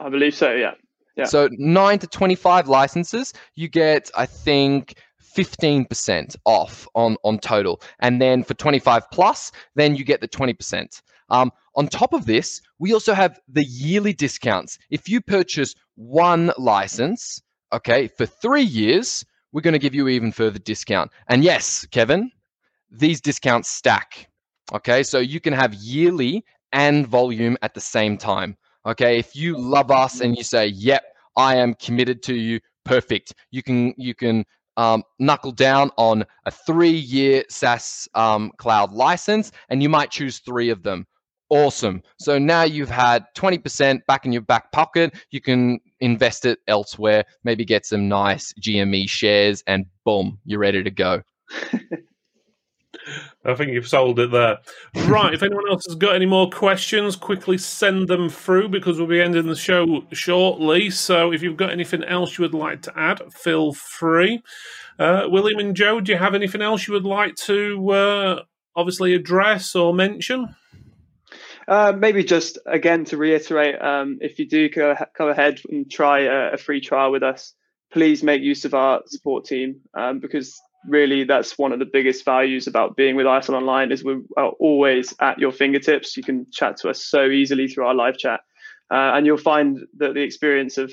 I 0.00 0.08
believe 0.08 0.34
so. 0.34 0.52
Yeah. 0.52 0.74
Yeah. 1.16 1.24
So 1.24 1.48
nine 1.52 1.98
to 2.00 2.06
twenty 2.06 2.34
five 2.34 2.68
licenses, 2.68 3.32
you 3.54 3.68
get 3.68 4.10
I 4.14 4.26
think. 4.26 4.94
15% 5.34 6.36
off 6.44 6.86
on 6.94 7.16
on 7.24 7.38
total 7.38 7.80
and 8.00 8.20
then 8.20 8.44
for 8.44 8.52
25 8.52 9.10
plus 9.10 9.50
then 9.74 9.96
you 9.96 10.04
get 10.04 10.20
the 10.20 10.28
20% 10.28 11.00
um, 11.30 11.50
on 11.74 11.88
top 11.88 12.12
of 12.12 12.26
this, 12.26 12.60
we 12.78 12.92
also 12.92 13.14
have 13.14 13.40
the 13.48 13.64
yearly 13.64 14.12
discounts. 14.12 14.78
If 14.90 15.08
you 15.08 15.20
purchase 15.20 15.74
one 15.96 16.52
license, 16.58 17.40
okay, 17.72 18.08
for 18.08 18.26
three 18.26 18.62
years, 18.62 19.24
we're 19.52 19.62
going 19.62 19.72
to 19.72 19.78
give 19.78 19.94
you 19.94 20.08
even 20.08 20.32
further 20.32 20.58
discount. 20.58 21.10
And 21.28 21.44
yes, 21.44 21.86
Kevin, 21.90 22.30
these 22.90 23.20
discounts 23.20 23.68
stack. 23.70 24.28
Okay, 24.72 25.02
so 25.02 25.18
you 25.18 25.40
can 25.40 25.52
have 25.52 25.74
yearly 25.74 26.44
and 26.72 27.06
volume 27.06 27.56
at 27.62 27.74
the 27.74 27.80
same 27.80 28.16
time. 28.16 28.56
Okay, 28.86 29.18
if 29.18 29.36
you 29.36 29.58
love 29.58 29.90
us 29.90 30.20
and 30.20 30.36
you 30.36 30.42
say, 30.42 30.68
"Yep, 30.68 31.02
I 31.36 31.56
am 31.56 31.74
committed 31.74 32.22
to 32.24 32.34
you," 32.34 32.60
perfect. 32.84 33.34
You 33.50 33.62
can 33.62 33.94
you 33.96 34.14
can 34.14 34.44
um, 34.76 35.02
knuckle 35.18 35.52
down 35.52 35.90
on 35.98 36.24
a 36.46 36.50
three-year 36.50 37.44
SaaS 37.50 38.08
um, 38.14 38.50
cloud 38.56 38.92
license, 38.92 39.52
and 39.68 39.82
you 39.82 39.88
might 39.88 40.10
choose 40.10 40.38
three 40.38 40.70
of 40.70 40.82
them. 40.82 41.06
Awesome. 41.52 42.02
So 42.18 42.38
now 42.38 42.62
you've 42.62 42.88
had 42.88 43.26
20% 43.36 44.06
back 44.06 44.24
in 44.24 44.32
your 44.32 44.40
back 44.40 44.72
pocket. 44.72 45.14
You 45.30 45.42
can 45.42 45.80
invest 46.00 46.46
it 46.46 46.60
elsewhere, 46.66 47.26
maybe 47.44 47.66
get 47.66 47.84
some 47.84 48.08
nice 48.08 48.54
GME 48.54 49.06
shares, 49.06 49.62
and 49.66 49.84
boom, 50.02 50.38
you're 50.46 50.60
ready 50.60 50.82
to 50.82 50.90
go. 50.90 51.20
I 53.44 53.54
think 53.54 53.72
you've 53.72 53.86
sold 53.86 54.18
it 54.18 54.30
there. 54.30 54.60
Right. 54.94 55.34
if 55.34 55.42
anyone 55.42 55.68
else 55.68 55.84
has 55.88 55.94
got 55.94 56.14
any 56.14 56.24
more 56.24 56.48
questions, 56.48 57.16
quickly 57.16 57.58
send 57.58 58.08
them 58.08 58.30
through 58.30 58.70
because 58.70 58.96
we'll 58.96 59.06
be 59.06 59.20
ending 59.20 59.46
the 59.46 59.54
show 59.54 60.06
shortly. 60.10 60.88
So 60.88 61.34
if 61.34 61.42
you've 61.42 61.58
got 61.58 61.70
anything 61.70 62.02
else 62.02 62.38
you 62.38 62.44
would 62.44 62.54
like 62.54 62.80
to 62.82 62.98
add, 62.98 63.20
feel 63.30 63.74
free. 63.74 64.42
Uh, 64.98 65.24
William 65.28 65.58
and 65.58 65.76
Joe, 65.76 66.00
do 66.00 66.12
you 66.12 66.18
have 66.18 66.34
anything 66.34 66.62
else 66.62 66.88
you 66.88 66.94
would 66.94 67.04
like 67.04 67.34
to 67.44 67.90
uh, 67.90 68.42
obviously 68.74 69.12
address 69.12 69.74
or 69.74 69.92
mention? 69.92 70.56
Uh, 71.68 71.92
maybe 71.96 72.24
just 72.24 72.58
again 72.66 73.04
to 73.04 73.16
reiterate, 73.16 73.80
um, 73.80 74.18
if 74.20 74.38
you 74.38 74.48
do 74.48 74.68
go, 74.68 74.96
ahead 75.18 75.60
and 75.70 75.90
try 75.90 76.20
a, 76.20 76.54
a, 76.54 76.56
free 76.56 76.80
trial 76.80 77.12
with 77.12 77.22
us, 77.22 77.54
please 77.92 78.22
make 78.22 78.42
use 78.42 78.64
of 78.64 78.74
our 78.74 79.02
support 79.06 79.44
team 79.44 79.80
um, 79.94 80.18
because 80.18 80.60
really 80.88 81.24
that's 81.24 81.56
one 81.58 81.72
of 81.72 81.78
the 81.78 81.84
biggest 81.84 82.24
values 82.24 82.66
about 82.66 82.96
being 82.96 83.14
with 83.14 83.26
ISL 83.26 83.54
Online 83.54 83.92
is 83.92 84.02
we 84.02 84.20
are 84.36 84.50
always 84.58 85.14
at 85.20 85.38
your 85.38 85.52
fingertips. 85.52 86.16
You 86.16 86.24
can 86.24 86.46
chat 86.50 86.78
to 86.78 86.90
us 86.90 87.04
so 87.04 87.26
easily 87.26 87.68
through 87.68 87.86
our 87.86 87.94
live 87.94 88.18
chat, 88.18 88.40
uh, 88.90 89.12
and 89.14 89.24
you'll 89.24 89.36
find 89.36 89.78
that 89.98 90.14
the 90.14 90.22
experience 90.22 90.78
of 90.78 90.92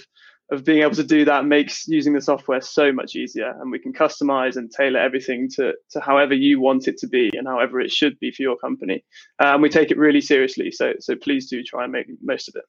of 0.51 0.63
being 0.63 0.81
able 0.81 0.95
to 0.95 1.03
do 1.03 1.25
that 1.25 1.45
makes 1.45 1.87
using 1.87 2.13
the 2.13 2.21
software 2.21 2.61
so 2.61 2.91
much 2.91 3.15
easier 3.15 3.53
and 3.61 3.71
we 3.71 3.79
can 3.79 3.93
customize 3.93 4.55
and 4.55 4.71
tailor 4.71 4.99
everything 4.99 5.47
to, 5.55 5.73
to 5.91 5.99
however 5.99 6.33
you 6.33 6.59
want 6.59 6.87
it 6.87 6.97
to 6.97 7.07
be 7.07 7.29
and 7.33 7.47
however 7.47 7.79
it 7.79 7.91
should 7.91 8.17
be 8.19 8.31
for 8.31 8.41
your 8.41 8.57
company. 8.57 9.03
Uh, 9.41 9.53
and 9.53 9.61
we 9.61 9.69
take 9.69 9.91
it 9.91 9.97
really 9.97 10.21
seriously 10.21 10.71
so 10.71 10.93
so 10.99 11.15
please 11.15 11.49
do 11.49 11.63
try 11.63 11.83
and 11.83 11.91
make 11.91 12.07
most 12.21 12.47
of 12.47 12.55
it 12.55 12.63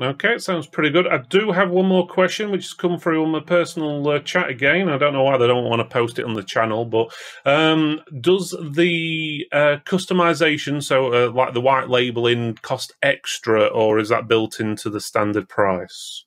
Okay, 0.00 0.38
sounds 0.38 0.66
pretty 0.66 0.88
good. 0.88 1.06
I 1.06 1.18
do 1.18 1.52
have 1.52 1.70
one 1.70 1.86
more 1.86 2.06
question, 2.06 2.50
which 2.50 2.64
has 2.64 2.72
come 2.72 2.98
through 2.98 3.24
on 3.24 3.30
my 3.30 3.40
personal 3.40 4.08
uh, 4.08 4.20
chat 4.20 4.48
again. 4.48 4.88
I 4.88 4.96
don't 4.96 5.12
know 5.12 5.22
why 5.22 5.36
they 5.36 5.46
don't 5.46 5.68
want 5.68 5.80
to 5.80 5.84
post 5.84 6.18
it 6.18 6.24
on 6.24 6.32
the 6.32 6.42
channel, 6.42 6.86
but 6.86 7.12
um, 7.44 8.00
does 8.20 8.56
the 8.58 9.46
uh, 9.52 9.76
customization, 9.84 10.82
so 10.82 11.12
uh, 11.12 11.30
like 11.30 11.52
the 11.52 11.60
white 11.60 11.90
labeling, 11.90 12.54
cost 12.62 12.94
extra, 13.02 13.66
or 13.66 13.98
is 13.98 14.08
that 14.08 14.28
built 14.28 14.60
into 14.60 14.88
the 14.88 15.00
standard 15.00 15.48
price? 15.48 16.24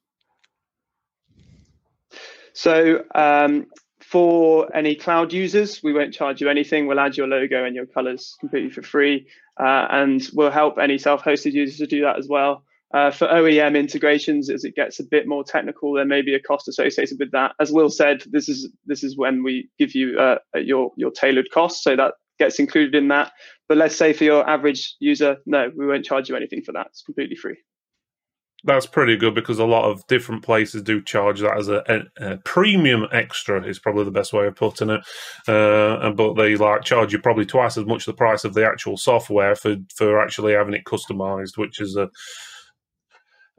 So, 2.54 3.04
um, 3.16 3.66
for 4.00 4.74
any 4.76 4.94
cloud 4.94 5.34
users, 5.34 5.82
we 5.82 5.92
won't 5.92 6.14
charge 6.14 6.40
you 6.40 6.50
anything. 6.50 6.86
We'll 6.86 7.00
add 7.00 7.18
your 7.18 7.28
logo 7.28 7.66
and 7.66 7.76
your 7.76 7.88
colors 7.88 8.36
completely 8.40 8.70
for 8.70 8.84
free, 8.84 9.28
uh, 9.60 9.88
and 9.90 10.22
we'll 10.34 10.52
help 10.52 10.78
any 10.78 11.00
self-hosted 11.00 11.54
users 11.54 11.80
to 11.80 11.88
do 11.88 12.02
that 12.02 12.20
as 12.20 12.28
well. 12.30 12.64
Uh, 12.94 13.12
for 13.12 13.28
OEM 13.28 13.78
integrations, 13.78 14.50
as 14.50 14.64
it 14.64 14.76
gets 14.76 15.00
a 15.00 15.04
bit 15.04 15.28
more 15.28 15.44
technical, 15.44 15.94
there 15.94 16.06
may 16.06 16.22
be 16.22 16.36
a 16.36 16.40
cost 16.40 16.68
associated 16.68 17.18
with 17.20 17.32
that. 17.32 17.54
As 17.60 17.72
Will 17.72 17.90
said, 17.90 18.24
this 18.28 18.48
is 18.48 18.70
this 18.86 19.04
is 19.04 19.18
when 19.18 19.44
we 19.44 19.70
give 19.80 19.96
you 19.96 20.18
uh, 20.20 20.38
your 20.56 20.92
your 20.96 21.12
tailored 21.12 21.50
cost, 21.52 21.84
so 21.84 21.96
that 21.96 22.14
gets 22.40 22.60
included 22.60 22.96
in 22.96 23.08
that. 23.10 23.32
But 23.68 23.78
let's 23.78 23.96
say 23.96 24.14
for 24.14 24.24
your 24.24 24.48
average 24.48 24.96
user, 25.00 25.38
no, 25.46 25.72
we 25.76 25.88
won't 25.88 26.06
charge 26.06 26.30
you 26.30 26.36
anything 26.36 26.62
for 26.62 26.72
that. 26.74 26.88
It's 26.88 27.02
completely 27.02 27.36
free. 27.36 27.58
That's 28.64 28.88
pretty 28.88 29.16
good 29.16 29.36
because 29.36 29.60
a 29.60 29.66
lot 29.66 29.86
of 29.86 30.06
different 30.08 30.44
places 30.44 30.82
do 30.82 31.00
charge 31.02 31.40
that 31.42 31.58
as 31.58 31.68
a, 31.68 31.84
a, 31.88 32.34
a 32.34 32.38
premium 32.38 33.08
extra. 33.12 33.64
Is 33.64 33.78
probably 33.78 34.06
the 34.06 34.12
best 34.12 34.34
way 34.34 34.48
of 34.48 34.56
putting 34.56 34.90
it. 34.90 35.02
Uh, 35.48 36.12
but 36.12 36.34
they 36.34 36.56
like 36.56 36.84
charge 36.84 37.14
you 37.14 37.20
probably 37.20 37.46
twice 37.46 37.78
as 37.78 37.86
much 37.86 38.06
the 38.06 38.14
price 38.14 38.44
of 38.44 38.54
the 38.54 38.66
actual 38.66 38.98
software 38.98 39.56
for 39.56 39.76
for 39.96 40.20
actually 40.20 40.54
having 40.54 40.74
it 40.74 40.86
customized, 40.86 41.58
which 41.58 41.80
is 41.80 41.96
a 41.96 42.10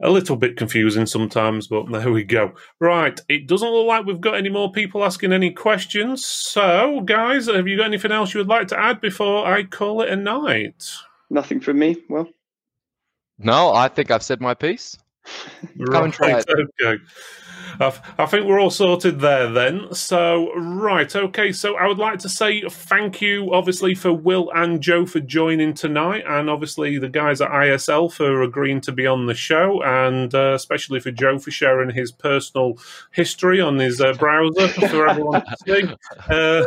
a 0.01 0.09
little 0.09 0.35
bit 0.35 0.57
confusing 0.57 1.05
sometimes, 1.05 1.67
but 1.67 1.91
there 1.91 2.11
we 2.11 2.23
go. 2.23 2.53
Right, 2.79 3.19
it 3.29 3.47
doesn't 3.47 3.69
look 3.69 3.87
like 3.87 4.05
we've 4.05 4.21
got 4.21 4.35
any 4.35 4.49
more 4.49 4.71
people 4.71 5.03
asking 5.03 5.33
any 5.33 5.51
questions. 5.51 6.25
So, 6.25 7.01
guys, 7.01 7.47
have 7.47 7.67
you 7.67 7.77
got 7.77 7.87
anything 7.87 8.11
else 8.11 8.33
you 8.33 8.39
would 8.39 8.47
like 8.47 8.67
to 8.69 8.79
add 8.79 9.01
before 9.01 9.45
I 9.45 9.63
call 9.63 10.01
it 10.01 10.09
a 10.09 10.15
night? 10.15 10.91
Nothing 11.29 11.59
from 11.59 11.79
me. 11.79 11.97
Well, 12.09 12.29
no, 13.39 13.73
I 13.73 13.87
think 13.87 14.11
I've 14.11 14.23
said 14.23 14.41
my 14.41 14.53
piece. 14.53 14.97
Come 15.91 16.05
and 16.05 16.13
try 16.13 16.39
it. 16.39 16.45
Okay. 16.49 17.03
I 17.79 18.25
think 18.25 18.45
we're 18.45 18.59
all 18.59 18.69
sorted 18.69 19.19
there 19.19 19.51
then. 19.51 19.93
So, 19.93 20.53
right, 20.55 21.13
okay. 21.15 21.51
So, 21.51 21.75
I 21.75 21.87
would 21.87 21.97
like 21.97 22.19
to 22.19 22.29
say 22.29 22.63
thank 22.69 23.21
you, 23.21 23.53
obviously, 23.53 23.95
for 23.95 24.13
Will 24.13 24.51
and 24.53 24.81
Joe 24.81 25.05
for 25.05 25.19
joining 25.19 25.73
tonight, 25.73 26.23
and 26.27 26.49
obviously 26.49 26.97
the 26.97 27.09
guys 27.09 27.41
at 27.41 27.49
ISL 27.51 28.11
for 28.11 28.41
agreeing 28.41 28.81
to 28.81 28.91
be 28.91 29.05
on 29.05 29.25
the 29.25 29.35
show, 29.35 29.81
and 29.83 30.33
uh, 30.33 30.53
especially 30.53 30.99
for 30.99 31.11
Joe 31.11 31.39
for 31.39 31.51
sharing 31.51 31.91
his 31.91 32.11
personal 32.11 32.77
history 33.11 33.61
on 33.61 33.77
his 33.77 34.01
uh, 34.01 34.13
browser 34.13 34.67
for 34.67 35.07
everyone 35.07 35.43
to 35.45 35.55
see. 35.65 35.83
Uh, 36.29 36.63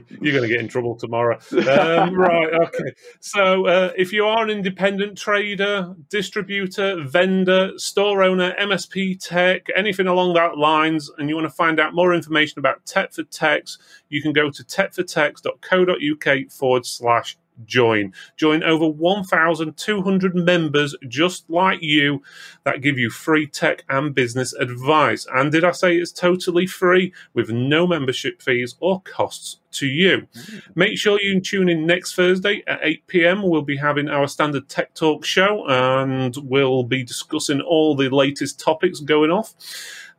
you're 0.20 0.32
going 0.32 0.48
to 0.48 0.48
get 0.48 0.60
in 0.60 0.68
trouble 0.68 0.96
tomorrow. 0.96 1.38
Um, 1.52 2.14
right, 2.18 2.52
okay. 2.52 2.92
So, 3.20 3.66
uh, 3.66 3.92
if 3.96 4.12
you 4.12 4.24
are 4.26 4.42
an 4.42 4.50
independent 4.50 5.16
trader, 5.18 5.94
distributor, 6.08 7.02
vendor, 7.04 7.72
store 7.76 8.22
owner, 8.22 8.54
MSP 8.60 9.18
tech, 9.20 9.66
anything 9.76 10.06
along 10.06 10.34
that 10.34 10.58
lines, 10.58 11.10
and 11.18 11.28
you 11.28 11.34
want 11.34 11.46
to 11.46 11.54
find 11.54 11.80
out 11.80 11.94
more 11.94 12.14
information 12.14 12.58
about 12.58 12.84
Tech 12.86 13.12
for 13.12 13.24
Techs, 13.24 13.78
you 14.08 14.22
can 14.22 14.32
go 14.32 14.50
to 14.50 14.64
techfortechs.co.uk 14.64 16.50
forward 16.50 16.86
slash 16.86 17.36
join. 17.64 18.12
Join 18.36 18.62
over 18.62 18.86
1,200 18.88 20.34
members 20.34 20.94
just 21.08 21.48
like 21.48 21.82
you 21.82 22.22
that 22.64 22.82
give 22.82 22.98
you 22.98 23.10
free 23.10 23.46
tech 23.46 23.84
and 23.88 24.14
business 24.14 24.52
advice. 24.54 25.26
And 25.32 25.52
did 25.52 25.64
I 25.64 25.72
say 25.72 25.96
it's 25.96 26.12
totally 26.12 26.66
free 26.66 27.12
with 27.32 27.50
no 27.50 27.86
membership 27.86 28.42
fees 28.42 28.74
or 28.80 29.00
costs 29.02 29.60
to 29.72 29.86
you? 29.86 30.26
Mm. 30.34 30.62
Make 30.74 30.98
sure 30.98 31.20
you 31.20 31.40
tune 31.40 31.68
in 31.68 31.86
next 31.86 32.14
Thursday 32.14 32.62
at 32.66 32.80
8 32.82 33.06
pm. 33.06 33.42
We'll 33.42 33.62
be 33.62 33.76
having 33.76 34.08
our 34.08 34.28
standard 34.28 34.68
tech 34.68 34.94
talk 34.94 35.24
show 35.24 35.64
and 35.68 36.36
we'll 36.42 36.84
be 36.84 37.04
discussing 37.04 37.60
all 37.60 37.94
the 37.96 38.08
latest 38.08 38.60
topics 38.60 39.00
going 39.00 39.30
off. 39.30 39.54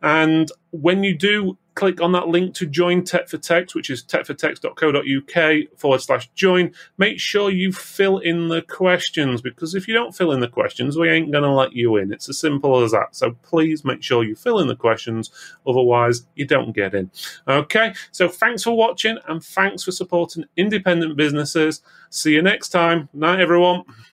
And 0.05 0.49
when 0.71 1.03
you 1.03 1.17
do 1.17 1.57
click 1.75 2.01
on 2.01 2.13
that 2.13 2.29
link 2.29 2.55
to 2.55 2.65
join 2.65 3.03
Tech 3.03 3.27
for 3.27 3.37
Techs, 3.37 3.75
which 3.75 3.89
is 3.89 4.03
techfortechs.co.uk 4.03 5.77
forward 5.77 6.01
slash 6.01 6.29
join. 6.29 6.71
Make 6.97 7.19
sure 7.19 7.51
you 7.51 7.71
fill 7.71 8.19
in 8.19 8.47
the 8.47 8.61
questions 8.61 9.41
because 9.41 9.75
if 9.75 9.87
you 9.87 9.93
don't 9.93 10.15
fill 10.15 10.31
in 10.31 10.39
the 10.39 10.47
questions, 10.47 10.97
we 10.97 11.09
ain't 11.09 11.31
going 11.31 11.43
to 11.43 11.51
let 11.51 11.73
you 11.73 11.97
in. 11.97 12.11
It's 12.11 12.29
as 12.29 12.39
simple 12.39 12.81
as 12.81 12.91
that. 12.91 13.15
So 13.15 13.31
please 13.43 13.85
make 13.85 14.01
sure 14.01 14.23
you 14.23 14.35
fill 14.35 14.59
in 14.59 14.67
the 14.67 14.75
questions, 14.75 15.29
otherwise, 15.67 16.25
you 16.35 16.45
don't 16.45 16.71
get 16.71 16.95
in. 16.95 17.11
Okay, 17.47 17.93
so 18.11 18.29
thanks 18.29 18.63
for 18.63 18.75
watching 18.75 19.17
and 19.27 19.43
thanks 19.43 19.83
for 19.83 19.91
supporting 19.91 20.45
independent 20.55 21.17
businesses. 21.17 21.81
See 22.09 22.33
you 22.33 22.41
next 22.41 22.69
time. 22.69 23.09
Night, 23.13 23.41
everyone. 23.41 23.83